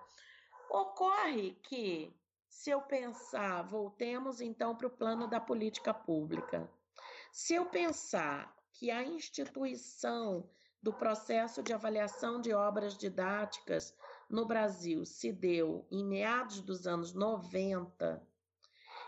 Ocorre 0.71 1.53
que 1.63 2.15
se 2.49 2.71
eu 2.71 2.81
pensar, 2.83 3.63
voltemos 3.63 4.41
então 4.41 4.77
para 4.77 4.87
o 4.87 4.91
plano 4.91 5.27
da 5.27 5.41
política 5.41 5.93
pública. 5.93 6.71
Se 7.33 7.55
eu 7.55 7.67
pensar 7.67 8.55
que 8.73 8.91
a 8.91 9.03
instituição 9.03 10.49
do 10.83 10.93
processo 10.93 11.63
de 11.63 11.73
avaliação 11.73 12.41
de 12.41 12.53
obras 12.53 12.97
didáticas 12.97 13.97
no 14.29 14.47
Brasil 14.47 15.05
se 15.05 15.33
deu 15.33 15.87
em 15.91 16.05
meados 16.05 16.61
dos 16.61 16.87
anos 16.87 17.15
90, 17.15 18.23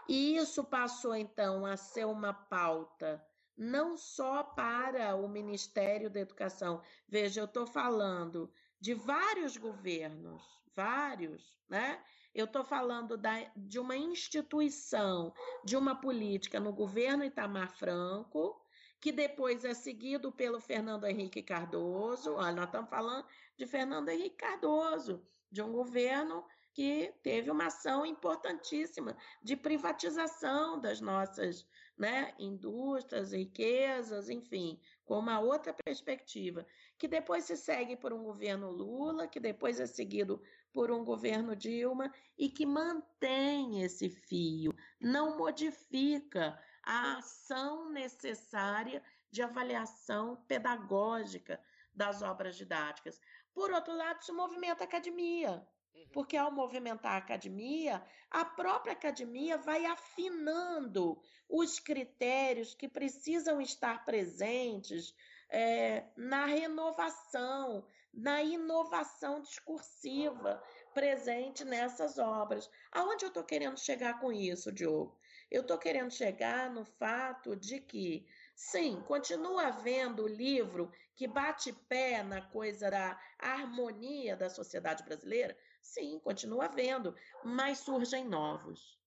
e 0.08 0.36
isso 0.36 0.62
passou 0.64 1.14
então 1.14 1.64
a 1.64 1.76
ser 1.76 2.06
uma 2.06 2.32
pauta 2.32 3.24
não 3.56 3.96
só 3.96 4.42
para 4.42 5.14
o 5.16 5.28
Ministério 5.28 6.10
da 6.10 6.20
Educação. 6.20 6.82
Veja, 7.08 7.40
eu 7.40 7.44
estou 7.44 7.66
falando 7.66 8.52
de 8.80 8.94
vários 8.94 9.56
governos, 9.56 10.42
vários, 10.74 11.56
né? 11.68 12.02
Eu 12.34 12.46
estou 12.46 12.64
falando 12.64 13.16
da, 13.16 13.50
de 13.56 13.78
uma 13.78 13.96
instituição, 13.96 15.32
de 15.64 15.76
uma 15.76 15.94
política 15.94 16.58
no 16.58 16.72
governo 16.72 17.24
Itamar 17.24 17.70
Franco, 17.76 18.60
que 19.00 19.12
depois 19.12 19.64
é 19.64 19.72
seguido 19.72 20.32
pelo 20.32 20.60
Fernando 20.60 21.06
Henrique 21.06 21.42
Cardoso. 21.42 22.34
Olha, 22.34 22.52
nós 22.52 22.64
estamos 22.66 22.90
falando 22.90 23.24
de 23.56 23.66
Fernando 23.66 24.08
Henrique 24.08 24.36
Cardoso, 24.36 25.24
de 25.50 25.62
um 25.62 25.70
governo 25.70 26.44
que 26.72 27.14
teve 27.22 27.50
uma 27.50 27.66
ação 27.66 28.04
importantíssima 28.04 29.16
de 29.40 29.56
privatização 29.56 30.80
das 30.80 31.00
nossas 31.00 31.64
né, 31.96 32.34
indústrias, 32.38 33.32
riquezas, 33.32 34.28
enfim, 34.28 34.80
com 35.04 35.18
uma 35.18 35.38
outra 35.40 35.72
perspectiva, 35.72 36.66
que 36.98 37.06
depois 37.06 37.44
se 37.44 37.56
segue 37.56 37.96
por 37.96 38.12
um 38.12 38.22
governo 38.24 38.70
Lula, 38.70 39.28
que 39.28 39.38
depois 39.38 39.78
é 39.78 39.86
seguido 39.86 40.42
por 40.72 40.90
um 40.90 41.04
governo 41.04 41.54
Dilma 41.54 42.12
e 42.36 42.48
que 42.48 42.66
mantém 42.66 43.82
esse 43.82 44.08
fio, 44.08 44.74
não 45.00 45.38
modifica 45.38 46.60
a 46.82 47.18
ação 47.18 47.90
necessária 47.90 49.02
de 49.30 49.42
avaliação 49.42 50.36
pedagógica 50.48 51.60
das 51.94 52.22
obras 52.22 52.56
didáticas. 52.56 53.20
Por 53.52 53.70
outro 53.72 53.96
lado, 53.96 54.20
isso 54.20 54.34
movimenta 54.34 54.82
a 54.82 54.86
academia. 54.86 55.64
Porque 56.12 56.36
ao 56.36 56.52
movimentar 56.52 57.12
a 57.12 57.16
academia, 57.18 58.02
a 58.30 58.44
própria 58.44 58.92
academia 58.92 59.58
vai 59.58 59.84
afinando 59.84 61.20
os 61.48 61.78
critérios 61.78 62.74
que 62.74 62.88
precisam 62.88 63.60
estar 63.60 64.04
presentes 64.04 65.14
é, 65.50 66.04
na 66.16 66.46
renovação, 66.46 67.86
na 68.12 68.42
inovação 68.42 69.40
discursiva 69.40 70.62
presente 70.94 71.64
nessas 71.64 72.18
obras. 72.18 72.70
Aonde 72.92 73.24
eu 73.24 73.28
estou 73.28 73.42
querendo 73.42 73.78
chegar 73.78 74.20
com 74.20 74.32
isso, 74.32 74.72
Diogo? 74.72 75.18
Eu 75.50 75.62
estou 75.62 75.78
querendo 75.78 76.10
chegar 76.10 76.70
no 76.70 76.84
fato 76.84 77.54
de 77.54 77.80
que, 77.80 78.26
sim, 78.54 79.02
continua 79.06 79.66
havendo 79.66 80.24
o 80.24 80.28
livro 80.28 80.90
que 81.14 81.26
bate 81.28 81.72
pé 81.88 82.22
na 82.22 82.40
coisa 82.40 82.90
da 82.90 83.18
harmonia 83.38 84.36
da 84.36 84.48
sociedade 84.48 85.04
brasileira. 85.04 85.56
Sim, 85.84 86.18
continua 86.18 86.64
havendo, 86.64 87.14
mas 87.44 87.80
surgem 87.80 88.26
novos. 88.26 88.98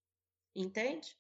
Entende? 0.56 1.18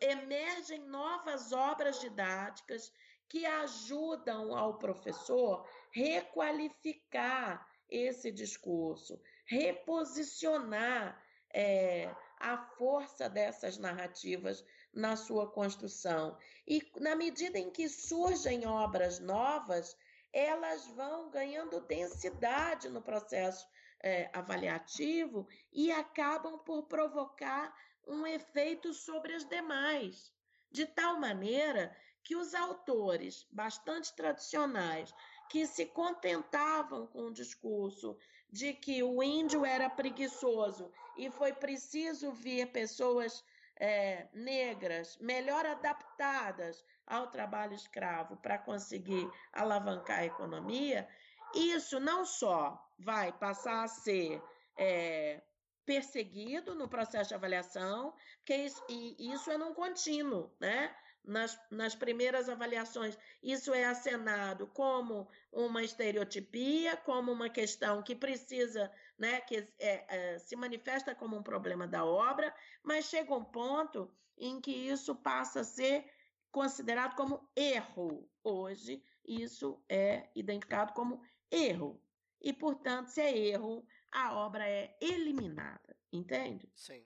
Emergem 0.00 0.80
novas 0.88 1.52
obras 1.52 2.00
didáticas 2.00 2.90
que 3.28 3.44
ajudam 3.44 4.56
ao 4.56 4.78
professor 4.78 5.68
requalificar 5.92 7.68
esse 7.90 8.32
discurso, 8.32 9.20
reposicionar 9.44 11.22
é, 11.52 12.12
a 12.38 12.56
força 12.56 13.28
dessas 13.28 13.76
narrativas 13.76 14.64
na 14.94 15.14
sua 15.14 15.50
construção. 15.50 16.38
E 16.66 16.82
na 16.96 17.14
medida 17.14 17.58
em 17.58 17.70
que 17.70 17.86
surgem 17.88 18.66
obras 18.66 19.20
novas, 19.20 19.94
elas 20.32 20.86
vão 20.88 21.30
ganhando 21.30 21.80
densidade 21.82 22.88
no 22.88 23.02
processo 23.02 23.66
é, 24.02 24.30
avaliativo 24.32 25.46
e 25.72 25.90
acabam 25.90 26.58
por 26.58 26.84
provocar 26.84 27.74
um 28.06 28.26
efeito 28.26 28.94
sobre 28.94 29.34
as 29.34 29.44
demais, 29.44 30.32
de 30.70 30.86
tal 30.86 31.18
maneira 31.18 31.94
que 32.22 32.36
os 32.36 32.54
autores 32.54 33.46
bastante 33.50 34.14
tradicionais 34.14 35.14
que 35.48 35.66
se 35.66 35.86
contentavam 35.86 37.06
com 37.06 37.26
o 37.26 37.32
discurso 37.32 38.16
de 38.50 38.72
que 38.72 39.02
o 39.02 39.22
índio 39.22 39.64
era 39.64 39.88
preguiçoso 39.88 40.90
e 41.16 41.30
foi 41.30 41.52
preciso 41.52 42.32
vir 42.32 42.70
pessoas 42.72 43.44
é, 43.78 44.28
negras 44.32 45.16
melhor 45.18 45.66
adaptadas 45.66 46.84
ao 47.06 47.28
trabalho 47.28 47.74
escravo 47.74 48.36
para 48.36 48.58
conseguir 48.58 49.28
alavancar 49.52 50.20
a 50.20 50.26
economia, 50.26 51.08
isso 51.54 52.00
não 52.00 52.24
só 52.24 52.85
vai 52.98 53.32
passar 53.32 53.84
a 53.84 53.88
ser 53.88 54.42
é, 54.78 55.42
perseguido 55.84 56.74
no 56.74 56.88
processo 56.88 57.28
de 57.28 57.34
avaliação, 57.34 58.14
porque 58.38 58.56
isso, 58.56 58.82
e 58.88 59.32
isso 59.32 59.50
é 59.50 59.58
num 59.58 59.74
contínuo, 59.74 60.54
né? 60.60 60.94
nas, 61.26 61.58
nas 61.70 61.94
primeiras 61.94 62.48
avaliações, 62.48 63.18
isso 63.42 63.74
é 63.74 63.84
acenado 63.84 64.68
como 64.68 65.28
uma 65.52 65.82
estereotipia, 65.82 66.96
como 66.98 67.32
uma 67.32 67.50
questão 67.50 68.02
que 68.02 68.14
precisa, 68.14 68.90
né, 69.18 69.40
que 69.40 69.68
é, 69.78 70.34
é, 70.34 70.38
se 70.38 70.54
manifesta 70.54 71.14
como 71.14 71.36
um 71.36 71.42
problema 71.42 71.86
da 71.86 72.04
obra, 72.04 72.54
mas 72.82 73.06
chega 73.06 73.34
um 73.34 73.44
ponto 73.44 74.08
em 74.38 74.60
que 74.60 74.70
isso 74.70 75.16
passa 75.16 75.60
a 75.60 75.64
ser 75.64 76.08
considerado 76.52 77.16
como 77.16 77.50
erro. 77.56 78.30
Hoje, 78.44 79.02
isso 79.26 79.82
é 79.88 80.30
identificado 80.34 80.92
como 80.92 81.20
erro. 81.50 82.00
E, 82.40 82.52
portanto, 82.52 83.08
se 83.08 83.20
é 83.20 83.36
erro, 83.36 83.86
a 84.12 84.34
obra 84.34 84.68
é 84.68 84.96
eliminada, 85.00 85.96
entende? 86.12 86.70
Sim 86.74 87.04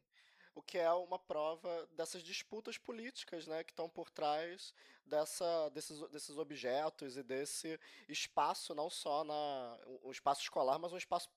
o 0.55 0.63
que 0.63 0.79
é 0.79 0.93
uma 0.93 1.19
prova 1.19 1.89
dessas 1.97 2.23
disputas 2.23 2.77
políticas 2.77 3.47
né, 3.47 3.65
que 3.65 3.73
estão 3.73 3.89
por 3.89 4.11
trás 4.11 4.75
dessa, 5.07 5.71
desses, 5.71 5.99
desses 6.11 6.37
objetos 6.37 7.17
e 7.17 7.23
desse 7.23 7.81
espaço, 8.09 8.75
não 8.75 8.91
só 8.91 9.25
na, 9.25 9.79
um 10.05 10.11
espaço 10.11 10.43
escolar, 10.43 10.79
mas 10.79 10.93
um 10.93 10.99
espaço 10.99 11.31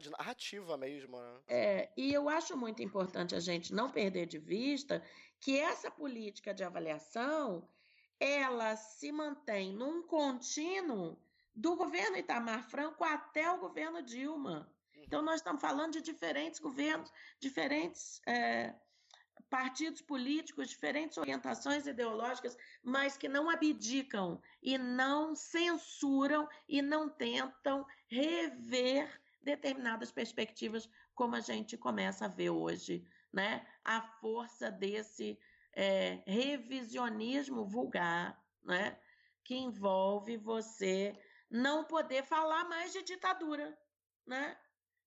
de 0.00 0.10
narrativa 0.10 0.76
mesmo. 0.76 1.18
Né? 1.18 1.40
É, 1.48 1.92
e 1.96 2.12
eu 2.12 2.28
acho 2.28 2.56
muito 2.56 2.82
importante 2.82 3.34
a 3.34 3.40
gente 3.40 3.72
não 3.72 3.90
perder 3.90 4.26
de 4.26 4.38
vista 4.38 5.02
que 5.40 5.58
essa 5.58 5.90
política 5.90 6.52
de 6.52 6.62
avaliação 6.62 7.66
ela 8.20 8.76
se 8.76 9.10
mantém 9.10 9.72
num 9.72 10.02
contínuo 10.02 11.18
do 11.56 11.74
governo 11.74 12.18
Itamar 12.18 12.62
Franco 12.68 13.02
até 13.02 13.50
o 13.50 13.58
governo 13.58 14.02
Dilma. 14.02 14.70
Então, 14.94 15.22
nós 15.22 15.36
estamos 15.36 15.60
falando 15.60 15.94
de 15.94 16.02
diferentes 16.02 16.60
governos, 16.60 17.10
diferentes 17.40 18.20
é, 18.26 18.74
partidos 19.48 20.02
políticos, 20.02 20.68
diferentes 20.68 21.16
orientações 21.16 21.86
ideológicas, 21.86 22.56
mas 22.82 23.16
que 23.16 23.28
não 23.28 23.48
abdicam 23.48 24.40
e 24.60 24.76
não 24.76 25.34
censuram 25.34 26.46
e 26.68 26.82
não 26.82 27.08
tentam 27.08 27.86
rever 28.06 29.08
determinadas 29.40 30.10
perspectivas, 30.10 30.90
como 31.14 31.36
a 31.36 31.40
gente 31.40 31.76
começa 31.76 32.26
a 32.26 32.28
ver 32.28 32.50
hoje, 32.50 33.06
né? 33.32 33.64
A 33.84 34.02
força 34.02 34.70
desse 34.70 35.38
é, 35.72 36.22
revisionismo 36.26 37.64
vulgar, 37.64 38.38
né? 38.64 38.98
Que 39.44 39.54
envolve 39.54 40.36
você 40.36 41.16
não 41.50 41.84
poder 41.84 42.24
falar 42.24 42.64
mais 42.64 42.92
de 42.92 43.02
ditadura, 43.02 43.76
né? 44.26 44.56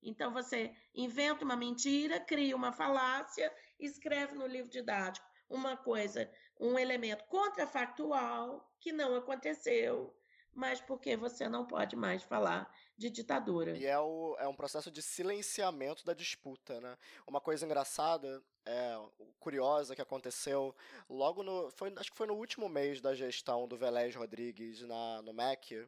Então 0.01 0.31
você 0.31 0.73
inventa 0.95 1.43
uma 1.43 1.55
mentira, 1.55 2.19
cria 2.19 2.55
uma 2.55 2.71
falácia, 2.71 3.53
escreve 3.79 4.33
no 4.33 4.47
livro 4.47 4.69
didático 4.69 5.27
uma 5.49 5.75
coisa, 5.75 6.31
um 6.59 6.77
elemento 6.77 7.25
contrafactual 7.25 8.71
que 8.79 8.91
não 8.91 9.15
aconteceu, 9.15 10.15
mas 10.53 10.79
porque 10.79 11.17
você 11.17 11.49
não 11.49 11.65
pode 11.65 11.95
mais 11.95 12.23
falar 12.23 12.71
de 12.97 13.09
ditadura. 13.09 13.77
E 13.77 13.85
é, 13.85 13.97
o, 13.99 14.35
é 14.39 14.47
um 14.47 14.55
processo 14.55 14.91
de 14.91 15.01
silenciamento 15.01 16.05
da 16.05 16.13
disputa, 16.13 16.79
né? 16.79 16.97
Uma 17.25 17.41
coisa 17.41 17.65
engraçada, 17.65 18.43
é, 18.65 18.95
curiosa 19.39 19.95
que 19.95 20.01
aconteceu 20.01 20.75
logo 21.09 21.43
no. 21.43 21.71
Foi, 21.71 21.93
acho 21.97 22.11
que 22.11 22.17
foi 22.17 22.27
no 22.27 22.35
último 22.35 22.69
mês 22.69 23.01
da 23.01 23.15
gestão 23.15 23.67
do 23.67 23.77
Velés 23.77 24.15
Rodrigues 24.15 24.81
na, 24.81 25.21
no 25.21 25.33
MEC 25.33 25.87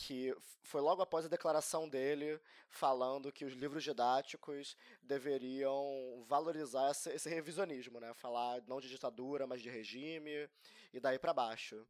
que 0.00 0.34
foi 0.62 0.80
logo 0.80 1.02
após 1.02 1.26
a 1.26 1.28
declaração 1.28 1.86
dele 1.86 2.40
falando 2.70 3.30
que 3.30 3.44
os 3.44 3.52
livros 3.52 3.84
didáticos 3.84 4.74
deveriam 5.02 6.24
valorizar 6.26 6.90
esse, 6.90 7.28
revisionismo, 7.28 8.00
né? 8.00 8.14
Falar 8.14 8.62
não 8.66 8.80
de 8.80 8.88
ditadura, 8.88 9.46
mas 9.46 9.60
de 9.60 9.68
regime 9.68 10.48
e 10.90 10.98
daí 10.98 11.18
para 11.18 11.34
baixo. 11.34 11.86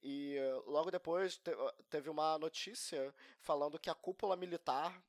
E 0.00 0.36
logo 0.66 0.92
depois 0.92 1.36
te, 1.36 1.50
teve 1.90 2.08
uma 2.08 2.38
notícia 2.38 3.12
falando 3.40 3.78
que 3.78 3.90
a 3.90 3.94
cúpula 3.94 4.36
militar 4.36 5.02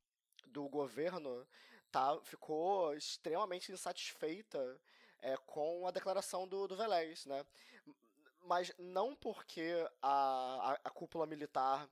do 0.47 0.67
governo 0.67 1.47
tá, 1.91 2.19
ficou 2.23 2.95
extremamente 2.95 3.71
insatisfeita 3.71 4.81
é, 5.21 5.37
com 5.37 5.85
a 5.85 5.91
declaração 5.91 6.47
do, 6.47 6.67
do 6.67 6.75
né? 6.75 7.45
mas 8.49 8.73
não 8.79 9.15
porque 9.15 9.87
a, 10.01 10.71
a, 10.71 10.79
a, 10.85 10.89
cúpula 10.89 11.25
militar 11.25 11.87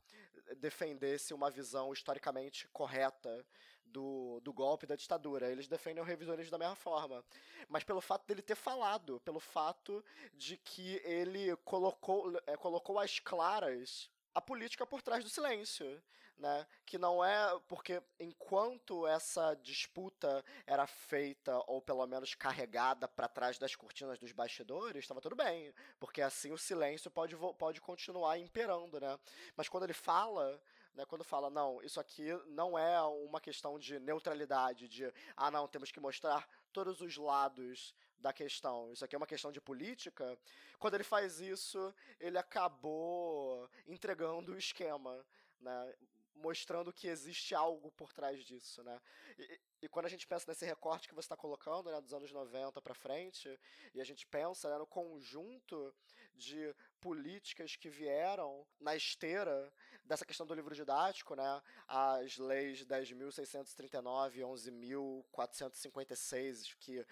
defendesse 0.55 1.33
uma 1.33 1.49
visão 1.49 1.91
historicamente 1.91 2.67
correta 2.69 3.45
do, 3.85 4.39
do 4.41 4.53
golpe 4.53 4.85
da 4.85 4.95
ditadura. 4.95 5.49
Eles 5.49 5.67
defendem 5.67 6.01
o 6.01 6.05
revisionismo 6.05 6.51
da 6.51 6.57
mesma 6.57 6.75
forma. 6.75 7.23
Mas 7.67 7.83
pelo 7.83 8.01
fato 8.01 8.25
dele 8.25 8.41
ter 8.41 8.55
falado, 8.55 9.19
pelo 9.21 9.39
fato 9.39 10.03
de 10.33 10.57
que 10.57 11.01
ele 11.03 11.55
colocou, 11.57 12.33
é, 12.45 12.55
colocou 12.57 12.99
às 12.99 13.19
claras 13.19 14.09
a 14.37 14.41
política 14.41 14.85
por 14.85 15.01
trás 15.01 15.23
do 15.23 15.31
silêncio, 15.31 15.99
né? 16.37 16.67
Que 16.85 16.99
não 16.99 17.25
é 17.25 17.59
porque 17.67 17.99
enquanto 18.19 19.07
essa 19.07 19.55
disputa 19.55 20.45
era 20.67 20.85
feita 20.85 21.57
ou 21.65 21.81
pelo 21.81 22.05
menos 22.05 22.35
carregada 22.35 23.07
para 23.07 23.27
trás 23.27 23.57
das 23.57 23.75
cortinas 23.75 24.19
dos 24.19 24.31
bastidores, 24.31 25.03
estava 25.03 25.19
tudo 25.21 25.35
bem, 25.35 25.73
porque 25.99 26.21
assim 26.21 26.51
o 26.51 26.57
silêncio 26.57 27.09
pode, 27.09 27.35
pode 27.57 27.81
continuar 27.81 28.37
imperando, 28.37 28.99
né? 28.99 29.17
Mas 29.55 29.67
quando 29.67 29.85
ele 29.85 29.93
fala, 29.93 30.61
né, 30.93 31.03
quando 31.03 31.23
fala, 31.23 31.49
não, 31.49 31.81
isso 31.81 31.99
aqui 31.99 32.27
não 32.49 32.77
é 32.77 33.01
uma 33.01 33.41
questão 33.41 33.79
de 33.79 33.99
neutralidade, 33.99 34.87
de, 34.87 35.11
ah, 35.35 35.49
não, 35.49 35.67
temos 35.67 35.91
que 35.91 35.99
mostrar 35.99 36.47
todos 36.71 37.01
os 37.01 37.17
lados 37.17 37.91
da 38.19 38.33
questão, 38.33 38.91
isso 38.91 39.05
aqui 39.05 39.15
é 39.15 39.17
uma 39.17 39.27
questão 39.27 39.51
de 39.51 39.61
política, 39.61 40.37
quando 40.79 40.95
ele 40.95 41.03
faz 41.03 41.39
isso, 41.39 41.93
ele 42.19 42.37
acabou 42.37 43.69
entregando 43.87 44.53
o 44.53 44.57
esquema, 44.57 45.25
né? 45.59 45.93
mostrando 46.37 46.93
que 46.93 47.07
existe 47.07 47.55
algo 47.55 47.91
por 47.91 48.13
trás 48.13 48.43
disso, 48.43 48.83
né? 48.83 48.99
E, 49.37 49.59
e 49.83 49.89
quando 49.89 50.05
a 50.05 50.09
gente 50.09 50.25
pensa 50.27 50.45
nesse 50.47 50.65
recorte 50.65 51.07
que 51.07 51.13
você 51.13 51.25
está 51.25 51.35
colocando, 51.35 51.91
né, 51.91 52.01
dos 52.01 52.13
anos 52.13 52.31
90 52.31 52.81
para 52.81 52.93
frente, 52.93 53.59
e 53.93 54.01
a 54.01 54.03
gente 54.03 54.25
pensa 54.27 54.69
né, 54.69 54.77
no 54.77 54.87
conjunto 54.87 55.93
de 56.35 56.73
políticas 57.01 57.75
que 57.75 57.89
vieram 57.89 58.65
na 58.79 58.95
esteira 58.95 59.73
dessa 60.03 60.25
questão 60.25 60.45
do 60.45 60.53
livro 60.53 60.73
didático, 60.73 61.35
né, 61.35 61.61
as 61.87 62.37
leis 62.37 62.85
10.639 62.85 64.35
e 64.35 64.41
11.456, 64.41 66.75
que 66.79 67.05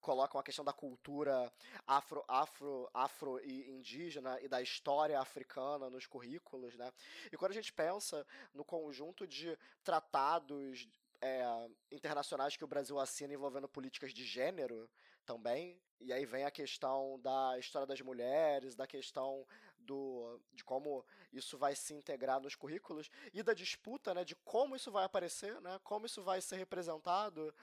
colocam 0.00 0.40
a 0.40 0.44
questão 0.44 0.64
da 0.64 0.72
cultura 0.72 1.52
afro, 1.86 2.24
afro, 2.28 2.88
afro 2.92 3.40
e 3.44 3.70
indígena 3.70 4.40
e 4.40 4.48
da 4.48 4.62
história 4.62 5.18
africana 5.20 5.90
nos 5.90 6.06
currículos, 6.06 6.76
né? 6.76 6.92
E 7.32 7.36
quando 7.36 7.52
a 7.52 7.54
gente 7.54 7.72
pensa 7.72 8.26
no 8.54 8.64
conjunto 8.64 9.26
de 9.26 9.58
tratados 9.82 10.88
é, 11.20 11.68
internacionais 11.90 12.56
que 12.56 12.64
o 12.64 12.68
Brasil 12.68 12.98
assina 12.98 13.34
envolvendo 13.34 13.68
políticas 13.68 14.12
de 14.12 14.24
gênero 14.24 14.88
também. 15.24 15.80
E 16.00 16.12
aí 16.12 16.24
vem 16.26 16.44
a 16.44 16.50
questão 16.50 17.18
da 17.20 17.58
história 17.58 17.86
das 17.86 18.00
mulheres, 18.00 18.76
da 18.76 18.86
questão 18.86 19.46
do, 19.78 20.38
de 20.52 20.62
como 20.62 21.04
isso 21.32 21.56
vai 21.56 21.74
se 21.74 21.94
integrar 21.94 22.40
nos 22.40 22.54
currículos 22.54 23.10
e 23.32 23.42
da 23.42 23.54
disputa 23.54 24.12
né, 24.12 24.24
de 24.24 24.34
como 24.36 24.76
isso 24.76 24.90
vai 24.90 25.04
aparecer, 25.04 25.58
né, 25.60 25.80
como 25.82 26.06
isso 26.06 26.22
vai 26.22 26.40
ser 26.40 26.56
representado 26.56 27.54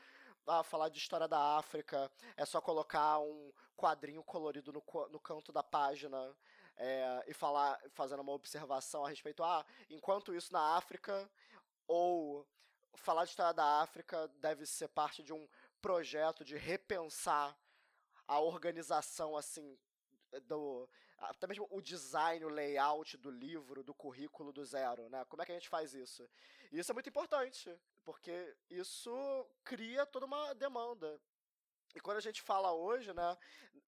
ah, 0.47 0.63
falar 0.63 0.89
de 0.89 0.97
história 0.97 1.27
da 1.27 1.57
África 1.57 2.11
é 2.35 2.45
só 2.45 2.61
colocar 2.61 3.19
um 3.19 3.51
quadrinho 3.75 4.23
colorido 4.23 4.71
no, 4.71 4.83
no 5.09 5.19
canto 5.19 5.51
da 5.51 5.63
página 5.63 6.35
é, 6.75 7.23
e 7.27 7.33
falar, 7.33 7.79
fazendo 7.91 8.21
uma 8.21 8.31
observação 8.31 9.05
a 9.05 9.09
respeito, 9.09 9.43
ah, 9.43 9.65
enquanto 9.89 10.33
isso 10.33 10.51
na 10.51 10.75
África, 10.75 11.29
ou 11.87 12.47
falar 12.95 13.25
de 13.25 13.31
história 13.31 13.53
da 13.53 13.81
África 13.81 14.27
deve 14.39 14.65
ser 14.65 14.87
parte 14.87 15.23
de 15.23 15.33
um 15.33 15.47
projeto 15.81 16.43
de 16.43 16.57
repensar 16.57 17.57
a 18.27 18.39
organização 18.39 19.35
assim 19.35 19.77
do 20.47 20.87
até 21.17 21.47
mesmo 21.47 21.67
o 21.69 21.81
design, 21.81 22.43
o 22.43 22.49
layout 22.49 23.17
do 23.17 23.31
livro, 23.31 23.83
do 23.83 23.93
currículo 23.93 24.51
do 24.51 24.65
zero, 24.65 25.09
né? 25.09 25.23
Como 25.25 25.41
é 25.41 25.45
que 25.45 25.51
a 25.51 25.55
gente 25.55 25.69
faz 25.69 25.93
isso? 25.93 26.27
E 26.71 26.79
isso 26.79 26.91
é 26.91 26.93
muito 26.93 27.07
importante, 27.07 27.73
porque 28.03 28.55
isso 28.69 29.11
cria 29.63 30.05
toda 30.05 30.25
uma 30.25 30.53
demanda. 30.53 31.19
E 31.95 31.99
quando 31.99 32.17
a 32.17 32.21
gente 32.21 32.41
fala 32.41 32.71
hoje, 32.73 33.13
né, 33.13 33.37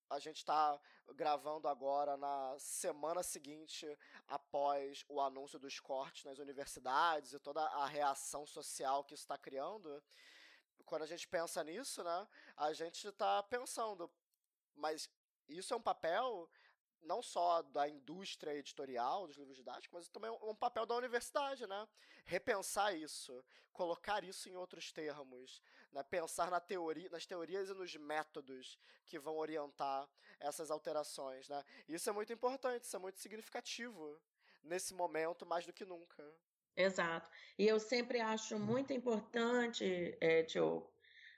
a 0.09 0.19
gente 0.19 0.37
está 0.37 0.79
gravando 1.15 1.67
agora 1.67 2.15
na 2.17 2.55
semana 2.59 3.23
seguinte 3.23 3.87
após 4.27 5.03
o 5.09 5.19
anúncio 5.19 5.57
dos 5.57 5.79
cortes 5.79 6.23
nas 6.23 6.37
universidades 6.37 7.33
e 7.33 7.39
toda 7.39 7.61
a 7.61 7.85
reação 7.87 8.45
social 8.45 9.03
que 9.03 9.15
isso 9.15 9.23
está 9.23 9.37
criando. 9.37 10.03
Quando 10.85 11.01
a 11.01 11.07
gente 11.07 11.27
pensa 11.27 11.63
nisso, 11.63 12.03
né, 12.03 12.27
a 12.55 12.73
gente 12.73 13.07
está 13.07 13.41
pensando, 13.41 14.11
mas 14.75 15.09
isso 15.47 15.73
é 15.73 15.77
um 15.77 15.81
papel 15.81 16.47
não 17.05 17.21
só 17.21 17.61
da 17.61 17.87
indústria 17.87 18.55
editorial 18.55 19.27
dos 19.27 19.37
livros 19.37 19.55
didáticos, 19.55 19.91
mas 19.91 20.09
também 20.09 20.29
um 20.41 20.55
papel 20.55 20.85
da 20.85 20.95
universidade, 20.95 21.65
né? 21.67 21.87
Repensar 22.25 22.95
isso, 22.95 23.43
colocar 23.71 24.23
isso 24.23 24.49
em 24.49 24.55
outros 24.55 24.91
termos, 24.91 25.61
né? 25.91 26.03
pensar 26.03 26.49
na 26.49 26.59
teoria, 26.59 27.09
nas 27.09 27.25
teorias 27.25 27.69
e 27.69 27.73
nos 27.73 27.95
métodos 27.95 28.77
que 29.05 29.19
vão 29.19 29.37
orientar 29.37 30.09
essas 30.39 30.71
alterações, 30.71 31.47
né? 31.47 31.63
Isso 31.87 32.09
é 32.09 32.13
muito 32.13 32.33
importante, 32.33 32.83
isso 32.83 32.95
é 32.95 32.99
muito 32.99 33.19
significativo 33.19 34.19
nesse 34.63 34.93
momento 34.93 35.45
mais 35.45 35.65
do 35.65 35.73
que 35.73 35.85
nunca. 35.85 36.23
Exato. 36.75 37.29
E 37.57 37.67
eu 37.67 37.79
sempre 37.79 38.19
acho 38.19 38.59
muito 38.59 38.91
importante, 38.91 40.17
é, 40.19 40.43
Diogo, 40.43 40.91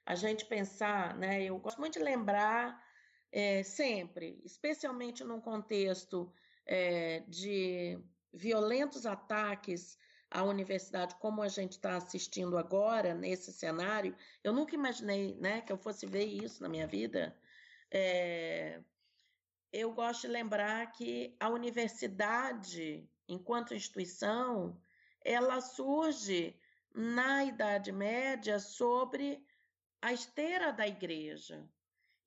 a 0.05 0.15
gente 0.15 0.45
pensar, 0.45 1.15
né? 1.15 1.43
Eu 1.43 1.59
gosto 1.59 1.79
muito 1.79 1.93
de 1.93 2.03
lembrar 2.03 2.86
é, 3.37 3.61
sempre, 3.61 4.41
especialmente 4.43 5.23
num 5.23 5.39
contexto 5.39 6.33
é, 6.65 7.19
de 7.27 7.99
violentos 8.33 9.05
ataques 9.05 9.95
à 10.31 10.41
universidade, 10.41 11.13
como 11.19 11.43
a 11.43 11.47
gente 11.47 11.73
está 11.73 11.97
assistindo 11.97 12.57
agora 12.57 13.13
nesse 13.13 13.53
cenário, 13.53 14.17
eu 14.43 14.51
nunca 14.51 14.73
imaginei 14.73 15.35
né, 15.35 15.61
que 15.61 15.71
eu 15.71 15.77
fosse 15.77 16.07
ver 16.07 16.25
isso 16.25 16.63
na 16.63 16.67
minha 16.67 16.87
vida. 16.87 17.37
É, 17.91 18.81
eu 19.71 19.93
gosto 19.93 20.21
de 20.21 20.29
lembrar 20.29 20.91
que 20.93 21.35
a 21.39 21.47
universidade, 21.47 23.07
enquanto 23.27 23.75
instituição, 23.75 24.81
ela 25.23 25.61
surge 25.61 26.59
na 26.91 27.45
Idade 27.45 27.91
Média 27.91 28.57
sobre 28.57 29.45
a 30.01 30.11
esteira 30.11 30.73
da 30.73 30.87
igreja. 30.87 31.69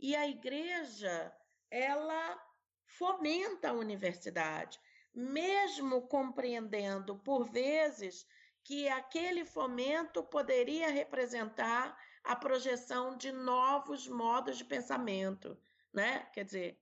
E 0.02 0.16
a 0.16 0.26
igreja, 0.26 1.30
ela 1.70 2.42
fomenta 2.86 3.68
a 3.68 3.74
universidade, 3.74 4.80
mesmo 5.14 6.08
compreendendo 6.08 7.18
por 7.18 7.44
vezes 7.44 8.26
que 8.64 8.88
aquele 8.88 9.44
fomento 9.44 10.22
poderia 10.22 10.88
representar 10.88 11.94
a 12.24 12.34
projeção 12.34 13.14
de 13.14 13.30
novos 13.30 14.08
modos 14.08 14.56
de 14.56 14.64
pensamento, 14.64 15.60
né? 15.92 16.26
Quer 16.32 16.44
dizer, 16.44 16.80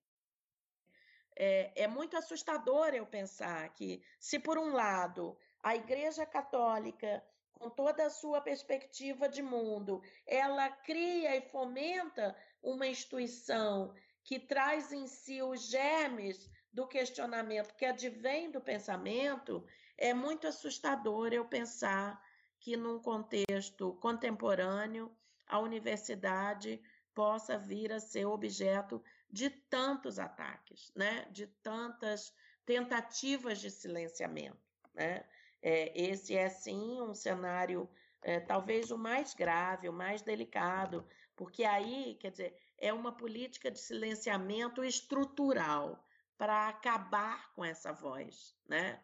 é, 1.35 1.73
é, 1.85 1.89
muito 1.89 2.17
assustador 2.17 2.89
eu 2.89 3.07
pensar 3.07 3.69
que, 3.75 4.01
se 4.21 4.39
por 4.39 4.59
um 4.59 4.73
lado 4.73 5.37
a 5.61 5.75
Igreja 5.75 6.25
Católica 6.25 7.25
com 7.59 7.69
toda 7.69 8.07
a 8.07 8.11
sua 8.11 8.41
perspectiva 8.41 9.29
de 9.29 9.43
mundo, 9.43 10.03
ela 10.27 10.69
cria 10.71 11.37
e 11.37 11.43
fomenta 11.43 12.37
uma 12.63 12.87
instituição 12.87 13.93
que 14.23 14.39
traz 14.39 14.93
em 14.93 15.07
si 15.07 15.43
os 15.43 15.69
germes 15.69 16.51
do 16.73 16.87
questionamento 16.87 17.75
que 17.75 17.85
advém 17.85 18.51
do 18.51 18.61
pensamento, 18.61 19.65
é 19.97 20.15
muito 20.15 20.47
assustador 20.47 21.33
eu 21.33 21.45
pensar 21.45 22.23
que 22.61 22.77
num 22.77 23.01
contexto 23.01 23.95
contemporâneo 23.95 25.11
a 25.47 25.59
universidade 25.59 26.81
possa 27.15 27.59
vir 27.59 27.93
a 27.93 27.99
ser 27.99 28.27
objeto 28.27 29.03
de 29.31 29.51
tantos 29.51 30.19
ataques, 30.19 30.93
né? 30.95 31.27
de 31.31 31.47
tantas 31.47 32.33
tentativas 32.65 33.59
de 33.61 33.71
silenciamento. 33.71 34.59
Né? 34.95 35.25
É, 35.63 35.93
esse 36.01 36.37
é 36.37 36.49
sim 36.49 37.01
um 37.01 37.15
cenário 37.15 37.89
é, 38.23 38.41
talvez 38.41 38.91
o 38.91 38.99
mais 38.99 39.35
grave, 39.35 39.89
o 39.89 39.93
mais 39.93 40.23
delicado, 40.23 41.07
porque 41.37 41.65
aí, 41.65 42.17
quer 42.21 42.31
dizer, 42.31 42.57
é 42.77 42.93
uma 42.93 43.13
política 43.13 43.71
de 43.71 43.79
silenciamento 43.79 44.85
estrutural 44.85 46.05
para 46.37 46.69
acabar 46.69 47.53
com 47.55 47.65
essa 47.65 47.93
voz, 47.93 48.57
né? 48.69 49.01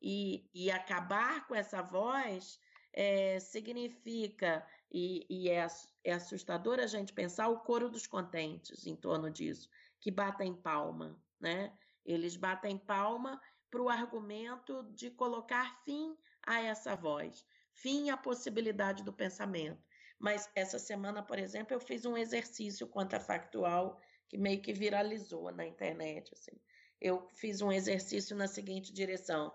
E, 0.00 0.48
e, 0.54 0.70
acabar 0.70 1.46
com 1.46 1.54
essa 1.54 1.82
voz 1.82 2.60
é, 2.92 3.40
significa, 3.40 4.64
e, 4.90 5.26
e 5.28 5.50
é, 5.50 5.66
é 6.04 6.12
assustador 6.12 6.78
a 6.78 6.86
gente 6.86 7.12
pensar 7.12 7.48
o 7.48 7.60
coro 7.60 7.88
dos 7.90 8.06
contentes 8.06 8.86
em 8.86 8.94
torno 8.94 9.28
disso, 9.28 9.68
que 10.00 10.10
batem 10.10 10.54
palma, 10.54 11.20
né? 11.40 11.76
Eles 12.04 12.36
batem 12.36 12.78
palma 12.78 13.40
para 13.70 13.82
o 13.82 13.88
argumento 13.88 14.82
de 14.94 15.10
colocar 15.10 15.82
fim 15.84 16.16
a 16.46 16.60
essa 16.60 16.94
voz, 16.94 17.46
fim 17.72 18.10
à 18.10 18.16
possibilidade 18.16 19.02
do 19.02 19.12
pensamento. 19.12 19.82
Mas 20.18 20.50
essa 20.54 20.78
semana, 20.78 21.22
por 21.22 21.38
exemplo, 21.38 21.74
eu 21.74 21.80
fiz 21.80 22.04
um 22.04 22.16
exercício 22.16 22.86
contrafactual 22.88 24.00
que 24.28 24.36
meio 24.36 24.60
que 24.60 24.72
viralizou 24.72 25.52
na 25.52 25.64
internet. 25.64 26.32
Assim. 26.34 26.60
Eu 27.00 27.28
fiz 27.34 27.62
um 27.62 27.70
exercício 27.70 28.36
na 28.36 28.48
seguinte 28.48 28.92
direção: 28.92 29.54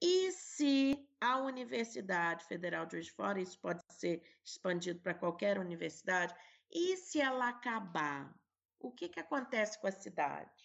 e 0.00 0.30
se 0.32 1.08
a 1.20 1.38
Universidade 1.38 2.44
Federal 2.44 2.86
de 2.86 2.92
Juiz 2.92 3.06
de 3.06 3.12
Fora, 3.12 3.40
isso 3.40 3.58
pode 3.58 3.82
ser 3.90 4.22
expandido 4.44 5.00
para 5.00 5.14
qualquer 5.14 5.58
universidade, 5.58 6.34
e 6.70 6.96
se 6.96 7.20
ela 7.20 7.48
acabar, 7.48 8.34
o 8.78 8.92
que, 8.92 9.08
que 9.08 9.20
acontece 9.20 9.80
com 9.80 9.86
a 9.86 9.92
cidade? 9.92 10.55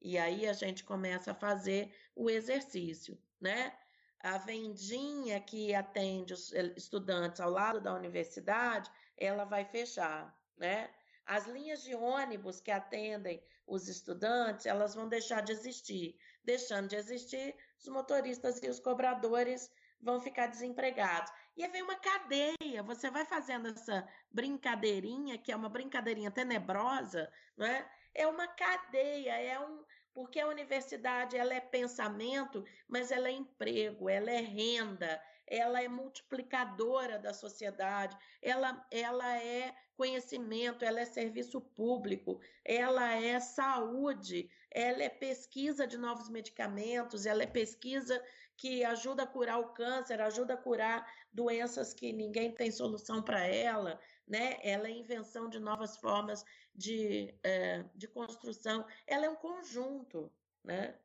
E 0.00 0.16
aí 0.16 0.46
a 0.46 0.52
gente 0.52 0.84
começa 0.84 1.32
a 1.32 1.34
fazer 1.34 1.94
o 2.14 2.30
exercício, 2.30 3.20
né? 3.40 3.76
A 4.20 4.38
vendinha 4.38 5.40
que 5.40 5.74
atende 5.74 6.32
os 6.32 6.52
estudantes 6.52 7.40
ao 7.40 7.50
lado 7.50 7.80
da 7.80 7.94
universidade, 7.94 8.90
ela 9.16 9.44
vai 9.44 9.64
fechar, 9.64 10.36
né? 10.56 10.90
As 11.24 11.46
linhas 11.46 11.82
de 11.82 11.94
ônibus 11.94 12.60
que 12.60 12.70
atendem 12.70 13.42
os 13.66 13.86
estudantes, 13.86 14.66
elas 14.66 14.94
vão 14.94 15.08
deixar 15.08 15.42
de 15.42 15.52
existir. 15.52 16.18
Deixando 16.42 16.88
de 16.88 16.96
existir, 16.96 17.54
os 17.78 17.86
motoristas 17.88 18.62
e 18.62 18.68
os 18.68 18.80
cobradores 18.80 19.70
vão 20.00 20.20
ficar 20.20 20.46
desempregados. 20.46 21.30
E 21.56 21.62
aí 21.62 21.70
vem 21.70 21.82
uma 21.82 21.96
cadeia, 21.96 22.82
você 22.82 23.10
vai 23.10 23.24
fazendo 23.26 23.68
essa 23.68 24.08
brincadeirinha, 24.30 25.36
que 25.36 25.52
é 25.52 25.56
uma 25.56 25.68
brincadeirinha 25.68 26.30
tenebrosa, 26.30 27.30
não 27.56 27.66
é? 27.66 27.90
É 28.18 28.26
uma 28.26 28.48
cadeia, 28.48 29.40
é 29.40 29.60
um 29.60 29.84
porque 30.12 30.40
a 30.40 30.48
universidade 30.48 31.36
ela 31.36 31.54
é 31.54 31.60
pensamento, 31.60 32.64
mas 32.88 33.12
ela 33.12 33.28
é 33.28 33.30
emprego, 33.30 34.08
ela 34.08 34.28
é 34.28 34.40
renda, 34.40 35.22
ela 35.46 35.80
é 35.80 35.86
multiplicadora 35.86 37.20
da 37.20 37.32
sociedade, 37.32 38.16
ela, 38.42 38.84
ela 38.90 39.38
é 39.40 39.72
conhecimento, 39.96 40.84
ela 40.84 40.98
é 40.98 41.04
serviço 41.04 41.60
público, 41.60 42.40
ela 42.64 43.14
é 43.14 43.38
saúde, 43.38 44.50
ela 44.72 45.04
é 45.04 45.08
pesquisa 45.08 45.86
de 45.86 45.96
novos 45.96 46.28
medicamentos, 46.28 47.24
ela 47.24 47.44
é 47.44 47.46
pesquisa 47.46 48.20
que 48.56 48.84
ajuda 48.84 49.22
a 49.22 49.26
curar 49.26 49.60
o 49.60 49.72
câncer, 49.72 50.20
ajuda 50.20 50.54
a 50.54 50.56
curar 50.56 51.06
doenças 51.32 51.94
que 51.94 52.12
ninguém 52.12 52.50
tem 52.52 52.72
solução 52.72 53.22
para 53.22 53.46
ela, 53.46 54.00
né? 54.26 54.58
Ela 54.64 54.88
é 54.88 54.90
invenção 54.90 55.48
de 55.48 55.60
novas 55.60 55.96
formas 55.96 56.44
de, 56.78 57.34
é, 57.42 57.84
de 57.96 58.06
construção. 58.06 58.86
Ela 59.04 59.26
é 59.26 59.28
um 59.28 59.34
conjunto, 59.34 60.32
né? 60.62 60.96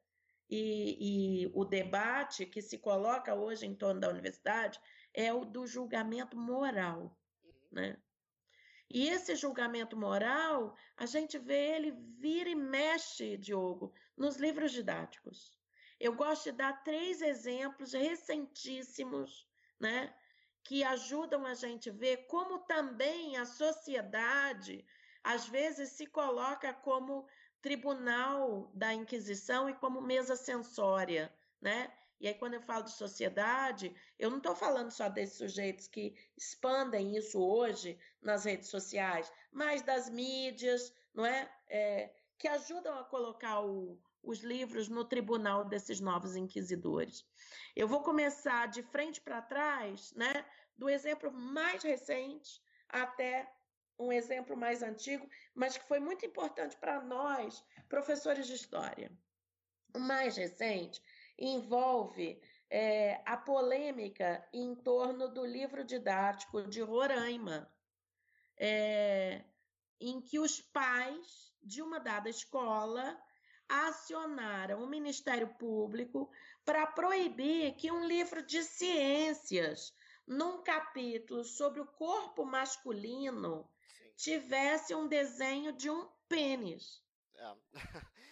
E, 0.47 1.45
e 1.45 1.51
o 1.55 1.65
debate 1.65 2.45
que 2.45 2.61
se 2.61 2.77
coloca 2.77 3.33
hoje 3.33 3.65
em 3.65 3.73
torno 3.73 3.99
da 3.99 4.09
universidade 4.09 4.79
é 5.11 5.33
o 5.33 5.43
do 5.43 5.65
julgamento 5.65 6.37
moral, 6.37 7.17
uhum. 7.43 7.53
né? 7.71 7.97
E 8.87 9.09
esse 9.09 9.35
julgamento 9.35 9.97
moral, 9.97 10.75
a 10.95 11.07
gente 11.07 11.39
vê 11.39 11.75
ele 11.75 11.91
vira 12.19 12.49
e 12.49 12.55
mexe, 12.55 13.35
Diogo, 13.37 13.91
nos 14.15 14.35
livros 14.35 14.71
didáticos. 14.71 15.57
Eu 15.99 16.13
gosto 16.13 16.43
de 16.43 16.51
dar 16.51 16.83
três 16.83 17.19
exemplos 17.21 17.93
recentíssimos, 17.93 19.47
né, 19.79 20.13
que 20.63 20.83
ajudam 20.83 21.45
a 21.45 21.55
gente 21.55 21.89
a 21.89 21.93
ver 21.93 22.27
como 22.27 22.59
também 22.59 23.37
a 23.37 23.45
sociedade 23.45 24.85
às 25.23 25.47
vezes 25.47 25.89
se 25.89 26.05
coloca 26.05 26.73
como 26.73 27.27
tribunal 27.61 28.69
da 28.73 28.93
Inquisição 28.93 29.69
e 29.69 29.73
como 29.73 30.01
mesa 30.01 30.35
censória, 30.35 31.33
né? 31.61 31.91
E 32.19 32.27
aí, 32.27 32.33
quando 32.33 32.53
eu 32.53 32.61
falo 32.61 32.83
de 32.83 32.91
sociedade, 32.91 33.93
eu 34.17 34.29
não 34.29 34.37
estou 34.37 34.55
falando 34.55 34.91
só 34.91 35.09
desses 35.09 35.37
sujeitos 35.37 35.87
que 35.87 36.15
expandem 36.37 37.17
isso 37.17 37.37
hoje 37.37 37.99
nas 38.21 38.45
redes 38.45 38.69
sociais, 38.69 39.31
mas 39.51 39.81
das 39.81 40.09
mídias, 40.09 40.93
não 41.13 41.25
é? 41.25 41.51
é 41.67 42.13
que 42.37 42.47
ajudam 42.47 42.97
a 42.97 43.03
colocar 43.03 43.61
o, 43.61 43.99
os 44.21 44.39
livros 44.39 44.87
no 44.87 45.03
tribunal 45.03 45.65
desses 45.65 45.99
novos 45.99 46.35
inquisidores. 46.35 47.25
Eu 47.75 47.87
vou 47.87 48.01
começar 48.01 48.67
de 48.67 48.83
frente 48.83 49.19
para 49.21 49.41
trás, 49.41 50.13
né? 50.13 50.45
Do 50.77 50.89
exemplo 50.89 51.31
mais 51.31 51.83
recente 51.83 52.61
até 52.89 53.49
um 53.97 54.11
exemplo 54.11 54.55
mais 54.57 54.81
antigo, 54.81 55.27
mas 55.53 55.77
que 55.77 55.87
foi 55.87 55.99
muito 55.99 56.25
importante 56.25 56.75
para 56.77 57.01
nós, 57.01 57.63
professores 57.87 58.47
de 58.47 58.53
história. 58.53 59.11
O 59.93 59.99
mais 59.99 60.37
recente 60.37 61.01
envolve 61.37 62.41
é, 62.69 63.21
a 63.25 63.37
polêmica 63.37 64.47
em 64.51 64.75
torno 64.75 65.27
do 65.27 65.45
livro 65.45 65.83
didático 65.83 66.63
de 66.63 66.81
Roraima, 66.81 67.71
é, 68.57 69.43
em 69.99 70.19
que 70.21 70.39
os 70.39 70.59
pais 70.59 71.53
de 71.61 71.81
uma 71.81 71.99
dada 71.99 72.29
escola 72.29 73.17
acionaram 73.69 74.83
o 74.83 74.87
Ministério 74.87 75.47
Público 75.55 76.29
para 76.65 76.85
proibir 76.87 77.75
que 77.75 77.91
um 77.91 78.05
livro 78.05 78.43
de 78.43 78.63
ciências, 78.63 79.93
num 80.27 80.61
capítulo 80.63 81.43
sobre 81.43 81.81
o 81.81 81.85
corpo 81.85 82.45
masculino. 82.45 83.69
Tivesse 84.15 84.93
um 84.93 85.07
desenho 85.07 85.73
de 85.73 85.89
um 85.89 86.07
pênis. 86.27 87.01
É. 87.35 87.53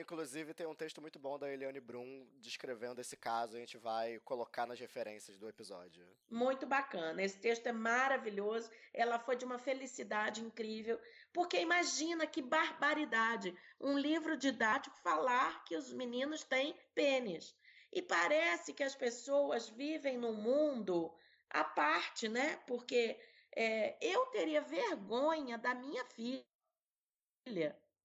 Inclusive, 0.00 0.54
tem 0.54 0.66
um 0.66 0.74
texto 0.74 1.00
muito 1.00 1.18
bom 1.18 1.38
da 1.38 1.50
Eliane 1.50 1.80
Brum 1.80 2.28
descrevendo 2.38 3.00
esse 3.00 3.16
caso. 3.16 3.56
A 3.56 3.58
gente 3.58 3.78
vai 3.78 4.18
colocar 4.20 4.66
nas 4.66 4.78
referências 4.78 5.38
do 5.38 5.48
episódio. 5.48 6.06
Muito 6.30 6.66
bacana. 6.66 7.22
Esse 7.22 7.38
texto 7.38 7.66
é 7.66 7.72
maravilhoso. 7.72 8.70
Ela 8.92 9.18
foi 9.18 9.34
de 9.36 9.44
uma 9.44 9.58
felicidade 9.58 10.40
incrível. 10.42 11.00
Porque 11.32 11.58
imagina 11.58 12.26
que 12.26 12.42
barbaridade 12.42 13.56
um 13.80 13.98
livro 13.98 14.36
didático 14.36 14.96
falar 14.98 15.64
que 15.64 15.76
os 15.76 15.92
meninos 15.92 16.44
têm 16.44 16.76
pênis. 16.94 17.56
E 17.92 18.00
parece 18.00 18.72
que 18.72 18.82
as 18.82 18.94
pessoas 18.94 19.68
vivem 19.68 20.16
num 20.16 20.34
mundo 20.34 21.12
à 21.50 21.64
parte, 21.64 22.28
né? 22.28 22.56
Porque 22.66 23.18
é, 23.56 23.96
eu 24.00 24.26
teria 24.26 24.60
vergonha 24.60 25.58
da 25.58 25.74
minha 25.74 26.04
filha 26.06 26.44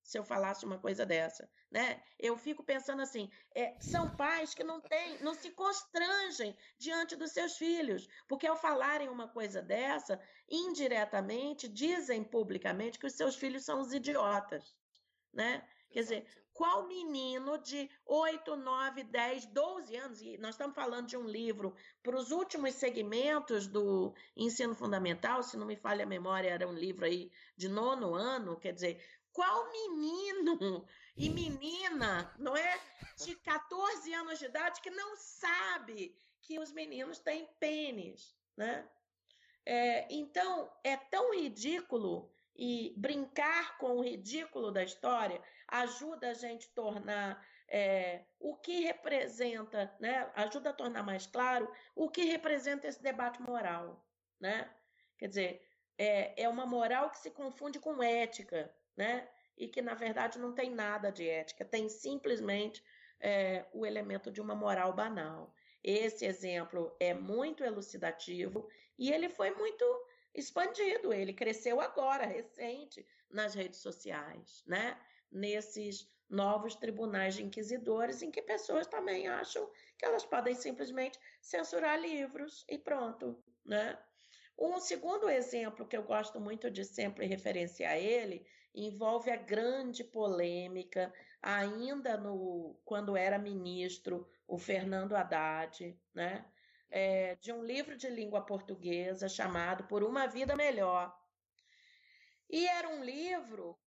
se 0.08 0.18
eu 0.18 0.24
falasse 0.24 0.66
uma 0.66 0.80
coisa 0.80 1.06
dessa, 1.06 1.52
né? 1.70 2.02
Eu 2.18 2.38
fico 2.38 2.64
pensando 2.64 3.02
assim, 3.02 3.30
é, 3.54 3.76
são 3.78 4.16
pais 4.16 4.54
que 4.54 4.64
não 4.64 4.80
têm, 4.80 5.22
não 5.22 5.34
se 5.34 5.52
constrangem 5.52 6.58
diante 6.78 7.14
dos 7.18 7.32
seus 7.32 7.58
filhos, 7.58 8.08
porque 8.26 8.48
ao 8.48 8.56
falarem 8.56 9.10
uma 9.10 9.28
coisa 9.28 9.62
dessa, 9.62 10.18
indiretamente 10.50 11.68
dizem 11.68 12.24
publicamente 12.24 12.98
que 12.98 13.06
os 13.06 13.16
seus 13.16 13.36
filhos 13.36 13.66
são 13.66 13.82
os 13.82 13.92
idiotas, 13.92 14.78
né? 15.34 15.68
Quer 15.90 16.00
dizer, 16.00 16.47
qual 16.58 16.88
menino 16.88 17.60
de 17.60 17.88
8, 18.04 18.56
9, 18.56 19.04
10, 19.04 19.46
12 19.46 19.96
anos, 19.96 20.22
e 20.24 20.40
nós 20.40 20.56
estamos 20.56 20.76
falando 20.76 21.06
de 21.06 21.16
um 21.16 21.28
livro 21.28 21.76
para 22.02 22.18
os 22.18 22.32
últimos 22.32 22.74
segmentos 22.74 23.68
do 23.68 24.12
ensino 24.36 24.74
fundamental, 24.74 25.44
se 25.44 25.56
não 25.56 25.68
me 25.68 25.76
falha 25.76 26.04
a 26.04 26.08
memória, 26.08 26.50
era 26.50 26.68
um 26.68 26.74
livro 26.74 27.06
aí 27.06 27.32
de 27.56 27.70
nono 27.70 28.16
ano, 28.16 28.60
quer 28.60 28.74
dizer, 28.74 29.00
qual 29.32 29.72
menino 29.72 30.84
e 31.16 31.30
menina, 31.30 32.34
não 32.40 32.58
é? 32.58 32.82
De 33.24 33.36
14 33.36 34.12
anos 34.16 34.40
de 34.40 34.46
idade 34.46 34.82
que 34.82 34.90
não 34.90 35.16
sabe 35.16 36.18
que 36.42 36.58
os 36.58 36.72
meninos 36.72 37.20
têm 37.20 37.48
pênis, 37.60 38.36
né? 38.58 38.90
É, 39.64 40.08
então, 40.12 40.72
é 40.84 40.98
tão 40.98 41.36
ridículo 41.36 42.34
e 42.58 42.94
brincar 42.98 43.78
com 43.78 43.98
o 43.98 44.02
ridículo 44.02 44.72
da 44.72 44.84
história 44.84 45.42
ajuda 45.68 46.32
a 46.32 46.34
gente 46.34 46.68
a 46.68 46.76
tornar 46.76 47.48
é, 47.70 48.24
o 48.40 48.56
que 48.56 48.82
representa, 48.82 49.94
né? 50.00 50.32
Ajuda 50.36 50.70
a 50.70 50.74
tornar 50.74 51.04
mais 51.04 51.28
claro 51.28 51.70
o 51.96 52.10
que 52.10 52.24
representa 52.24 52.88
esse 52.88 53.02
debate 53.02 53.42
moral, 53.42 54.04
né? 54.40 54.70
Quer 55.18 55.28
dizer, 55.28 55.68
é, 55.98 56.44
é 56.44 56.50
uma 56.50 56.66
moral 56.66 57.10
que 57.10 57.20
se 57.20 57.32
confunde 57.32 57.80
com 57.80 58.02
ética, 58.02 58.74
né? 58.96 59.28
E 59.58 59.68
que, 59.68 59.82
na 59.82 59.94
verdade, 59.94 60.40
não 60.40 60.54
tem 60.54 60.70
nada 60.70 61.12
de 61.12 61.28
ética, 61.28 61.66
tem 61.66 61.90
simplesmente 61.90 62.84
é, 63.20 63.66
o 63.74 63.86
elemento 63.86 64.32
de 64.32 64.40
uma 64.40 64.56
moral 64.56 64.94
banal. 64.94 65.54
Esse 65.84 66.26
exemplo 66.26 66.96
é 67.00 67.14
muito 67.14 67.64
elucidativo 67.64 68.70
e 68.98 69.12
ele 69.12 69.30
foi 69.30 69.52
muito 69.52 69.84
expandido, 70.38 71.12
ele 71.12 71.34
cresceu 71.34 71.82
agora, 71.82 72.26
recente, 72.26 73.06
nas 73.30 73.54
redes 73.54 73.80
sociais, 73.80 74.64
né? 74.66 74.98
Nesses 75.32 76.08
novos 76.30 76.76
tribunais 76.76 77.36
de 77.36 77.44
inquisidores 77.44 78.22
em 78.22 78.30
que 78.30 78.42
pessoas 78.42 78.86
também 78.88 79.28
acham 79.28 79.70
que 79.98 80.06
elas 80.06 80.26
podem 80.26 80.54
simplesmente 80.54 81.20
censurar 81.42 82.00
livros 82.00 82.66
e 82.70 82.78
pronto, 82.78 83.42
né? 83.66 83.98
Um 84.58 84.80
segundo 84.80 85.30
exemplo 85.30 85.88
que 85.88 85.96
eu 85.96 86.04
gosto 86.04 86.40
muito 86.40 86.70
de 86.70 86.84
sempre 86.84 87.26
referenciar 87.26 87.96
ele 87.98 88.46
envolve 88.74 89.32
a 89.32 89.36
grande 89.36 90.04
polêmica 90.04 91.14
ainda 91.42 92.18
no 92.18 92.80
quando 92.84 93.16
era 93.16 93.38
ministro 93.40 94.28
o 94.48 94.58
Fernando 94.58 95.16
Haddad, 95.16 95.98
né? 96.14 96.46
É, 96.90 97.36
de 97.36 97.52
um 97.52 97.64
livro 97.64 97.98
de 97.98 98.10
língua 98.10 98.42
portuguesa 98.42 99.28
chamado 99.28 99.84
Por 99.86 100.04
uma 100.04 100.26
Vida 100.26 100.56
Melhor. 100.56 101.14
E 102.50 102.66
era 102.66 102.88
um 102.88 103.04
livro 103.04 103.78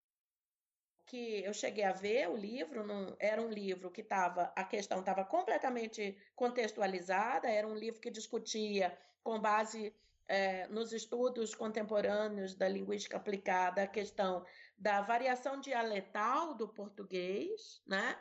que 1.06 1.42
eu 1.42 1.52
cheguei 1.52 1.82
a 1.82 1.92
ver 1.92 2.28
o 2.28 2.36
livro, 2.36 2.86
não, 2.86 3.16
era 3.18 3.42
um 3.42 3.48
livro 3.48 3.90
que 3.90 4.00
estava, 4.00 4.52
a 4.54 4.62
questão 4.62 5.00
estava 5.00 5.24
completamente 5.24 6.16
contextualizada, 6.36 7.50
era 7.50 7.66
um 7.66 7.74
livro 7.74 8.00
que 8.00 8.10
discutia 8.10 8.96
com 9.24 9.40
base 9.40 9.92
é, 10.28 10.68
nos 10.68 10.92
estudos 10.92 11.52
contemporâneos 11.52 12.54
da 12.54 12.68
linguística 12.68 13.16
aplicada 13.16 13.82
a 13.82 13.88
questão 13.88 14.46
da 14.78 15.00
variação 15.00 15.60
dialetal 15.60 16.54
do 16.54 16.68
português, 16.68 17.82
né? 17.84 18.16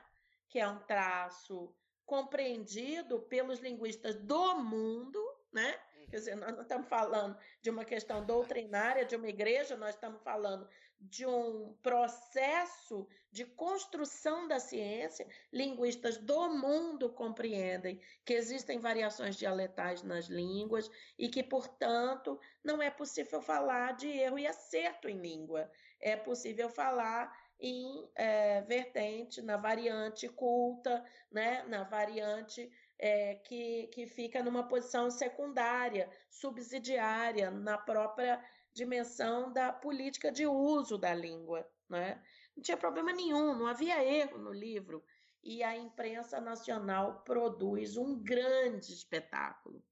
que 0.49 0.57
é 0.59 0.67
um 0.67 0.79
traço 0.79 1.71
compreendido 2.09 3.19
pelos 3.19 3.59
linguistas 3.59 4.15
do 4.15 4.55
mundo, 4.55 5.23
né? 5.53 5.79
Quer 6.09 6.17
dizer, 6.17 6.35
nós 6.35 6.53
não 6.53 6.63
estamos 6.63 6.89
falando 6.89 7.37
de 7.61 7.69
uma 7.69 7.85
questão 7.85 8.25
doutrinária 8.25 9.05
de 9.05 9.15
uma 9.15 9.27
igreja, 9.27 9.77
nós 9.77 9.93
estamos 9.93 10.19
falando 10.23 10.67
de 10.99 11.23
um 11.23 11.77
processo 11.83 13.07
de 13.31 13.45
construção 13.45 14.47
da 14.47 14.59
ciência, 14.59 15.27
linguistas 15.53 16.17
do 16.17 16.49
mundo 16.49 17.11
compreendem 17.11 18.01
que 18.25 18.33
existem 18.33 18.79
variações 18.79 19.35
dialetais 19.35 20.01
nas 20.01 20.25
línguas 20.25 20.89
e 21.15 21.29
que, 21.29 21.43
portanto, 21.43 22.39
não 22.63 22.81
é 22.81 22.89
possível 22.89 23.39
falar 23.39 23.95
de 23.95 24.07
erro 24.07 24.39
e 24.39 24.47
acerto 24.47 25.07
em 25.07 25.21
língua. 25.21 25.71
É 26.01 26.15
possível 26.15 26.69
falar 26.69 27.31
em 27.59 28.09
é, 28.15 28.61
vertente, 28.61 29.41
na 29.41 29.57
variante 29.57 30.29
culta, 30.29 31.03
né? 31.31 31.63
na 31.63 31.83
variante 31.83 32.71
é, 32.97 33.35
que, 33.35 33.87
que 33.87 34.07
fica 34.07 34.41
numa 34.41 34.67
posição 34.67 35.11
secundária, 35.11 36.09
subsidiária, 36.29 37.51
na 37.51 37.77
própria 37.77 38.41
dimensão 38.73 39.51
da 39.51 39.73
política 39.73 40.31
de 40.31 40.47
uso 40.47 40.97
da 40.97 41.13
língua. 41.13 41.69
Né? 41.89 42.21
Não 42.55 42.63
tinha 42.63 42.77
problema 42.77 43.11
nenhum, 43.11 43.55
não 43.55 43.67
havia 43.67 44.03
erro 44.03 44.37
no 44.37 44.53
livro. 44.53 45.03
E 45.43 45.63
a 45.63 45.75
imprensa 45.75 46.39
nacional 46.39 47.21
produz 47.23 47.95
um 47.97 48.21
grande 48.21 48.93
espetáculo. 48.93 49.83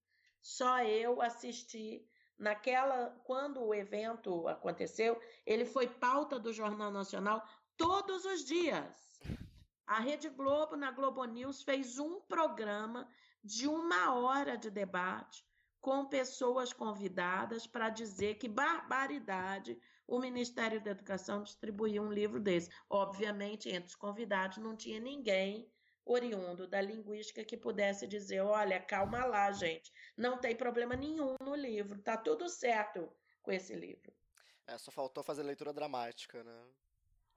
Só 0.41 0.83
eu 0.83 1.21
assisti 1.21 2.05
naquela 2.37 3.09
quando 3.23 3.63
o 3.63 3.73
evento 3.73 4.47
aconteceu, 4.47 5.19
ele 5.45 5.65
foi 5.65 5.87
pauta 5.87 6.37
do 6.37 6.53
Jornal 6.53 6.91
Nacional 6.91 7.43
todos 7.77 8.25
os 8.25 8.43
dias. 8.43 9.19
A 9.85 9.99
Rede 9.99 10.29
Globo 10.29 10.75
na 10.75 10.91
Globo 10.91 11.23
News 11.23 11.61
fez 11.61 11.97
um 11.97 12.19
programa 12.21 13.09
de 13.43 13.67
uma 13.67 14.15
hora 14.15 14.57
de 14.57 14.69
debate 14.69 15.45
com 15.79 16.05
pessoas 16.05 16.73
convidadas 16.73 17.65
para 17.65 17.89
dizer 17.89 18.35
que 18.35 18.49
barbaridade 18.49 19.79
o 20.05 20.19
Ministério 20.19 20.83
da 20.83 20.91
Educação 20.91 21.43
distribuiu 21.43 22.03
um 22.03 22.11
livro 22.11 22.39
desse. 22.39 22.69
Obviamente, 22.89 23.69
entre 23.69 23.89
os 23.89 23.95
convidados 23.95 24.57
não 24.57 24.75
tinha 24.75 24.99
ninguém 24.99 25.71
oriundo 26.03 26.67
da 26.67 26.81
linguística 26.81 27.43
que 27.43 27.55
pudesse 27.55 28.07
dizer: 28.07 28.41
olha, 28.41 28.81
calma 28.81 29.25
lá, 29.25 29.51
gente, 29.51 29.91
não 30.17 30.37
tem 30.37 30.55
problema 30.55 30.95
nenhum 30.95 31.35
no 31.41 31.55
livro, 31.55 32.01
tá 32.01 32.17
tudo 32.17 32.49
certo 32.49 33.09
com 33.41 33.51
esse 33.51 33.73
livro. 33.75 34.13
É, 34.65 34.77
só 34.77 34.91
faltou 34.91 35.23
fazer 35.23 35.43
leitura 35.43 35.71
dramática, 35.71 36.43
né? 36.43 36.65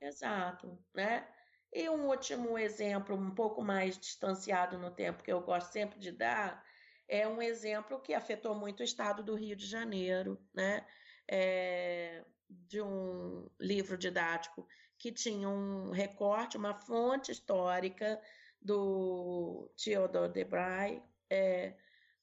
Exato, 0.01 0.79
né? 0.95 1.29
E 1.73 1.89
um 1.89 2.09
último 2.09 2.59
exemplo, 2.59 3.15
um 3.17 3.35
pouco 3.35 3.63
mais 3.63 3.99
distanciado 3.99 4.79
no 4.79 4.91
tempo, 4.91 5.23
que 5.23 5.33
eu 5.33 5.41
gosto 5.43 5.71
sempre 5.73 5.99
de 5.99 6.11
dar, 6.11 6.65
é 7.07 7.29
um 7.29 7.41
exemplo 7.41 8.01
que 8.01 8.15
afetou 8.15 8.55
muito 8.55 8.81
o 8.81 8.85
estado 8.85 9.23
do 9.23 9.35
Rio 9.35 9.55
de 9.57 9.67
Janeiro, 9.67 10.39
né? 10.55 10.87
É, 11.29 12.25
de 12.49 12.81
um 12.83 13.49
livro 13.61 13.97
didático 13.97 14.67
que 14.99 15.13
tinha 15.13 15.49
um 15.49 15.91
recorte, 15.91 16.57
uma 16.57 16.75
fonte 16.75 17.31
histórica 17.31 18.21
do 18.61 19.71
Theodore 19.83 20.33
de 20.33 20.45
Bry, 20.45 21.03
é, 21.31 21.77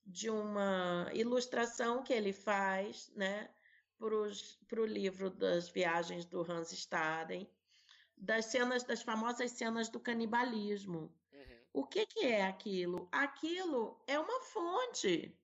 de 0.06 0.30
uma 0.30 1.10
ilustração 1.14 2.04
que 2.04 2.14
ele 2.14 2.34
faz 2.34 3.10
né, 3.16 3.50
para 3.98 4.82
o 4.82 4.86
livro 4.86 5.30
das 5.30 5.70
viagens 5.70 6.26
do 6.26 6.42
Hans 6.50 6.72
Staden, 6.72 7.50
das 8.18 8.46
cenas, 8.46 8.84
das 8.84 9.02
famosas 9.02 9.52
cenas 9.52 9.90
do 9.90 10.00
canibalismo. 10.00 11.14
Uhum. 11.32 11.60
O 11.74 11.86
que, 11.86 12.06
que 12.06 12.26
é 12.26 12.46
aquilo? 12.46 13.08
Aquilo 13.12 14.02
é 14.08 14.20
uma 14.20 14.42
fonte. 14.42 15.38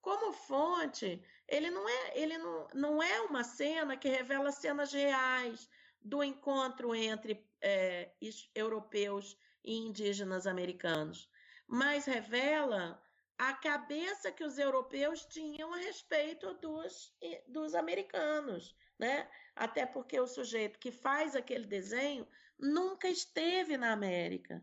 Como 0.00 0.32
fonte, 0.32 1.22
ele 1.46 1.70
não 1.70 1.86
é, 1.86 2.18
ele 2.18 2.38
não, 2.38 2.68
não 2.72 3.02
é 3.02 3.20
uma 3.20 3.44
cena 3.44 3.96
que 3.96 4.08
revela 4.08 4.50
cenas 4.50 4.92
reais 4.92 5.68
do 6.00 6.24
encontro 6.24 6.94
entre 6.94 7.46
é, 7.60 8.10
europeus 8.54 9.36
e 9.62 9.76
indígenas 9.76 10.46
americanos, 10.46 11.28
mas 11.66 12.06
revela 12.06 13.00
a 13.36 13.52
cabeça 13.54 14.32
que 14.32 14.44
os 14.44 14.58
europeus 14.58 15.24
tinham 15.26 15.72
a 15.72 15.78
respeito 15.78 16.54
dos, 16.54 17.14
dos 17.46 17.74
americanos, 17.74 18.74
né? 19.00 19.26
Até 19.56 19.86
porque 19.86 20.20
o 20.20 20.26
sujeito 20.26 20.78
que 20.78 20.92
faz 20.92 21.34
aquele 21.34 21.66
desenho 21.66 22.28
nunca 22.58 23.08
esteve 23.08 23.78
na 23.78 23.92
América. 23.92 24.62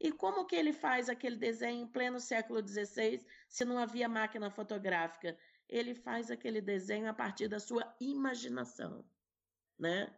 E 0.00 0.10
como 0.10 0.46
que 0.46 0.56
ele 0.56 0.72
faz 0.72 1.10
aquele 1.10 1.36
desenho 1.36 1.82
em 1.82 1.86
pleno 1.86 2.18
século 2.18 2.66
XVI, 2.66 3.24
se 3.46 3.64
não 3.64 3.78
havia 3.78 4.08
máquina 4.08 4.50
fotográfica? 4.50 5.36
Ele 5.68 5.94
faz 5.94 6.30
aquele 6.30 6.62
desenho 6.62 7.08
a 7.10 7.12
partir 7.12 7.46
da 7.46 7.60
sua 7.60 7.94
imaginação, 8.00 9.04
né? 9.78 10.10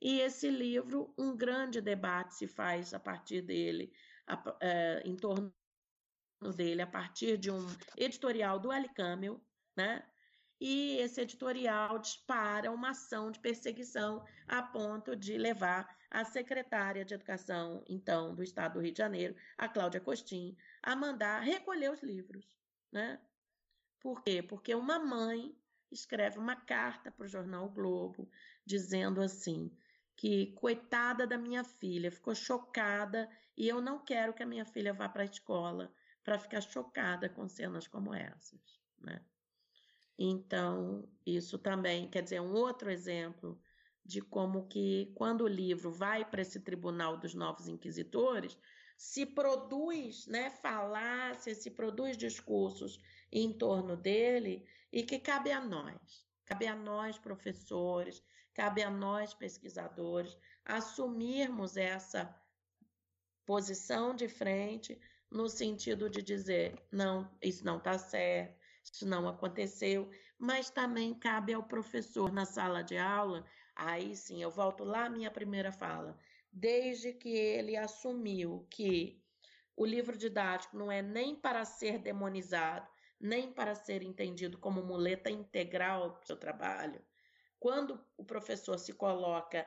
E 0.00 0.20
esse 0.20 0.50
livro, 0.50 1.14
um 1.16 1.36
grande 1.36 1.80
debate 1.80 2.34
se 2.34 2.48
faz 2.48 2.92
a 2.92 2.98
partir 2.98 3.40
dele, 3.40 3.92
a, 4.26 4.56
é, 4.60 5.02
em 5.04 5.16
torno 5.16 5.54
dele, 6.56 6.82
a 6.82 6.86
partir 6.86 7.38
de 7.38 7.52
um 7.52 7.64
editorial 7.96 8.58
do 8.58 8.70
Ali 8.70 8.88
Camel, 8.88 9.40
né? 9.76 10.04
E 10.60 10.96
esse 10.98 11.20
editorial 11.20 11.98
dispara 11.98 12.72
uma 12.72 12.90
ação 12.90 13.30
de 13.30 13.38
perseguição 13.38 14.24
a 14.48 14.62
ponto 14.62 15.14
de 15.14 15.36
levar 15.36 15.94
a 16.10 16.24
secretária 16.24 17.04
de 17.04 17.14
Educação, 17.14 17.84
então, 17.88 18.34
do 18.34 18.42
Estado 18.42 18.74
do 18.74 18.80
Rio 18.80 18.92
de 18.92 18.98
Janeiro, 18.98 19.36
a 19.58 19.68
Cláudia 19.68 20.00
Costin, 20.00 20.56
a 20.82 20.96
mandar 20.96 21.40
recolher 21.40 21.90
os 21.90 22.02
livros, 22.02 22.56
né? 22.90 23.20
Por 24.00 24.22
quê? 24.22 24.42
Porque 24.42 24.74
uma 24.74 24.98
mãe 24.98 25.54
escreve 25.90 26.38
uma 26.38 26.56
carta 26.56 27.10
para 27.10 27.24
o 27.24 27.28
jornal 27.28 27.66
o 27.66 27.70
Globo 27.70 28.30
dizendo 28.64 29.20
assim: 29.20 29.70
que, 30.16 30.52
coitada 30.52 31.26
da 31.26 31.36
minha 31.36 31.62
filha, 31.62 32.10
ficou 32.10 32.34
chocada 32.34 33.28
e 33.56 33.68
eu 33.68 33.80
não 33.80 34.02
quero 34.02 34.32
que 34.32 34.42
a 34.42 34.46
minha 34.46 34.64
filha 34.64 34.94
vá 34.94 35.08
para 35.08 35.22
a 35.22 35.26
escola 35.26 35.92
para 36.24 36.38
ficar 36.38 36.60
chocada 36.60 37.28
com 37.28 37.46
cenas 37.46 37.86
como 37.86 38.14
essas, 38.14 38.80
né? 38.98 39.24
Então, 40.18 41.08
isso 41.26 41.58
também 41.58 42.08
quer 42.08 42.22
dizer 42.22 42.40
um 42.40 42.54
outro 42.54 42.90
exemplo 42.90 43.60
de 44.04 44.20
como 44.20 44.66
que 44.68 45.12
quando 45.14 45.42
o 45.42 45.48
livro 45.48 45.90
vai 45.90 46.24
para 46.24 46.40
esse 46.40 46.60
tribunal 46.60 47.16
dos 47.18 47.34
novos 47.34 47.68
inquisitores, 47.68 48.56
se 48.96 49.26
produz, 49.26 50.26
né, 50.26 50.48
falácias, 50.48 51.58
se 51.58 51.70
produz 51.70 52.16
discursos 52.16 52.98
em 53.30 53.52
torno 53.52 53.96
dele 53.96 54.66
e 54.92 55.02
que 55.02 55.18
cabe 55.18 55.50
a 55.52 55.60
nós, 55.60 56.26
cabe 56.46 56.66
a 56.66 56.74
nós 56.74 57.18
professores, 57.18 58.22
cabe 58.54 58.82
a 58.82 58.90
nós, 58.90 59.34
pesquisadores, 59.34 60.38
assumirmos 60.64 61.76
essa 61.76 62.34
posição 63.44 64.14
de 64.14 64.28
frente 64.28 64.98
no 65.30 65.48
sentido 65.48 66.08
de 66.08 66.22
dizer: 66.22 66.82
não, 66.90 67.30
isso 67.42 67.64
não 67.64 67.76
está 67.78 67.98
certo, 67.98 68.56
isso 68.96 69.06
não 69.06 69.28
aconteceu, 69.28 70.08
mas 70.38 70.70
também 70.70 71.12
cabe 71.12 71.52
ao 71.52 71.62
professor 71.62 72.32
na 72.32 72.46
sala 72.46 72.82
de 72.82 72.96
aula. 72.96 73.44
Aí 73.74 74.16
sim, 74.16 74.42
eu 74.42 74.50
volto 74.50 74.84
lá 74.84 75.04
à 75.04 75.10
minha 75.10 75.30
primeira 75.30 75.70
fala. 75.70 76.16
Desde 76.50 77.12
que 77.12 77.28
ele 77.28 77.76
assumiu 77.76 78.66
que 78.70 79.22
o 79.76 79.84
livro 79.84 80.16
didático 80.16 80.78
não 80.78 80.90
é 80.90 81.02
nem 81.02 81.36
para 81.36 81.62
ser 81.66 81.98
demonizado, 81.98 82.88
nem 83.20 83.52
para 83.52 83.74
ser 83.74 84.02
entendido 84.02 84.56
como 84.56 84.82
muleta 84.82 85.28
integral 85.28 86.12
para 86.12 86.22
o 86.22 86.26
seu 86.26 86.36
trabalho. 86.36 87.04
Quando 87.60 88.02
o 88.16 88.24
professor 88.24 88.78
se 88.78 88.94
coloca 88.94 89.66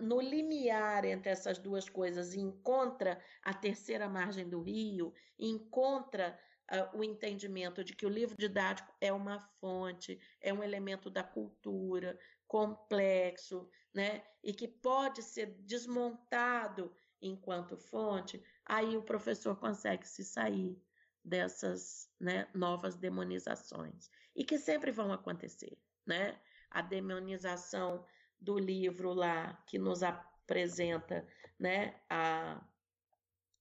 no 0.00 0.20
limiar 0.20 1.04
entre 1.04 1.30
essas 1.30 1.58
duas 1.58 1.88
coisas 1.88 2.34
e 2.34 2.40
encontra 2.40 3.20
a 3.42 3.52
terceira 3.52 4.08
margem 4.08 4.48
do 4.48 4.60
rio, 4.60 5.12
encontra 5.38 6.38
uh, 6.70 6.98
o 6.98 7.04
entendimento 7.04 7.84
de 7.84 7.94
que 7.94 8.06
o 8.06 8.10
livro 8.10 8.36
didático 8.36 8.92
é 9.00 9.12
uma 9.12 9.40
fonte, 9.60 10.18
é 10.40 10.52
um 10.52 10.62
elemento 10.62 11.10
da 11.10 11.22
cultura 11.22 12.18
complexo, 12.46 13.68
né? 13.92 14.22
E 14.42 14.52
que 14.52 14.68
pode 14.68 15.22
ser 15.22 15.46
desmontado 15.60 16.94
enquanto 17.20 17.76
fonte, 17.76 18.42
aí 18.64 18.96
o 18.96 19.02
professor 19.02 19.56
consegue 19.56 20.06
se 20.06 20.24
sair 20.24 20.78
dessas 21.24 22.10
né, 22.20 22.46
novas 22.54 22.96
demonizações 22.96 24.10
e 24.36 24.44
que 24.44 24.58
sempre 24.58 24.90
vão 24.90 25.12
acontecer, 25.12 25.78
né? 26.06 26.38
A 26.70 26.82
demonização 26.82 28.04
do 28.40 28.58
livro 28.58 29.14
lá 29.14 29.54
que 29.66 29.78
nos 29.78 30.02
apresenta, 30.02 31.26
né, 31.58 31.98
a 32.10 32.62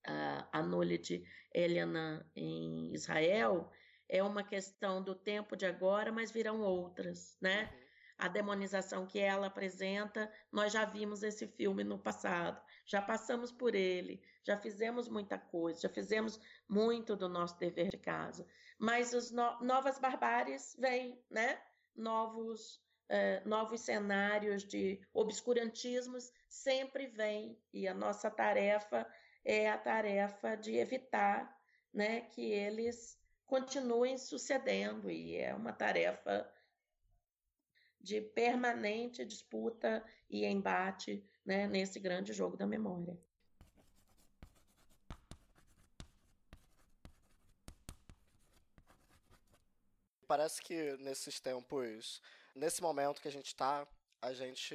a, 0.06 0.47
a 0.51 0.64
Helena 1.54 2.30
em 2.36 2.93
Israel 2.93 3.72
é 4.10 4.22
uma 4.22 4.43
questão 4.43 5.01
do 5.01 5.16
tempo 5.16 5.56
de 5.56 5.66
agora, 5.66 6.12
mas 6.12 6.32
virão 6.32 6.62
outras, 6.62 7.38
né? 7.41 7.64
Uhum. 7.64 7.84
A 8.18 8.28
demonização 8.28 9.08
que 9.08 9.20
ela 9.20 9.47
apresenta, 9.47 10.32
nós 10.51 10.72
já 10.72 10.86
vimos 10.86 11.24
esse 11.24 11.47
filme 11.47 11.84
no 11.84 11.97
passado, 11.97 12.62
já 12.86 13.01
passamos 13.01 13.51
por 13.51 13.74
ele, 13.74 14.22
já 14.43 14.58
fizemos 14.58 15.10
muita 15.10 15.38
coisa, 15.38 15.82
já 15.82 15.89
fizemos 15.89 16.39
muito 16.70 17.16
do 17.16 17.28
nosso 17.28 17.58
dever 17.58 17.89
de 17.89 17.97
casa. 17.97 18.45
Mas 18.78 19.14
as 19.14 19.32
no 19.32 19.60
novas 19.62 19.97
barbáries 19.97 20.76
vêm, 20.80 21.20
né? 21.30 21.60
Novos, 21.95 22.82
eh, 23.10 23.41
novos 23.45 23.82
cenários 23.82 24.64
de 24.64 25.01
obscurantismos 25.14 26.32
sempre 26.47 27.08
vêm, 27.08 27.58
e 27.74 27.88
a 27.88 27.93
nossa 27.93 28.30
tarefa 28.30 29.08
é 29.44 29.70
a 29.70 29.78
tarefa 29.78 30.56
de 30.56 30.76
evitar 30.76 31.62
né, 31.94 32.22
que 32.22 32.41
eles 32.41 33.20
continuem 33.46 34.18
sucedendo, 34.18 35.12
e 35.12 35.36
é 35.36 35.54
uma 35.54 35.72
tarefa 35.72 36.50
de 38.00 38.20
permanente 38.20 39.24
disputa 39.24 40.04
e 40.30 40.46
embate 40.46 41.24
né, 41.46 41.68
nesse 41.68 42.00
grande 42.00 42.34
jogo 42.34 42.58
da 42.58 42.66
memória. 42.66 43.18
Parece 50.28 50.62
que 50.62 50.98
nesses 50.98 51.39
tempos, 51.39 52.22
nesse 52.56 52.82
momento 52.82 53.22
que 53.22 53.28
a 53.28 53.32
gente 53.32 53.48
está, 53.48 53.88
a 54.24 54.34
gente 54.34 54.74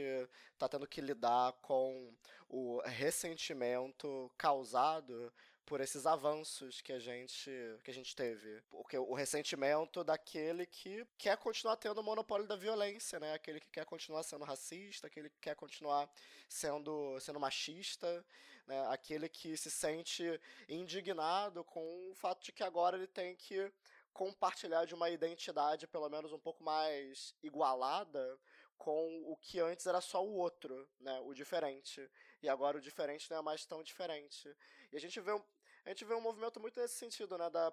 está 0.52 0.68
tendo 0.68 0.86
que 0.86 1.00
lidar 1.00 1.52
com 1.62 2.12
o 2.48 2.80
ressentimento 2.84 4.30
causado 4.36 5.32
por 5.64 5.80
esses 5.80 6.06
avanços 6.06 6.80
que 6.80 6.92
a 6.92 6.98
gente 6.98 7.50
que 7.82 7.90
a 7.90 7.94
gente 7.94 8.14
teve. 8.14 8.62
Porque 8.70 8.96
o 8.98 9.14
ressentimento 9.14 10.04
daquele 10.04 10.66
que 10.66 11.06
quer 11.16 11.36
continuar 11.38 11.76
tendo 11.76 12.00
o 12.00 12.04
monopólio 12.04 12.46
da 12.46 12.56
violência, 12.56 13.18
né? 13.18 13.32
Aquele 13.34 13.60
que 13.60 13.70
quer 13.70 13.86
continuar 13.86 14.22
sendo 14.22 14.44
racista, 14.44 15.06
aquele 15.06 15.30
que 15.30 15.38
quer 15.40 15.56
continuar 15.56 16.10
sendo 16.48 17.18
sendo 17.20 17.40
machista, 17.40 18.24
né? 18.66 18.86
Aquele 18.88 19.28
que 19.28 19.56
se 19.56 19.70
sente 19.70 20.40
indignado 20.68 21.64
com 21.64 22.10
o 22.10 22.14
fato 22.14 22.44
de 22.44 22.52
que 22.52 22.62
agora 22.62 22.96
ele 22.96 23.06
tem 23.06 23.34
que 23.34 23.72
compartilhar 24.12 24.84
de 24.84 24.94
uma 24.94 25.08
identidade 25.10 25.86
pelo 25.86 26.08
menos 26.08 26.32
um 26.32 26.38
pouco 26.38 26.64
mais 26.64 27.34
igualada 27.42 28.38
com 28.78 29.22
o 29.30 29.36
que 29.36 29.60
antes 29.60 29.86
era 29.86 30.00
só 30.00 30.24
o 30.24 30.34
outro, 30.34 30.88
né, 31.00 31.20
o 31.20 31.34
diferente. 31.34 32.08
E 32.42 32.48
agora 32.48 32.78
o 32.78 32.80
diferente 32.80 33.30
não 33.30 33.38
é 33.38 33.42
mais 33.42 33.66
tão 33.66 33.82
diferente. 33.82 34.48
E 34.92 34.96
a 34.96 35.00
gente 35.00 35.20
vê 35.20 35.32
um, 35.32 35.44
a 35.84 35.88
gente 35.90 36.04
vê 36.04 36.14
um 36.14 36.20
movimento 36.20 36.60
muito 36.60 36.80
nesse 36.80 36.94
sentido, 36.94 37.36
né, 37.36 37.50
da, 37.50 37.72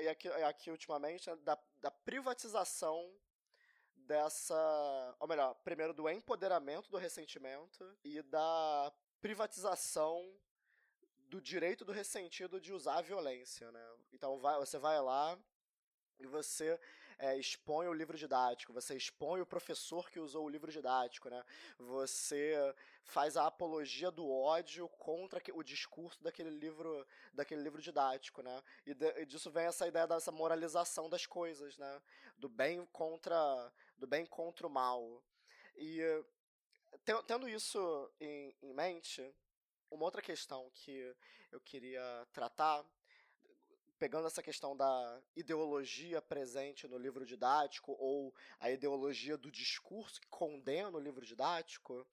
e 0.00 0.08
aqui, 0.08 0.28
aqui 0.28 0.70
ultimamente, 0.70 1.28
né, 1.28 1.36
da, 1.36 1.58
da 1.80 1.90
privatização 1.90 3.12
dessa, 3.94 5.16
ou 5.18 5.28
melhor, 5.28 5.54
primeiro 5.64 5.92
do 5.92 6.08
empoderamento 6.08 6.90
do 6.90 6.98
ressentimento 6.98 7.98
e 8.04 8.22
da 8.22 8.92
privatização 9.20 10.38
do 11.28 11.40
direito 11.40 11.84
do 11.84 11.92
ressentido 11.92 12.60
de 12.60 12.72
usar 12.72 12.98
a 12.98 13.02
violência, 13.02 13.70
né? 13.72 13.90
Então 14.12 14.38
vai, 14.38 14.58
você 14.58 14.78
vai 14.78 15.00
lá 15.00 15.38
e 16.18 16.26
você 16.26 16.78
é, 17.22 17.38
expõe 17.38 17.86
o 17.86 17.92
livro 17.92 18.18
didático, 18.18 18.72
você 18.72 18.96
expõe 18.96 19.40
o 19.40 19.46
professor 19.46 20.10
que 20.10 20.18
usou 20.18 20.44
o 20.44 20.48
livro 20.48 20.72
didático, 20.72 21.30
né? 21.30 21.44
Você 21.78 22.52
faz 23.04 23.36
a 23.36 23.46
apologia 23.46 24.10
do 24.10 24.28
ódio 24.28 24.88
contra 24.88 25.40
o 25.54 25.62
discurso 25.62 26.20
daquele 26.20 26.50
livro, 26.50 27.06
daquele 27.32 27.62
livro 27.62 27.80
didático, 27.80 28.42
né? 28.42 28.60
E, 28.84 28.92
de, 28.92 29.20
e 29.20 29.24
disso 29.24 29.52
vem 29.52 29.66
essa 29.66 29.86
ideia 29.86 30.04
dessa 30.04 30.32
moralização 30.32 31.08
das 31.08 31.24
coisas, 31.24 31.78
né? 31.78 32.02
Do 32.36 32.48
bem 32.48 32.84
contra, 32.86 33.72
do 33.96 34.06
bem 34.08 34.26
contra 34.26 34.66
o 34.66 34.70
mal. 34.70 35.22
E 35.76 36.00
tendo 37.24 37.48
isso 37.48 38.10
em, 38.20 38.52
em 38.60 38.72
mente, 38.74 39.32
uma 39.92 40.04
outra 40.04 40.20
questão 40.20 40.68
que 40.74 41.14
eu 41.52 41.60
queria 41.60 42.26
tratar 42.32 42.84
pegando 44.02 44.26
essa 44.26 44.42
questão 44.42 44.76
da 44.76 45.22
ideologia 45.36 46.20
presente 46.20 46.88
no 46.88 46.98
livro 46.98 47.24
didático 47.24 47.94
ou 48.00 48.34
a 48.58 48.68
ideologia 48.68 49.36
do 49.36 49.48
discurso 49.48 50.20
que 50.20 50.26
condena 50.26 50.98
o 50.98 51.00
livro 51.00 51.24
didático, 51.24 52.04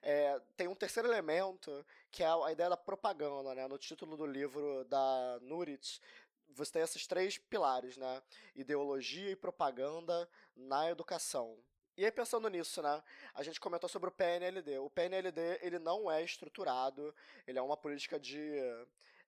é, 0.00 0.40
tem 0.56 0.68
um 0.68 0.74
terceiro 0.74 1.06
elemento 1.06 1.84
que 2.10 2.22
é 2.22 2.26
a 2.26 2.50
ideia 2.50 2.70
da 2.70 2.78
propaganda. 2.78 3.54
Né? 3.54 3.68
No 3.68 3.76
título 3.76 4.16
do 4.16 4.24
livro 4.24 4.86
da 4.86 5.38
Nurit, 5.42 6.00
você 6.48 6.72
tem 6.72 6.80
esses 6.80 7.06
três 7.06 7.36
pilares, 7.36 7.98
né? 7.98 8.22
Ideologia 8.54 9.30
e 9.30 9.36
propaganda 9.36 10.26
na 10.56 10.88
educação. 10.88 11.58
E 11.94 12.06
aí 12.06 12.10
pensando 12.10 12.48
nisso, 12.48 12.80
né, 12.80 13.02
a 13.34 13.42
gente 13.42 13.60
comentou 13.60 13.88
sobre 13.90 14.08
o 14.08 14.12
PNLD. 14.12 14.78
O 14.78 14.88
PNLD 14.88 15.58
ele 15.60 15.78
não 15.78 16.10
é 16.10 16.24
estruturado, 16.24 17.14
ele 17.46 17.58
é 17.58 17.62
uma 17.62 17.76
política 17.76 18.18
de 18.18 18.50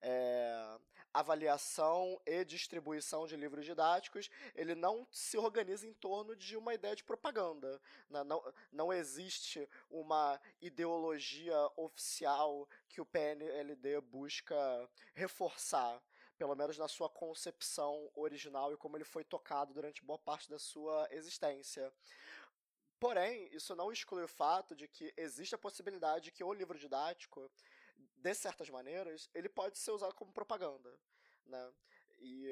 é, 0.02 0.78
avaliação 1.12 2.20
e 2.26 2.44
distribuição 2.44 3.26
de 3.26 3.36
livros 3.36 3.64
didáticos, 3.64 4.28
ele 4.54 4.74
não 4.74 5.06
se 5.10 5.38
organiza 5.38 5.86
em 5.86 5.94
torno 5.94 6.36
de 6.36 6.56
uma 6.56 6.74
ideia 6.74 6.94
de 6.94 7.04
propaganda. 7.04 7.80
Né? 8.10 8.22
Não, 8.24 8.54
não 8.70 8.92
existe 8.92 9.68
uma 9.90 10.40
ideologia 10.60 11.56
oficial 11.76 12.68
que 12.88 13.00
o 13.00 13.06
PNLD 13.06 14.00
busca 14.02 14.56
reforçar 15.14 16.02
pelo 16.36 16.54
menos 16.54 16.76
na 16.76 16.86
sua 16.86 17.08
concepção 17.08 18.10
original 18.14 18.70
e 18.70 18.76
como 18.76 18.96
ele 18.96 19.04
foi 19.04 19.24
tocado 19.24 19.72
durante 19.72 20.04
boa 20.04 20.18
parte 20.18 20.50
da 20.50 20.58
sua 20.58 21.08
existência. 21.10 21.90
Porém, 22.98 23.48
isso 23.52 23.74
não 23.74 23.92
exclui 23.92 24.24
o 24.24 24.28
fato 24.28 24.74
de 24.74 24.88
que 24.88 25.12
existe 25.16 25.54
a 25.54 25.58
possibilidade 25.58 26.26
de 26.26 26.32
que 26.32 26.44
o 26.44 26.52
livro 26.52 26.78
didático 26.78 27.50
de 28.16 28.34
certas 28.34 28.68
maneiras, 28.70 29.28
ele 29.34 29.48
pode 29.48 29.78
ser 29.78 29.92
usado 29.92 30.14
como 30.14 30.32
propaganda, 30.32 30.98
né? 31.44 31.72
E 32.18 32.50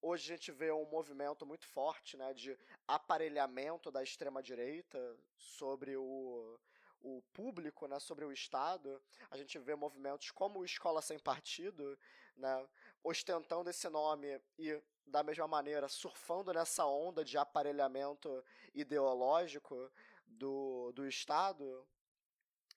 hoje 0.00 0.32
a 0.32 0.36
gente 0.36 0.50
vê 0.52 0.72
um 0.72 0.84
movimento 0.86 1.46
muito 1.46 1.66
forte, 1.66 2.16
né, 2.16 2.32
de 2.34 2.58
aparelhamento 2.86 3.90
da 3.90 4.02
extrema 4.02 4.42
direita 4.42 4.98
sobre 5.36 5.96
o 5.96 6.58
o 7.04 7.22
público, 7.34 7.86
né, 7.86 8.00
sobre 8.00 8.24
o 8.24 8.32
Estado, 8.32 9.00
a 9.30 9.36
gente 9.36 9.58
vê 9.58 9.74
movimentos 9.74 10.30
como 10.30 10.64
Escola 10.64 11.02
Sem 11.02 11.18
Partido, 11.18 11.98
né, 12.34 12.66
ostentando 13.02 13.68
esse 13.68 13.88
nome 13.90 14.40
e, 14.58 14.82
da 15.06 15.22
mesma 15.22 15.46
maneira, 15.46 15.86
surfando 15.86 16.50
nessa 16.52 16.86
onda 16.86 17.22
de 17.22 17.36
aparelhamento 17.36 18.42
ideológico 18.72 19.92
do, 20.26 20.92
do 20.92 21.06
Estado, 21.06 21.86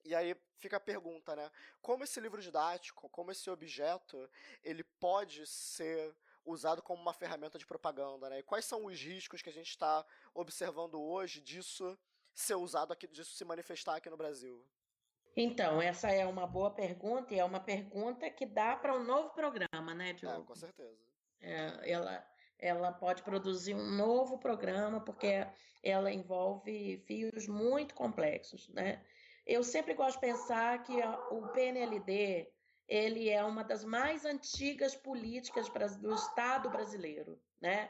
e 0.03 0.15
aí 0.15 0.35
fica 0.57 0.77
a 0.77 0.79
pergunta, 0.79 1.35
né? 1.35 1.51
Como 1.81 2.03
esse 2.03 2.19
livro 2.19 2.41
didático, 2.41 3.09
como 3.09 3.31
esse 3.31 3.49
objeto, 3.49 4.29
ele 4.63 4.83
pode 4.83 5.45
ser 5.45 6.15
usado 6.45 6.81
como 6.81 7.01
uma 7.01 7.13
ferramenta 7.13 7.57
de 7.57 7.65
propaganda, 7.65 8.29
né? 8.29 8.39
E 8.39 8.43
quais 8.43 8.65
são 8.65 8.85
os 8.85 8.99
riscos 8.99 9.41
que 9.41 9.49
a 9.49 9.53
gente 9.53 9.69
está 9.69 10.05
observando 10.33 11.01
hoje 11.01 11.41
disso 11.41 11.97
ser 12.33 12.55
usado 12.55 12.93
aqui, 12.93 13.07
disso 13.07 13.35
se 13.35 13.43
manifestar 13.43 13.95
aqui 13.95 14.09
no 14.09 14.17
Brasil? 14.17 14.65
Então, 15.35 15.79
essa 15.81 16.09
é 16.09 16.25
uma 16.25 16.47
boa 16.47 16.71
pergunta 16.71 17.33
e 17.33 17.39
é 17.39 17.45
uma 17.45 17.59
pergunta 17.59 18.27
que 18.29 18.45
dá 18.45 18.75
para 18.75 18.95
um 18.95 19.03
novo 19.03 19.29
programa, 19.29 19.93
né, 19.93 20.09
é, 20.09 20.13
Diogo? 20.13 20.41
É, 20.41 20.45
com 20.45 20.55
certeza. 20.55 20.97
É, 21.39 21.91
ela, 21.91 22.27
ela 22.57 22.91
pode 22.91 23.21
produzir 23.21 23.75
um 23.75 23.91
novo 23.95 24.39
programa 24.39 24.99
porque 24.99 25.45
ela 25.83 26.11
envolve 26.11 26.97
fios 27.05 27.47
muito 27.47 27.93
complexos, 27.93 28.67
né? 28.69 29.05
Eu 29.47 29.63
sempre 29.63 29.93
gosto 29.93 30.15
de 30.15 30.27
pensar 30.27 30.83
que 30.83 30.93
o 31.31 31.47
PNLD 31.53 32.51
ele 32.85 33.29
é 33.29 33.41
uma 33.43 33.63
das 33.63 33.85
mais 33.85 34.25
antigas 34.25 34.93
políticas 34.93 35.69
do 35.97 36.13
Estado 36.13 36.69
brasileiro, 36.69 37.41
né? 37.61 37.89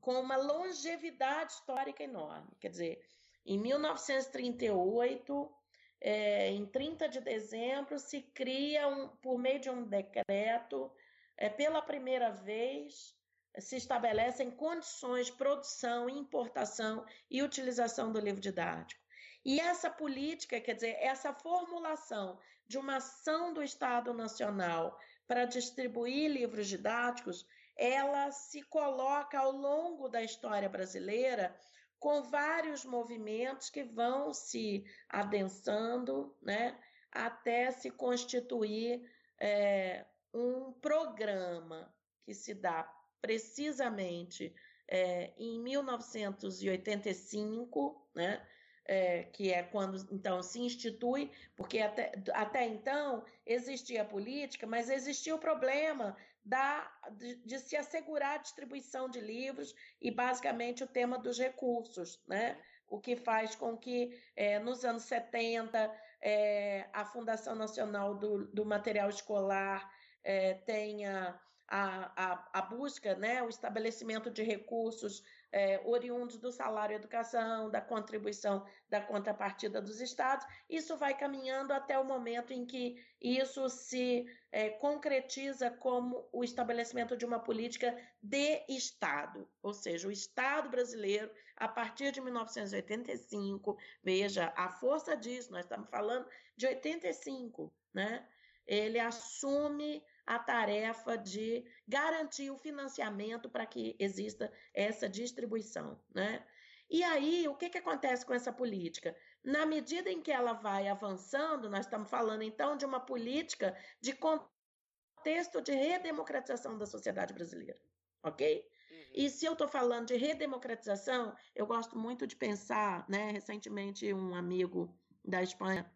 com 0.00 0.20
uma 0.20 0.36
longevidade 0.36 1.52
histórica 1.52 2.02
enorme. 2.02 2.50
Quer 2.60 2.70
dizer, 2.70 3.00
em 3.44 3.56
1938, 3.58 5.52
é, 6.00 6.50
em 6.50 6.66
30 6.66 7.08
de 7.08 7.20
dezembro, 7.20 7.98
se 7.98 8.22
cria, 8.22 8.88
um, 8.88 9.08
por 9.08 9.38
meio 9.38 9.60
de 9.60 9.70
um 9.70 9.84
decreto, 9.84 10.92
é, 11.36 11.48
pela 11.48 11.80
primeira 11.82 12.30
vez, 12.30 13.16
se 13.58 13.76
estabelecem 13.76 14.50
condições 14.50 15.26
de 15.26 15.32
produção, 15.32 16.10
importação 16.10 17.04
e 17.30 17.42
utilização 17.42 18.12
do 18.12 18.18
livro 18.18 18.40
didático. 18.40 19.05
E 19.46 19.58
essa 19.60 19.88
política, 19.88 20.60
quer 20.60 20.74
dizer, 20.74 20.96
essa 20.98 21.32
formulação 21.32 22.36
de 22.66 22.76
uma 22.78 22.96
ação 22.96 23.54
do 23.54 23.62
Estado 23.62 24.12
Nacional 24.12 24.98
para 25.24 25.44
distribuir 25.44 26.28
livros 26.28 26.66
didáticos, 26.66 27.46
ela 27.76 28.32
se 28.32 28.60
coloca 28.62 29.38
ao 29.38 29.52
longo 29.52 30.08
da 30.08 30.20
história 30.20 30.68
brasileira 30.68 31.56
com 31.96 32.24
vários 32.24 32.84
movimentos 32.84 33.70
que 33.70 33.84
vão 33.84 34.34
se 34.34 34.84
adensando, 35.08 36.36
né, 36.42 36.76
até 37.12 37.70
se 37.70 37.88
constituir 37.88 39.08
é, 39.38 40.04
um 40.34 40.72
programa 40.72 41.94
que 42.24 42.34
se 42.34 42.52
dá 42.52 42.82
precisamente 43.20 44.52
é, 44.88 45.32
em 45.38 45.62
1985, 45.62 48.08
né, 48.12 48.44
é, 48.86 49.24
que 49.24 49.52
é 49.52 49.62
quando 49.62 50.06
então 50.12 50.42
se 50.42 50.60
institui, 50.60 51.30
porque 51.56 51.80
até, 51.80 52.12
até 52.32 52.64
então 52.64 53.24
existia 53.44 54.02
a 54.02 54.04
política, 54.04 54.66
mas 54.66 54.90
existia 54.90 55.34
o 55.34 55.38
problema 55.38 56.16
da, 56.44 56.90
de, 57.12 57.36
de, 57.36 57.58
se 57.58 57.76
assegurar 57.76 58.36
a 58.36 58.42
distribuição 58.42 59.08
de 59.08 59.20
livros 59.20 59.74
e 60.00 60.10
basicamente 60.10 60.84
o 60.84 60.86
tema 60.86 61.18
dos 61.18 61.38
recursos, 61.38 62.22
né? 62.26 62.56
o 62.88 63.00
que 63.00 63.16
faz 63.16 63.56
com 63.56 63.76
que 63.76 64.16
é, 64.36 64.58
nos 64.58 64.84
anos 64.84 65.02
70 65.04 65.92
é, 66.20 66.88
a 66.92 67.04
Fundação 67.04 67.54
Nacional 67.54 68.14
do, 68.14 68.46
do 68.46 68.64
Material 68.64 69.08
Escolar 69.08 69.90
é, 70.22 70.54
tenha 70.54 71.38
a, 71.68 72.12
a, 72.16 72.48
a 72.52 72.62
busca, 72.62 73.14
né, 73.16 73.42
o 73.42 73.48
estabelecimento 73.48 74.30
de 74.30 74.42
recursos 74.42 75.24
é, 75.52 75.80
oriundos 75.84 76.38
do 76.38 76.50
salário 76.50 76.96
educação, 76.96 77.70
da 77.70 77.80
contribuição 77.80 78.66
da 78.88 79.00
contrapartida 79.00 79.80
dos 79.80 80.00
estados. 80.00 80.46
Isso 80.68 80.96
vai 80.96 81.16
caminhando 81.16 81.72
até 81.72 81.98
o 81.98 82.04
momento 82.04 82.52
em 82.52 82.66
que 82.66 83.02
isso 83.20 83.68
se 83.68 84.26
é, 84.52 84.70
concretiza 84.70 85.70
como 85.70 86.28
o 86.32 86.44
estabelecimento 86.44 87.16
de 87.16 87.24
uma 87.24 87.38
política 87.38 87.96
de 88.22 88.64
Estado, 88.68 89.48
ou 89.62 89.72
seja, 89.72 90.08
o 90.08 90.12
Estado 90.12 90.68
brasileiro, 90.68 91.30
a 91.56 91.68
partir 91.68 92.12
de 92.12 92.20
1985, 92.20 93.78
veja 94.02 94.52
a 94.56 94.68
força 94.68 95.16
disso, 95.16 95.52
nós 95.52 95.64
estamos 95.64 95.88
falando 95.88 96.28
de 96.56 96.66
85, 96.66 97.72
né? 97.94 98.26
Ele 98.66 98.98
assume 98.98 100.02
a 100.26 100.38
tarefa 100.38 101.16
de 101.16 101.64
garantir 101.86 102.50
o 102.50 102.58
financiamento 102.58 103.48
para 103.48 103.64
que 103.64 103.94
exista 103.98 104.52
essa 104.74 105.08
distribuição. 105.08 106.00
Né? 106.12 106.44
E 106.90 107.02
aí, 107.04 107.46
o 107.48 107.54
que, 107.54 107.70
que 107.70 107.78
acontece 107.78 108.26
com 108.26 108.34
essa 108.34 108.52
política? 108.52 109.16
Na 109.44 109.64
medida 109.64 110.10
em 110.10 110.20
que 110.20 110.32
ela 110.32 110.52
vai 110.52 110.88
avançando, 110.88 111.70
nós 111.70 111.86
estamos 111.86 112.10
falando 112.10 112.42
então 112.42 112.76
de 112.76 112.84
uma 112.84 113.00
política 113.00 113.76
de 114.00 114.12
contexto 114.12 115.60
de 115.62 115.72
redemocratização 115.72 116.76
da 116.76 116.86
sociedade 116.86 117.32
brasileira, 117.32 117.78
ok? 118.22 118.68
Uhum. 118.90 118.96
E 119.14 119.30
se 119.30 119.46
eu 119.46 119.52
estou 119.52 119.68
falando 119.68 120.06
de 120.06 120.16
redemocratização, 120.16 121.34
eu 121.54 121.66
gosto 121.66 121.98
muito 121.98 122.26
de 122.26 122.36
pensar, 122.36 123.04
né? 123.08 123.30
Recentemente, 123.30 124.12
um 124.12 124.34
amigo 124.34 124.96
da 125.24 125.42
Espanha, 125.42 125.90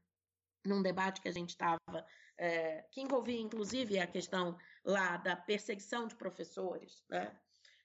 num 0.64 0.82
debate 0.82 1.20
que 1.20 1.28
a 1.28 1.32
gente 1.32 1.50
estava 1.50 1.78
é, 2.40 2.86
que 2.90 3.02
envolvia 3.02 3.38
inclusive 3.38 3.98
a 3.98 4.06
questão 4.06 4.56
lá 4.82 5.18
da 5.18 5.36
perseguição 5.36 6.08
de 6.08 6.14
professores, 6.14 7.04
né? 7.08 7.38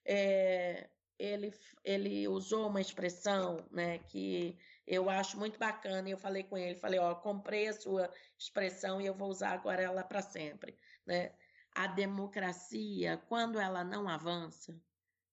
É, 0.05 0.89
ele, 1.19 1.53
ele 1.83 2.27
usou 2.27 2.69
uma 2.69 2.79
expressão 2.79 3.67
né, 3.69 3.99
que 3.99 4.57
eu 4.87 5.09
acho 5.09 5.37
muito 5.37 5.59
bacana, 5.59 6.07
e 6.07 6.11
eu 6.11 6.17
falei 6.17 6.43
com 6.43 6.57
ele, 6.57 6.77
falei, 6.77 6.99
ó, 6.99 7.13
comprei 7.15 7.67
a 7.67 7.73
sua 7.73 8.09
expressão 8.37 9.01
e 9.01 9.05
eu 9.05 9.13
vou 9.13 9.29
usar 9.29 9.51
agora 9.51 9.81
ela 9.81 10.03
para 10.03 10.21
sempre. 10.21 10.77
Né? 11.05 11.33
A 11.73 11.87
democracia, 11.87 13.17
quando 13.27 13.59
ela 13.59 13.83
não 13.83 14.07
avança, 14.07 14.79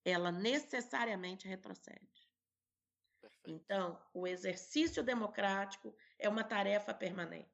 ela 0.04 0.32
necessariamente 0.32 1.46
retrocede. 1.46 2.28
Perfeito. 3.20 3.50
Então, 3.50 4.00
o 4.12 4.26
exercício 4.26 5.02
democrático 5.02 5.94
é 6.18 6.28
uma 6.28 6.42
tarefa 6.42 6.92
permanente. 6.94 7.51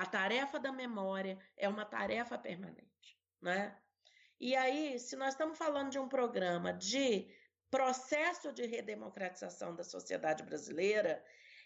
A 0.00 0.06
tarefa 0.06 0.58
da 0.58 0.72
memória 0.72 1.38
é 1.58 1.68
uma 1.68 1.84
tarefa 1.84 2.38
permanente, 2.38 3.18
né? 3.38 3.78
E 4.40 4.56
aí, 4.56 4.98
se 4.98 5.14
nós 5.14 5.34
estamos 5.34 5.58
falando 5.58 5.90
de 5.90 5.98
um 5.98 6.08
programa 6.08 6.72
de 6.72 7.30
processo 7.70 8.50
de 8.50 8.64
redemocratização 8.64 9.76
da 9.76 9.84
sociedade 9.84 10.42
brasileira, 10.42 11.22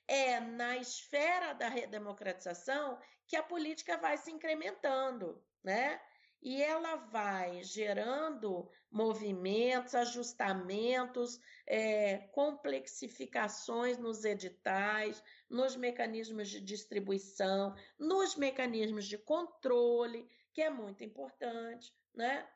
é 0.09 0.41
na 0.41 0.77
esfera 0.77 1.53
da 1.53 1.69
redemocratização 1.69 2.99
que 3.25 3.37
a 3.37 3.43
política 3.43 3.97
vai 3.99 4.19
se 4.19 4.33
incrementando, 4.33 5.41
né? 5.63 6.01
e 6.45 6.63
ela 6.63 6.97
vai 6.97 7.65
gerando 7.65 8.69
movimentos, 8.91 9.95
ajustamentos, 9.95 11.41
é, 11.67 12.19
complexificações 12.33 13.97
nos 13.97 14.27
editais, 14.27 15.23
nos 15.55 15.77
mecanismos 15.77 16.49
de 16.49 16.61
distribuição, 16.61 17.75
nos 17.99 18.37
mecanismos 18.37 19.07
de 19.07 19.17
controle, 19.17 20.29
que 20.53 20.61
é 20.61 20.69
muito 20.69 21.03
importante, 21.03 21.93
né? 22.15 22.47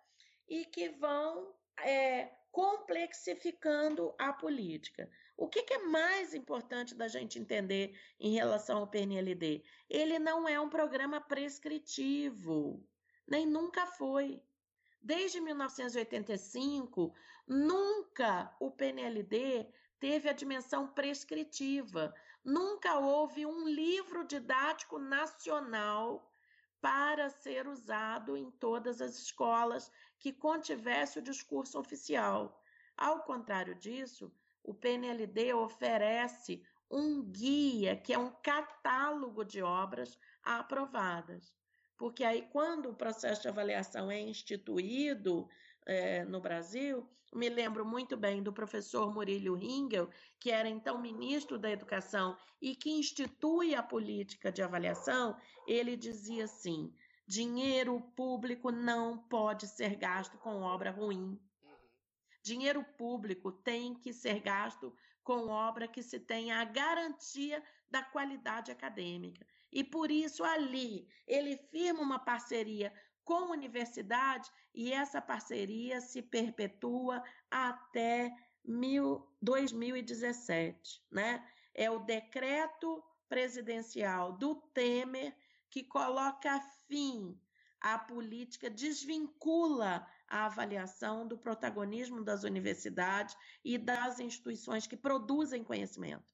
E 0.49 0.65
que 0.65 0.91
vão 0.91 1.55
é, 1.81 2.31
complexificando 2.51 4.15
a 4.19 4.33
política. 4.33 5.11
O 5.37 5.49
que, 5.49 5.63
que, 5.63 5.75
é 5.75 5.85
mais 5.85 6.35
importante 6.35 6.95
da 6.95 7.09
gente 7.09 7.39
entender 7.39 7.99
em 8.19 8.35
relação 8.35 8.79
ao 8.79 8.89
PNLD? 8.89 9.63
Ele 9.89 10.19
não 10.19 10.49
é 10.49 10.61
um 10.61 10.69
programa 10.69 11.21
prescritivo 11.21 12.85
nem 13.29 13.47
nunca 13.47 13.87
foi. 13.87 14.43
Desde 15.01 15.41
1985, 15.41 17.15
nunca 17.47 18.55
o 18.59 18.71
PNLD 18.71 19.69
teve 20.01 20.29
a 20.29 20.33
dimensão 20.33 20.89
prescritiva. 20.89 22.13
Nunca 22.49 22.99
houve 22.99 23.45
um 23.45 23.69
livro 23.69 24.25
didático 24.25 24.99
nacional 24.99 26.33
para 26.81 27.29
ser 27.29 27.69
usado 27.69 28.39
em 28.39 28.51
todas 28.53 29.03
as 29.03 29.19
escolas 29.19 29.93
que 30.19 30.33
contivesse 30.33 31.19
o 31.19 31.23
discurso 31.23 31.79
oficial. 31.79 32.59
Ao 32.97 33.23
contrário 33.23 33.75
disso, 33.75 34.33
o 34.65 34.73
PNLD 34.73 35.53
oferece 35.53 36.63
um 36.91 37.23
guia, 37.23 37.95
que 37.95 38.15
é 38.15 38.19
um 38.19 38.31
catálogo 38.43 39.45
de 39.45 39.61
obras 39.61 40.19
aprovadas 40.43 41.53
porque 41.99 42.23
aí, 42.23 42.43
quando 42.53 42.91
o 42.91 42.95
processo 42.95 43.43
de 43.43 43.49
avaliação 43.49 44.09
é 44.09 44.21
instituído 44.21 45.49
é, 45.89 46.23
no 46.27 46.39
Brasil, 46.39 47.09
me 47.35 47.49
lembro 47.49 47.85
muito 47.85 48.15
bem 48.15 48.43
do 48.43 48.53
professor 48.53 49.13
Murilo 49.13 49.55
Ringel, 49.55 50.11
que 50.39 50.51
era 50.51 50.69
então 50.69 51.01
ministro 51.01 51.59
da 51.59 51.71
Educação 51.71 52.37
e 52.61 52.77
que 52.77 52.91
institui 52.91 53.75
a 53.75 53.83
política 53.83 54.53
de 54.53 54.63
avaliação, 54.63 55.35
ele 55.67 55.97
dizia 55.97 56.45
assim: 56.45 56.95
dinheiro 57.27 58.01
público 58.15 58.71
não 58.71 59.17
pode 59.17 59.67
ser 59.67 59.97
gasto 59.97 60.37
com 60.39 60.61
obra 60.61 60.91
ruim. 60.91 61.41
Dinheiro 62.43 62.85
público 62.97 63.51
tem 63.51 63.95
que 63.95 64.13
ser 64.13 64.41
gasto 64.41 64.95
com 65.25 65.49
obra 65.49 65.89
que 65.89 66.03
se 66.03 66.21
tenha 66.21 66.61
a 66.61 66.65
garantia 66.65 67.63
da 67.91 68.03
qualidade 68.03 68.71
acadêmica. 68.71 69.47
E 69.71 69.85
por 69.85 70.11
isso 70.11 70.45
ali 70.45 71.07
ele 71.27 71.57
firma 71.71 72.01
uma 72.01 72.19
parceria 72.19 72.93
com 73.29 73.53
universidade 73.53 74.51
e 74.75 74.91
essa 74.91 75.21
parceria 75.21 76.01
se 76.01 76.23
perpetua 76.23 77.23
até 77.51 78.35
mil, 78.65 79.29
2017, 79.43 81.05
né? 81.11 81.47
É 81.75 81.91
o 81.91 81.99
decreto 81.99 83.05
presidencial 83.29 84.33
do 84.33 84.55
Temer 84.73 85.37
que 85.69 85.85
coloca 85.85 86.59
fim 86.87 87.39
à 87.79 87.99
política, 87.99 88.71
desvincula 88.71 90.09
a 90.27 90.47
avaliação 90.47 91.29
do 91.29 91.37
protagonismo 91.37 92.25
das 92.25 92.45
universidades 92.45 93.37
e 93.63 93.77
das 93.77 94.21
instituições 94.21 94.87
que 94.87 94.97
produzem 94.97 95.63
conhecimento. 95.63 96.33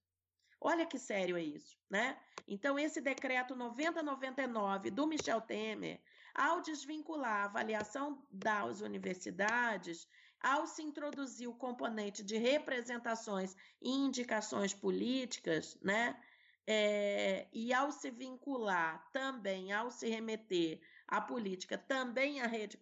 Olha 0.61 0.87
que 0.87 1.01
sério 1.01 1.37
é 1.37 1.43
isso, 1.43 1.77
né? 1.91 2.16
Então, 2.47 2.79
esse 2.79 3.01
decreto 3.01 3.57
9099 3.57 4.93
do 4.93 5.09
Michel 5.09 5.41
Temer, 5.41 6.01
ao 6.35 6.61
desvincular 6.61 7.43
a 7.43 7.44
avaliação 7.44 8.27
das 8.31 8.81
universidades, 8.81 10.09
ao 10.40 10.66
se 10.66 10.82
introduzir 10.82 11.48
o 11.48 11.55
componente 11.55 12.23
de 12.23 12.36
representações 12.36 13.56
e 13.81 13.89
indicações 13.89 14.74
políticas, 14.74 15.78
né? 15.81 16.20
É, 16.66 17.47
e 17.52 17.73
ao 17.73 17.93
se 17.93 18.11
vincular 18.11 19.09
também, 19.12 19.73
ao 19.73 19.90
se 19.90 20.09
remeter 20.09 20.81
à 21.06 21.20
política, 21.20 21.77
também 21.77 22.40
à 22.40 22.47
rede 22.47 22.78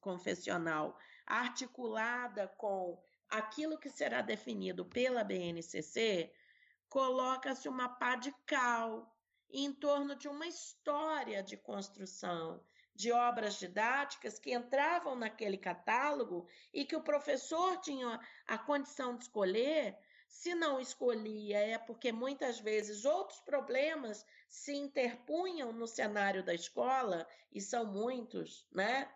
confessional, 0.00 0.96
articulada 1.26 2.48
com 2.56 3.00
aquilo 3.28 3.78
que 3.78 3.90
será 3.90 4.22
definido 4.22 4.84
pela 4.84 5.24
BNCC, 5.24 6.32
coloca-se 6.88 7.68
uma 7.68 7.88
pá 7.88 8.14
de 8.14 8.32
cal 8.46 9.12
em 9.50 9.72
torno 9.72 10.14
de 10.14 10.28
uma 10.28 10.46
história 10.46 11.42
de 11.42 11.56
construção 11.56 12.64
de 12.96 13.12
obras 13.12 13.58
didáticas 13.58 14.38
que 14.38 14.54
entravam 14.54 15.14
naquele 15.14 15.58
catálogo 15.58 16.48
e 16.72 16.84
que 16.84 16.96
o 16.96 17.02
professor 17.02 17.76
tinha 17.80 18.18
a 18.46 18.58
condição 18.58 19.16
de 19.16 19.24
escolher 19.24 19.96
se 20.28 20.54
não 20.54 20.80
escolhia, 20.80 21.58
é 21.58 21.78
porque 21.78 22.12
muitas 22.12 22.58
vezes 22.58 23.04
outros 23.04 23.40
problemas 23.40 24.24
se 24.48 24.74
interpunham 24.74 25.72
no 25.72 25.86
cenário 25.86 26.44
da 26.44 26.52
escola, 26.52 27.26
e 27.52 27.60
são 27.60 27.86
muitos, 27.86 28.66
né? 28.72 29.10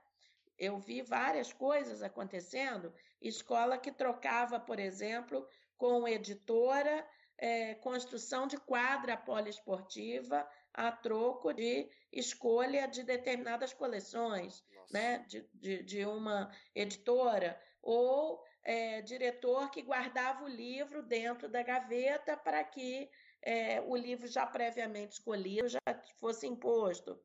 Eu 0.59 0.79
vi 0.79 1.03
várias 1.03 1.53
coisas 1.53 2.03
acontecendo. 2.03 2.95
Escola 3.21 3.79
que 3.79 3.93
trocava, 3.93 4.61
por 4.61 4.79
exemplo, 4.79 5.47
com 5.77 6.07
editora, 6.07 7.07
é, 7.37 7.75
construção 7.77 8.47
de 8.47 8.59
quadra 8.59 9.17
poliesportiva 9.17 10.47
a 10.73 10.93
troco 10.93 11.53
de 11.53 11.91
escolha 12.13 12.87
de 12.87 13.03
determinadas 13.03 13.73
coleções, 13.73 14.65
né? 14.93 15.19
De, 15.29 15.49
de, 15.55 15.83
de, 15.83 16.05
uma 16.05 16.51
editora, 16.75 17.61
ou 17.83 18.43
é, 18.63 19.01
diretor 19.03 19.71
que 19.71 19.83
guardava 19.83 20.45
o 20.45 20.49
livro 20.49 21.03
dentro 21.03 21.49
da 21.49 21.63
gaveta 21.63 22.37
para 22.37 22.63
que 22.65 23.09
é, 23.43 23.81
o 23.81 23.97
livro 23.97 24.27
já 24.27 24.47
previamente 24.47 25.13
escolhido 25.13 25.69
já 25.69 25.81
fosse 26.19 26.47
imposto. 26.47 27.19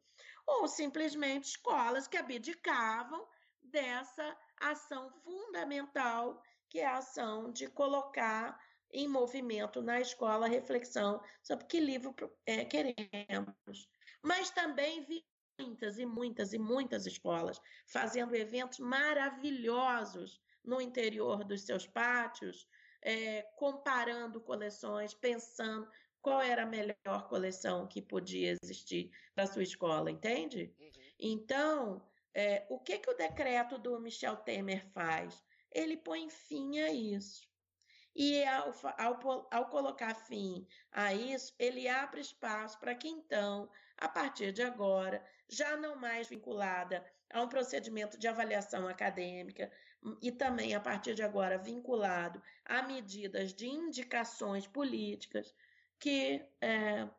Ou 0.48 0.68
simplesmente 0.68 1.49
escolas 1.49 2.07
que 2.07 2.18
abdicavam 2.18 3.28
dessa 3.64 4.38
ação 4.57 5.12
fundamental, 5.24 6.41
que 6.70 6.80
é 6.80 6.86
a 6.86 6.98
ação 6.98 7.52
de 7.52 7.68
colocar 7.68 8.57
em 8.91 9.07
movimento 9.07 9.82
na 9.82 9.99
escola 9.99 10.45
a 10.45 10.49
reflexão 10.49 11.22
sobre 11.44 11.66
que 11.66 11.80
livro 11.80 12.16
é, 12.45 12.64
queremos. 12.64 13.90
Mas 14.26 14.50
também 14.50 15.04
vi 15.04 15.24
muitas 15.60 16.00
e 16.00 16.06
muitas 16.06 16.52
e 16.52 16.58
muitas 16.58 17.06
escolas 17.06 17.62
fazendo 17.86 18.36
eventos 18.36 18.80
maravilhosos 18.80 20.42
no 20.64 20.82
interior 20.82 21.44
dos 21.44 21.62
seus 21.62 21.86
pátios, 21.86 22.68
é, 23.04 23.44
comparando 23.56 24.42
coleções, 24.42 25.14
pensando 25.14 25.88
qual 26.22 26.42
era 26.42 26.64
a 26.64 26.66
melhor 26.66 27.30
coleção 27.30 27.88
que 27.88 28.02
podia 28.02 28.58
existir 28.60 29.12
para 29.36 29.46
sua 29.46 29.62
escola, 29.62 30.10
entende? 30.10 30.74
Uhum. 30.80 30.92
Então, 31.20 32.02
é, 32.34 32.66
o 32.68 32.80
que, 32.80 32.98
que 32.98 33.12
o 33.12 33.16
decreto 33.16 33.78
do 33.78 34.00
Michel 34.00 34.38
Temer 34.38 34.84
faz? 34.88 35.44
Ele 35.72 35.96
põe 35.96 36.28
fim 36.30 36.80
a 36.80 36.92
isso. 36.92 37.48
E 38.16 38.44
ao, 38.46 38.74
ao, 38.98 39.48
ao, 39.52 39.70
colocar 39.70 40.16
fim 40.16 40.66
a 40.92 41.14
isso, 41.14 41.54
ele 41.60 41.88
abre 41.88 42.22
espaço 42.22 42.80
para 42.80 42.96
que 42.96 43.08
então, 43.08 43.70
a 43.98 44.08
partir 44.08 44.52
de 44.52 44.62
agora, 44.62 45.24
já 45.48 45.78
não 45.78 45.96
mais 45.96 46.28
vinculada 46.28 47.06
a 47.32 47.42
um 47.42 47.48
procedimento 47.48 48.18
de 48.18 48.28
avaliação 48.28 48.88
acadêmica, 48.88 49.72
e 50.22 50.32
também, 50.32 50.76
a 50.76 50.80
partir 50.80 51.16
de 51.16 51.24
agora, 51.24 51.58
vinculado 51.58 52.42
a 52.64 52.84
medidas 52.84 53.54
de 53.54 53.68
indicações 53.68 54.68
políticas, 54.68 55.54
que 56.00 56.46
é, 56.62 57.10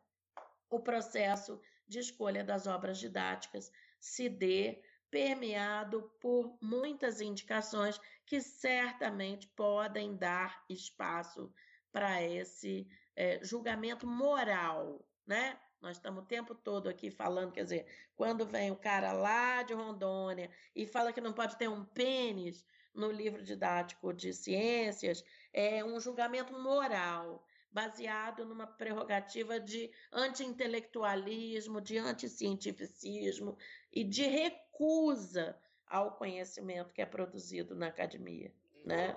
o 0.69 0.79
processo 0.79 1.61
de 1.87 1.99
escolha 1.99 2.43
das 2.43 2.65
obras 2.65 2.97
didáticas 2.97 3.71
se 3.99 4.29
dê 4.29 4.81
permeado 5.09 6.03
por 6.19 6.57
muitas 6.61 7.21
indicações 7.21 7.99
que 8.25 8.41
certamente 8.41 9.47
podem 9.49 10.15
dar 10.15 10.63
espaço 10.69 11.53
para 11.91 12.21
esse 12.21 12.87
é, 13.15 13.43
julgamento 13.43 14.05
moral, 14.05 15.05
né? 15.25 15.59
Nós 15.81 15.97
estamos 15.97 16.23
o 16.23 16.27
tempo 16.27 16.55
todo 16.55 16.89
aqui 16.89 17.11
falando, 17.11 17.51
quer 17.51 17.63
dizer, 17.63 17.85
quando 18.15 18.45
vem 18.45 18.71
o 18.71 18.75
cara 18.75 19.11
lá 19.11 19.63
de 19.63 19.73
Rondônia 19.73 20.49
e 20.75 20.85
fala 20.85 21.13
que 21.13 21.21
não 21.21 21.33
pode 21.33 21.57
ter 21.57 21.67
um 21.67 21.85
pênis 21.85 22.65
no 22.93 23.11
livro 23.11 23.43
didático 23.43 24.11
de 24.11 24.33
ciências, 24.33 25.23
é 25.53 25.83
um 25.85 25.99
julgamento 25.99 26.51
moral, 26.53 27.45
baseado 27.71 28.43
numa 28.43 28.65
prerrogativa 28.65 29.59
de 29.59 29.91
anti-intelectualismo, 30.11 31.79
de 31.79 31.97
anticientificismo 31.99 33.55
e 33.91 34.03
de 34.03 34.23
recusa 34.23 35.55
ao 35.85 36.17
conhecimento 36.17 36.93
que 36.93 37.01
é 37.01 37.05
produzido 37.05 37.75
na 37.75 37.87
academia, 37.87 38.51
né? 38.83 39.15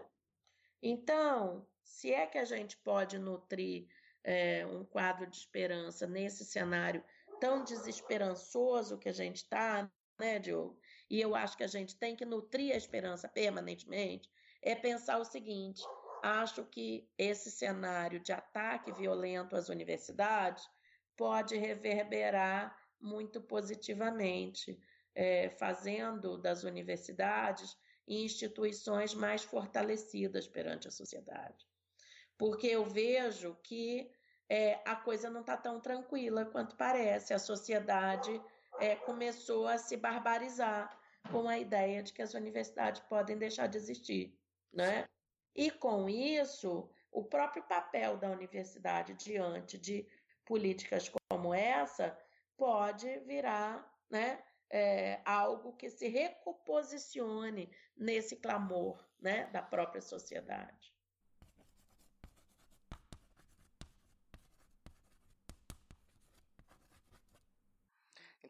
Então, 0.82 1.66
se 1.82 2.12
é 2.12 2.26
que 2.26 2.38
a 2.38 2.44
gente 2.44 2.76
pode 2.76 3.18
nutrir 3.18 3.88
é, 4.22 4.66
um 4.66 4.84
quadro 4.84 5.26
de 5.26 5.36
esperança 5.36 6.06
nesse 6.06 6.44
cenário 6.44 7.02
tão 7.40 7.64
desesperançoso 7.64 8.98
que 8.98 9.08
a 9.08 9.12
gente 9.12 9.36
está, 9.36 9.90
né, 10.18 10.38
Diogo? 10.38 10.78
E 11.08 11.20
eu 11.20 11.34
acho 11.34 11.56
que 11.56 11.64
a 11.64 11.68
gente 11.68 11.96
tem 11.96 12.14
que 12.14 12.24
nutrir 12.24 12.74
a 12.74 12.76
esperança 12.76 13.28
permanentemente, 13.28 14.28
é 14.62 14.74
pensar 14.74 15.18
o 15.18 15.24
seguinte: 15.24 15.82
acho 16.22 16.64
que 16.64 17.08
esse 17.16 17.50
cenário 17.50 18.20
de 18.20 18.32
ataque 18.32 18.92
violento 18.92 19.56
às 19.56 19.68
universidades 19.68 20.68
pode 21.16 21.56
reverberar 21.56 22.76
muito 23.00 23.40
positivamente, 23.40 24.78
é, 25.14 25.48
fazendo 25.50 26.36
das 26.36 26.62
universidades 26.64 27.76
instituições 28.06 29.14
mais 29.14 29.42
fortalecidas 29.42 30.46
perante 30.46 30.88
a 30.88 30.90
sociedade 30.90 31.69
porque 32.40 32.68
eu 32.68 32.86
vejo 32.86 33.54
que 33.62 34.10
é, 34.48 34.80
a 34.86 34.96
coisa 34.96 35.28
não 35.28 35.42
está 35.42 35.58
tão 35.58 35.78
tranquila 35.78 36.46
quanto 36.46 36.74
parece. 36.74 37.34
A 37.34 37.38
sociedade 37.38 38.42
é, 38.80 38.96
começou 38.96 39.68
a 39.68 39.76
se 39.76 39.94
barbarizar 39.94 40.98
com 41.30 41.46
a 41.46 41.58
ideia 41.58 42.02
de 42.02 42.14
que 42.14 42.22
as 42.22 42.32
universidades 42.32 43.02
podem 43.02 43.36
deixar 43.36 43.66
de 43.66 43.76
existir, 43.76 44.34
né? 44.72 45.04
E 45.54 45.70
com 45.70 46.08
isso, 46.08 46.90
o 47.12 47.22
próprio 47.22 47.62
papel 47.64 48.16
da 48.16 48.30
universidade 48.30 49.12
diante 49.12 49.76
de 49.76 50.08
políticas 50.46 51.12
como 51.28 51.52
essa 51.52 52.18
pode 52.56 53.18
virar, 53.18 53.86
né, 54.08 54.42
é, 54.70 55.20
algo 55.26 55.76
que 55.76 55.90
se 55.90 56.08
recomposicione 56.08 57.70
nesse 57.94 58.36
clamor, 58.36 59.04
né, 59.20 59.44
da 59.52 59.60
própria 59.60 60.00
sociedade. 60.00 60.99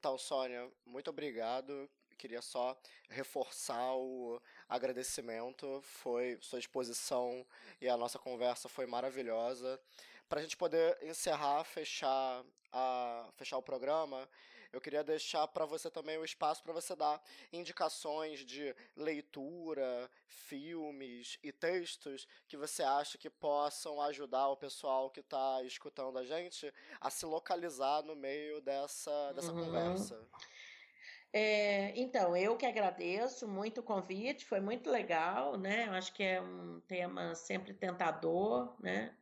Então, 0.01 0.17
Sônia, 0.17 0.67
muito 0.87 1.11
obrigado. 1.11 1.87
Queria 2.17 2.41
só 2.41 2.75
reforçar 3.11 3.95
o 3.97 4.41
agradecimento. 4.67 5.83
Foi 5.83 6.39
sua 6.41 6.59
exposição 6.59 7.47
e 7.83 7.87
a 7.87 7.99
nossa 7.99 8.19
conversa 8.19 8.67
foi 8.67 8.87
maravilhosa. 8.87 9.79
Para 10.27 10.41
a 10.41 10.43
gente 10.43 10.57
poder 10.57 10.97
encerrar, 11.03 11.63
fechar, 11.65 12.43
a, 12.73 13.29
fechar 13.37 13.59
o 13.59 13.63
programa, 13.63 14.27
eu 14.73 14.81
queria 14.81 15.03
deixar 15.03 15.47
para 15.49 15.65
você 15.65 15.91
também 15.91 16.19
o 16.19 16.25
espaço 16.25 16.63
para 16.63 16.73
você 16.73 16.95
dar 16.95 17.23
indicações 17.53 18.45
de 18.45 18.75
leitura, 18.97 20.11
filmes 20.27 21.39
e 21.43 21.53
textos 21.53 22.27
que 22.47 22.57
você 22.57 22.83
acha 22.83 23.19
que 23.19 23.29
possam 23.29 24.01
ajudar 24.03 24.49
o 24.49 24.57
pessoal 24.57 25.11
que 25.11 25.21
está 25.21 25.63
escutando 25.65 26.19
a 26.19 26.25
gente 26.25 26.73
a 27.01 27.11
se 27.11 27.27
localizar 27.27 28.03
no 28.03 28.15
meio 28.15 28.61
dessa, 28.61 29.33
dessa 29.33 29.53
uhum. 29.53 29.65
conversa. 29.65 30.29
É, 31.33 31.93
então, 31.99 32.37
eu 32.37 32.57
que 32.57 32.67
agradeço 32.67 33.47
muito 33.47 33.81
o 33.81 33.85
convite, 33.85 34.45
foi 34.45 34.61
muito 34.61 34.91
legal, 34.91 35.57
né? 35.57 35.87
Eu 35.87 35.93
acho 35.93 36.13
que 36.13 36.25
é 36.25 36.41
um 36.41 36.81
tema 36.89 37.35
sempre 37.37 37.73
tentador, 37.73 38.75
né? 38.81 39.15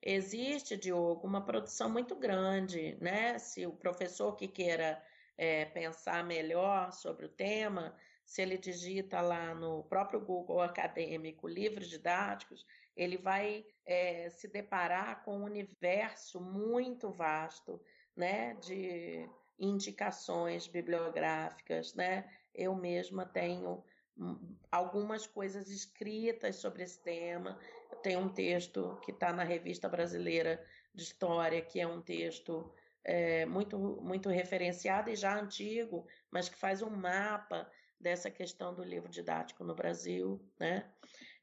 Existe, 0.00 0.76
Diogo, 0.76 1.26
uma 1.26 1.44
produção 1.44 1.90
muito 1.90 2.14
grande, 2.14 2.96
né? 3.00 3.38
Se 3.38 3.66
o 3.66 3.72
professor 3.72 4.36
que 4.36 4.46
queira 4.46 5.02
é, 5.36 5.64
pensar 5.64 6.24
melhor 6.24 6.92
sobre 6.92 7.26
o 7.26 7.28
tema, 7.28 7.96
se 8.24 8.42
ele 8.42 8.58
digita 8.58 9.20
lá 9.20 9.54
no 9.54 9.82
próprio 9.84 10.20
Google 10.20 10.60
acadêmico 10.60 11.48
livros 11.48 11.88
didáticos, 11.88 12.66
ele 12.94 13.16
vai 13.16 13.64
é, 13.86 14.28
se 14.28 14.46
deparar 14.48 15.24
com 15.24 15.38
um 15.38 15.44
universo 15.44 16.40
muito 16.40 17.10
vasto 17.10 17.80
né, 18.14 18.54
de 18.56 19.26
indicações 19.58 20.66
bibliográficas. 20.66 21.94
Né? 21.94 22.28
Eu 22.54 22.74
mesma 22.74 23.24
tenho 23.24 23.82
hum, 24.18 24.56
algumas 24.70 25.26
coisas 25.26 25.70
escritas 25.70 26.56
sobre 26.56 26.82
esse 26.82 27.02
tema. 27.02 27.58
Tenho 28.02 28.20
um 28.20 28.28
texto 28.28 28.98
que 29.02 29.10
está 29.10 29.32
na 29.32 29.44
Revista 29.44 29.88
Brasileira 29.88 30.64
de 30.94 31.02
História, 31.02 31.60
que 31.60 31.80
é 31.80 31.86
um 31.86 32.00
texto 32.00 32.72
é, 33.04 33.46
muito, 33.46 33.78
muito 34.02 34.28
referenciado 34.28 35.10
e 35.10 35.16
já 35.16 35.38
antigo, 35.38 36.06
mas 36.30 36.48
que 36.48 36.56
faz 36.56 36.82
um 36.82 36.90
mapa 36.90 37.70
dessa 37.98 38.30
questão 38.30 38.74
do 38.74 38.84
livro 38.84 39.08
didático 39.08 39.64
no 39.64 39.74
Brasil, 39.74 40.40
né? 40.58 40.88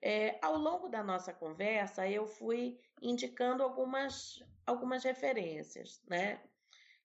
É, 0.02 0.38
ao 0.42 0.58
longo 0.58 0.88
da 0.88 1.04
nossa 1.04 1.34
conversa, 1.34 2.08
eu 2.08 2.28
fui 2.28 2.80
indicando 3.02 3.64
algumas, 3.64 4.44
algumas 4.66 5.04
referências, 5.04 6.02
né? 6.08 6.40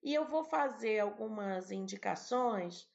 E 0.03 0.15
eu 0.15 0.27
vou 0.27 0.45
fazer 0.45 1.01
algumas 1.01 1.71
indicações 1.71 2.89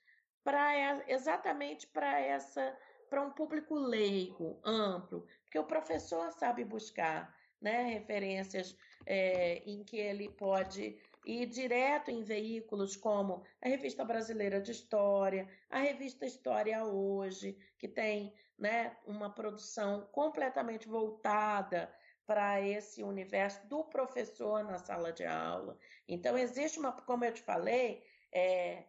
para 0.43 1.03
exatamente 1.09 1.87
para 1.87 2.19
essa 2.19 2.77
para 3.09 3.21
um 3.21 3.31
público 3.31 3.75
leigo, 3.75 4.59
amplo, 4.63 5.25
porque 5.55 5.59
o 5.59 5.63
professor 5.63 6.31
sabe 6.33 6.65
buscar 6.65 7.33
né, 7.61 7.83
referências 7.83 8.75
é, 9.05 9.59
em 9.65 9.85
que 9.85 9.97
ele 9.97 10.27
pode 10.29 10.97
e 11.25 11.45
direto 11.45 12.11
em 12.11 12.23
veículos 12.23 12.97
como 12.97 13.41
a 13.61 13.69
Revista 13.69 14.03
Brasileira 14.03 14.59
de 14.59 14.71
História, 14.71 15.47
a 15.69 15.79
Revista 15.79 16.25
História 16.25 16.83
Hoje, 16.83 17.57
que 17.79 17.87
tem 17.87 18.33
né, 18.59 18.97
uma 19.05 19.33
produção 19.33 20.07
completamente 20.11 20.89
voltada 20.89 21.89
para 22.27 22.61
esse 22.61 23.01
universo 23.01 23.65
do 23.67 23.85
professor 23.85 24.61
na 24.63 24.77
sala 24.77 25.13
de 25.13 25.25
aula. 25.25 25.77
Então, 26.07 26.37
existe 26.37 26.77
uma, 26.77 26.91
como 26.91 27.23
eu 27.23 27.33
te 27.33 27.41
falei, 27.41 28.03
é, 28.31 28.83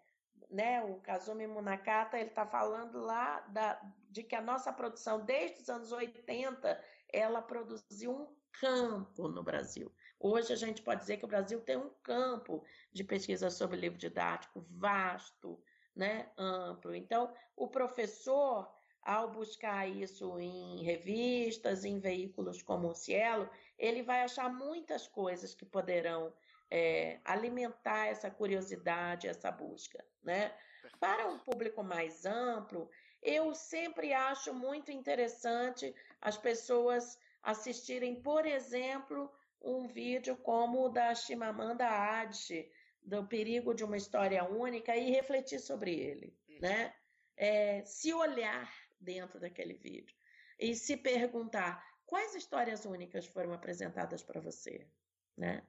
né, 0.49 0.83
o 0.85 1.01
Kazumi 1.01 1.47
Munakata 1.47 2.19
ele 2.19 2.29
está 2.31 2.47
falando 2.47 3.01
lá 3.01 3.41
da, 3.49 3.81
de 4.11 4.23
que 4.23 4.35
a 4.35 4.41
nossa 4.41 4.73
produção, 4.73 5.25
desde 5.25 5.61
os 5.61 5.69
anos 5.69 5.93
80, 5.93 6.81
ela 7.13 7.43
produziu 7.43 8.13
um 8.13 8.37
campo 8.53 9.29
no 9.29 9.43
Brasil. 9.43 9.93
Hoje 10.19 10.53
a 10.53 10.57
gente 10.57 10.83
pode 10.83 11.01
dizer 11.01 11.19
que 11.19 11.25
o 11.25 11.29
Brasil 11.29 11.61
tem 11.61 11.77
um 11.77 11.91
campo 12.03 12.65
de 12.93 13.05
pesquisa 13.05 13.51
sobre 13.51 13.77
livro 13.77 13.99
didático 13.99 14.65
vasto, 14.71 15.61
né, 15.95 16.31
amplo. 16.39 16.95
Então, 16.95 17.33
o 17.55 17.69
professor, 17.69 18.71
ao 19.03 19.31
buscar 19.31 19.89
isso 19.89 20.39
em 20.39 20.83
revistas, 20.83 21.85
em 21.85 21.99
veículos 21.99 22.63
como 22.63 22.89
o 22.89 22.95
Cielo, 22.95 23.49
ele 23.79 24.03
vai 24.03 24.23
achar 24.23 24.53
muitas 24.53 25.07
coisas 25.07 25.55
que 25.55 25.65
poderão 25.65 26.33
é, 26.71 27.21
alimentar 27.25 28.07
essa 28.07 28.31
curiosidade, 28.31 29.29
essa 29.29 29.51
busca, 29.51 30.05
né? 30.23 30.55
Para 31.01 31.27
um 31.27 31.39
público 31.39 31.83
mais 31.83 32.25
amplo, 32.25 32.91
eu 33.23 33.55
sempre 33.55 34.13
acho 34.13 34.55
muito 34.55 34.91
interessante 34.91 35.95
as 36.21 36.37
pessoas 36.37 37.19
assistirem, 37.43 38.23
por 38.23 38.47
exemplo, 38.47 39.31
um 39.61 39.87
vídeo 39.87 40.37
como 40.37 40.87
o 40.87 40.89
da 40.89 41.15
Chimamanda 41.15 41.87
Adichie, 41.87 42.71
do 43.03 43.27
perigo 43.27 43.73
de 43.73 43.85
uma 43.85 43.97
história 43.97 44.45
única 44.45 44.97
e 44.97 45.11
refletir 45.11 45.61
sobre 45.61 45.95
ele, 45.95 46.37
uhum. 46.49 46.59
né? 46.61 46.95
É, 47.37 47.85
se 47.85 48.13
olhar 48.13 48.73
dentro 48.99 49.39
daquele 49.39 49.75
vídeo 49.75 50.17
e 50.59 50.75
se 50.75 50.97
perguntar 50.97 51.85
quais 52.07 52.35
histórias 52.35 52.85
únicas 52.85 53.27
foram 53.27 53.53
apresentadas 53.53 54.23
para 54.23 54.41
você, 54.41 54.89
né? 55.37 55.63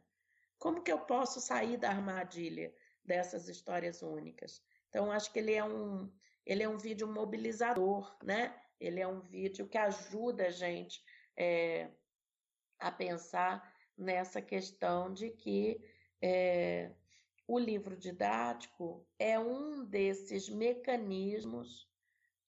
Como 0.57 0.81
que 0.81 0.91
eu 0.91 0.99
posso 0.99 1.39
sair 1.39 1.77
da 1.77 1.89
armadilha 1.89 2.73
dessas 3.03 3.47
histórias 3.47 4.01
únicas? 4.01 4.61
Então 4.89 5.11
acho 5.11 5.31
que 5.31 5.39
ele 5.39 5.53
é 5.53 5.63
um 5.63 6.11
ele 6.45 6.63
é 6.63 6.69
um 6.69 6.77
vídeo 6.77 7.05
mobilizador, 7.07 8.17
né? 8.23 8.57
Ele 8.79 9.01
é 9.01 9.07
um 9.07 9.19
vídeo 9.19 9.67
que 9.67 9.77
ajuda 9.77 10.47
a 10.47 10.49
gente 10.49 11.03
é, 11.35 11.91
a 12.79 12.89
pensar 12.89 13.69
nessa 13.97 14.41
questão 14.41 15.13
de 15.13 15.29
que 15.29 15.81
é, 16.21 16.93
o 17.47 17.59
livro 17.59 17.97
didático 17.97 19.05
é 19.19 19.37
um 19.37 19.83
desses 19.85 20.47
mecanismos 20.47 21.89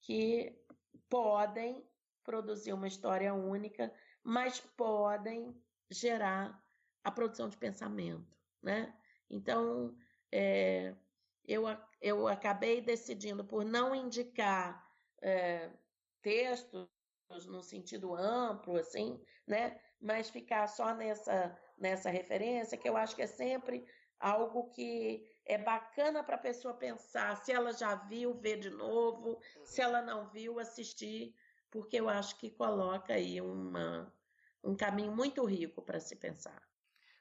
que 0.00 0.58
podem 1.08 1.84
produzir 2.24 2.72
uma 2.72 2.88
história 2.88 3.34
única, 3.34 3.92
mas 4.22 4.60
podem 4.60 5.54
gerar 5.90 6.62
a 7.02 7.10
produção 7.10 7.48
de 7.48 7.56
pensamento, 7.56 8.36
né? 8.62 8.94
Então, 9.28 9.96
é, 10.32 10.94
eu, 11.46 11.64
eu 12.00 12.28
acabei 12.28 12.80
decidindo 12.80 13.44
por 13.44 13.64
não 13.64 13.94
indicar 13.94 14.86
é, 15.22 15.70
textos 16.22 16.88
no 17.46 17.62
sentido 17.62 18.14
amplo, 18.14 18.76
assim, 18.76 19.20
né? 19.46 19.80
mas 20.00 20.30
ficar 20.30 20.66
só 20.66 20.94
nessa, 20.94 21.56
nessa 21.76 22.10
referência, 22.10 22.78
que 22.78 22.88
eu 22.88 22.96
acho 22.96 23.14
que 23.14 23.22
é 23.22 23.26
sempre 23.26 23.86
algo 24.18 24.70
que 24.70 25.26
é 25.44 25.58
bacana 25.58 26.22
para 26.22 26.36
a 26.36 26.40
pessoa 26.40 26.74
pensar, 26.74 27.36
se 27.36 27.52
ela 27.52 27.72
já 27.72 27.94
viu, 27.94 28.34
ver 28.34 28.58
de 28.58 28.70
novo, 28.70 29.30
uhum. 29.30 29.64
se 29.64 29.80
ela 29.80 30.02
não 30.02 30.28
viu, 30.28 30.58
assistir, 30.58 31.34
porque 31.70 31.96
eu 31.96 32.08
acho 32.08 32.36
que 32.38 32.50
coloca 32.50 33.14
aí 33.14 33.40
uma, 33.40 34.12
um 34.62 34.74
caminho 34.74 35.12
muito 35.12 35.44
rico 35.44 35.82
para 35.82 36.00
se 36.00 36.16
pensar. 36.16 36.69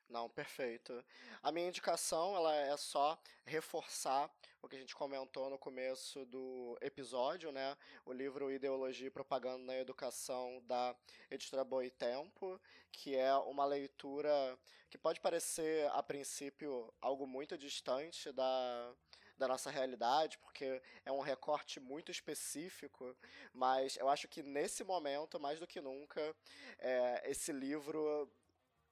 Não, 0.09 0.27
perfeito. 0.27 1.05
A 1.41 1.51
minha 1.51 1.67
indicação 1.67 2.35
ela 2.35 2.55
é 2.55 2.75
só 2.75 3.17
reforçar 3.45 4.29
o 4.59 4.67
que 4.67 4.75
a 4.75 4.79
gente 4.79 4.95
comentou 4.95 5.51
no 5.51 5.57
começo 5.57 6.25
do 6.25 6.75
episódio, 6.81 7.51
né? 7.51 7.77
O 8.03 8.11
livro 8.11 8.51
Ideologia 8.51 9.05
e 9.07 9.11
Propaganda 9.11 9.63
na 9.65 9.77
Educação 9.77 10.63
da 10.65 10.95
editora 11.29 11.63
Boitempo, 11.63 12.59
que 12.91 13.15
é 13.15 13.35
uma 13.35 13.65
leitura 13.65 14.57
que 14.89 14.97
pode 14.97 15.19
parecer 15.19 15.87
a 15.91 16.01
princípio 16.01 16.91
algo 16.99 17.27
muito 17.27 17.55
distante 17.57 18.31
da 18.31 18.93
da 19.37 19.47
nossa 19.47 19.71
realidade, 19.71 20.37
porque 20.37 20.81
é 21.05 21.11
um 21.13 21.21
recorte 21.21 21.79
muito 21.79 22.11
específico, 22.11 23.15
mas 23.53 23.95
eu 23.95 24.09
acho 24.09 24.27
que 24.27 24.43
nesse 24.43 24.83
momento, 24.83 25.39
mais 25.39 25.61
do 25.61 25.65
que 25.65 25.79
nunca, 25.79 26.35
é, 26.77 27.23
esse 27.31 27.53
livro 27.53 28.29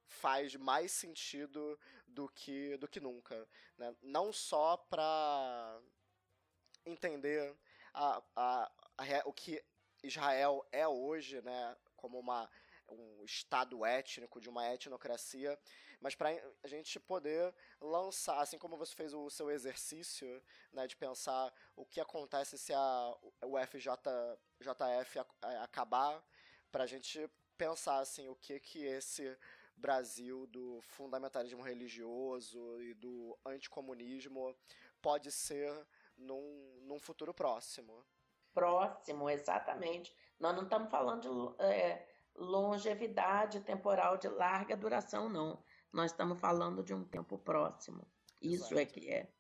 faz 0.08 0.56
mais 0.56 0.92
sentido 0.92 1.80
do 2.08 2.28
que, 2.30 2.78
do 2.78 2.88
que 2.88 3.00
nunca. 3.00 3.48
Né? 3.78 3.96
Não 4.02 4.32
só 4.32 4.78
para 4.78 5.80
entender 6.86 7.56
a, 7.94 8.22
a, 8.36 8.72
a, 8.98 9.04
o 9.26 9.34
que 9.34 9.64
Israel 10.04 10.66
é 10.72 10.88
hoje, 10.88 11.42
né, 11.42 11.76
como 11.96 12.20
uma, 12.20 12.50
um 12.90 13.24
estado 13.26 13.86
étnico, 13.86 14.40
de 14.40 14.50
uma 14.50 14.72
etnocracia, 14.74 15.60
mas 16.00 16.16
para 16.16 16.30
a 16.64 16.68
gente 16.68 17.00
poder 17.00 17.54
lançar, 17.82 18.40
assim 18.40 18.58
como 18.58 18.78
você 18.78 18.96
fez 18.96 19.14
o 19.14 19.30
seu 19.30 19.50
exercício 19.50 20.42
né, 20.72 20.86
de 20.86 20.96
pensar 20.96 21.52
o 21.76 21.86
que 21.86 22.00
acontece 22.00 22.58
se 22.58 22.72
a, 22.74 23.16
o 23.44 23.58
FJF 23.66 25.20
acabar, 25.62 26.24
para 26.72 26.84
a 26.84 26.88
gente 26.88 27.30
pensar 27.58 27.98
assim, 28.00 28.28
o 28.28 28.36
que 28.36 28.60
que 28.60 28.86
esse 28.86 29.36
Brasil 29.78 30.48
do 30.48 30.82
fundamentalismo 30.82 31.62
religioso 31.62 32.82
e 32.82 32.94
do 32.96 33.38
anticomunismo 33.46 34.56
pode 35.02 35.32
ser 35.32 35.72
num, 36.18 36.82
num 36.82 37.00
futuro 37.00 37.34
próximo. 37.34 38.04
Próximo, 38.54 39.30
exatamente. 39.30 40.16
Nós 40.40 40.56
não 40.56 40.64
estamos 40.64 40.90
falando 40.90 41.56
de 41.58 41.64
é, 41.64 42.08
longevidade 42.36 43.62
temporal 43.62 44.18
de 44.18 44.28
larga 44.28 44.76
duração, 44.76 45.30
não. 45.30 45.64
Nós 45.94 46.12
estamos 46.12 46.40
falando 46.40 46.84
de 46.84 46.94
um 46.94 47.04
tempo 47.04 47.38
próximo. 47.38 48.06
Isso 48.42 48.78
é 48.78 48.78
Exato. 48.78 48.80
é 48.80 48.86
que 48.86 49.10
é, 49.10 49.32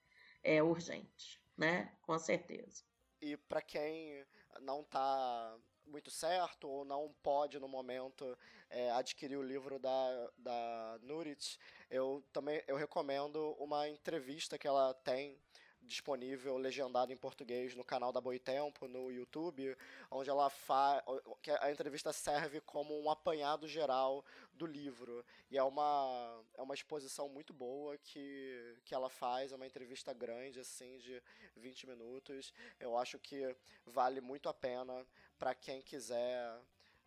é 0.44 0.64
urgente, 0.64 1.42
né? 1.58 1.98
Com 2.02 2.18
certeza. 2.18 2.84
E 3.20 3.36
para 3.36 3.62
quem 3.62 4.26
não 4.62 4.82
está 4.82 5.58
muito 5.88 6.12
certo 6.12 6.68
ou 6.68 6.86
não 6.86 7.14
pode 7.24 7.60
no 7.60 7.68
momento 7.68 8.38
é, 8.70 8.92
adquirir 8.92 9.38
o 9.38 9.44
livro 9.44 9.80
da, 9.80 10.32
da 10.38 11.00
Nurit, 11.02 11.60
eu 11.90 12.24
também 12.32 12.64
eu 12.68 12.76
recomendo 12.76 13.56
uma 13.60 13.88
entrevista 13.88 14.58
que 14.58 14.68
ela 14.68 14.94
tem 14.94 15.40
disponível 15.88 16.58
legendado 16.58 17.12
em 17.12 17.18
português 17.18 17.74
no 17.74 17.84
canal 17.84 18.12
da 18.12 18.20
Boitempo, 18.20 18.88
no 18.88 19.10
YouTube, 19.10 19.76
onde 20.12 20.30
ela 20.30 20.50
faz. 20.50 21.02
que 21.42 21.50
a 21.50 21.72
entrevista 21.72 22.12
serve 22.12 22.60
como 22.62 23.00
um 23.02 23.10
apanhado 23.10 23.68
geral 23.68 24.24
do 24.54 24.66
livro. 24.66 25.26
E 25.50 25.58
é 25.58 25.64
uma, 25.64 26.44
é 26.56 26.62
uma 26.62 26.74
exposição 26.74 27.30
muito 27.30 27.54
boa 27.54 27.98
que, 27.98 28.78
que 28.84 28.94
ela 28.94 29.10
faz, 29.10 29.52
é 29.52 29.56
uma 29.56 29.66
entrevista 29.66 30.14
grande, 30.14 30.60
assim, 30.60 30.98
de 30.98 31.22
20 31.56 31.88
minutos. 31.88 32.54
Eu 32.80 32.98
acho 32.98 33.18
que 33.18 33.56
vale 33.86 34.20
muito 34.20 34.50
a 34.50 34.54
pena 34.54 35.06
para 35.38 35.54
quem 35.56 35.82
quiser, 35.82 36.60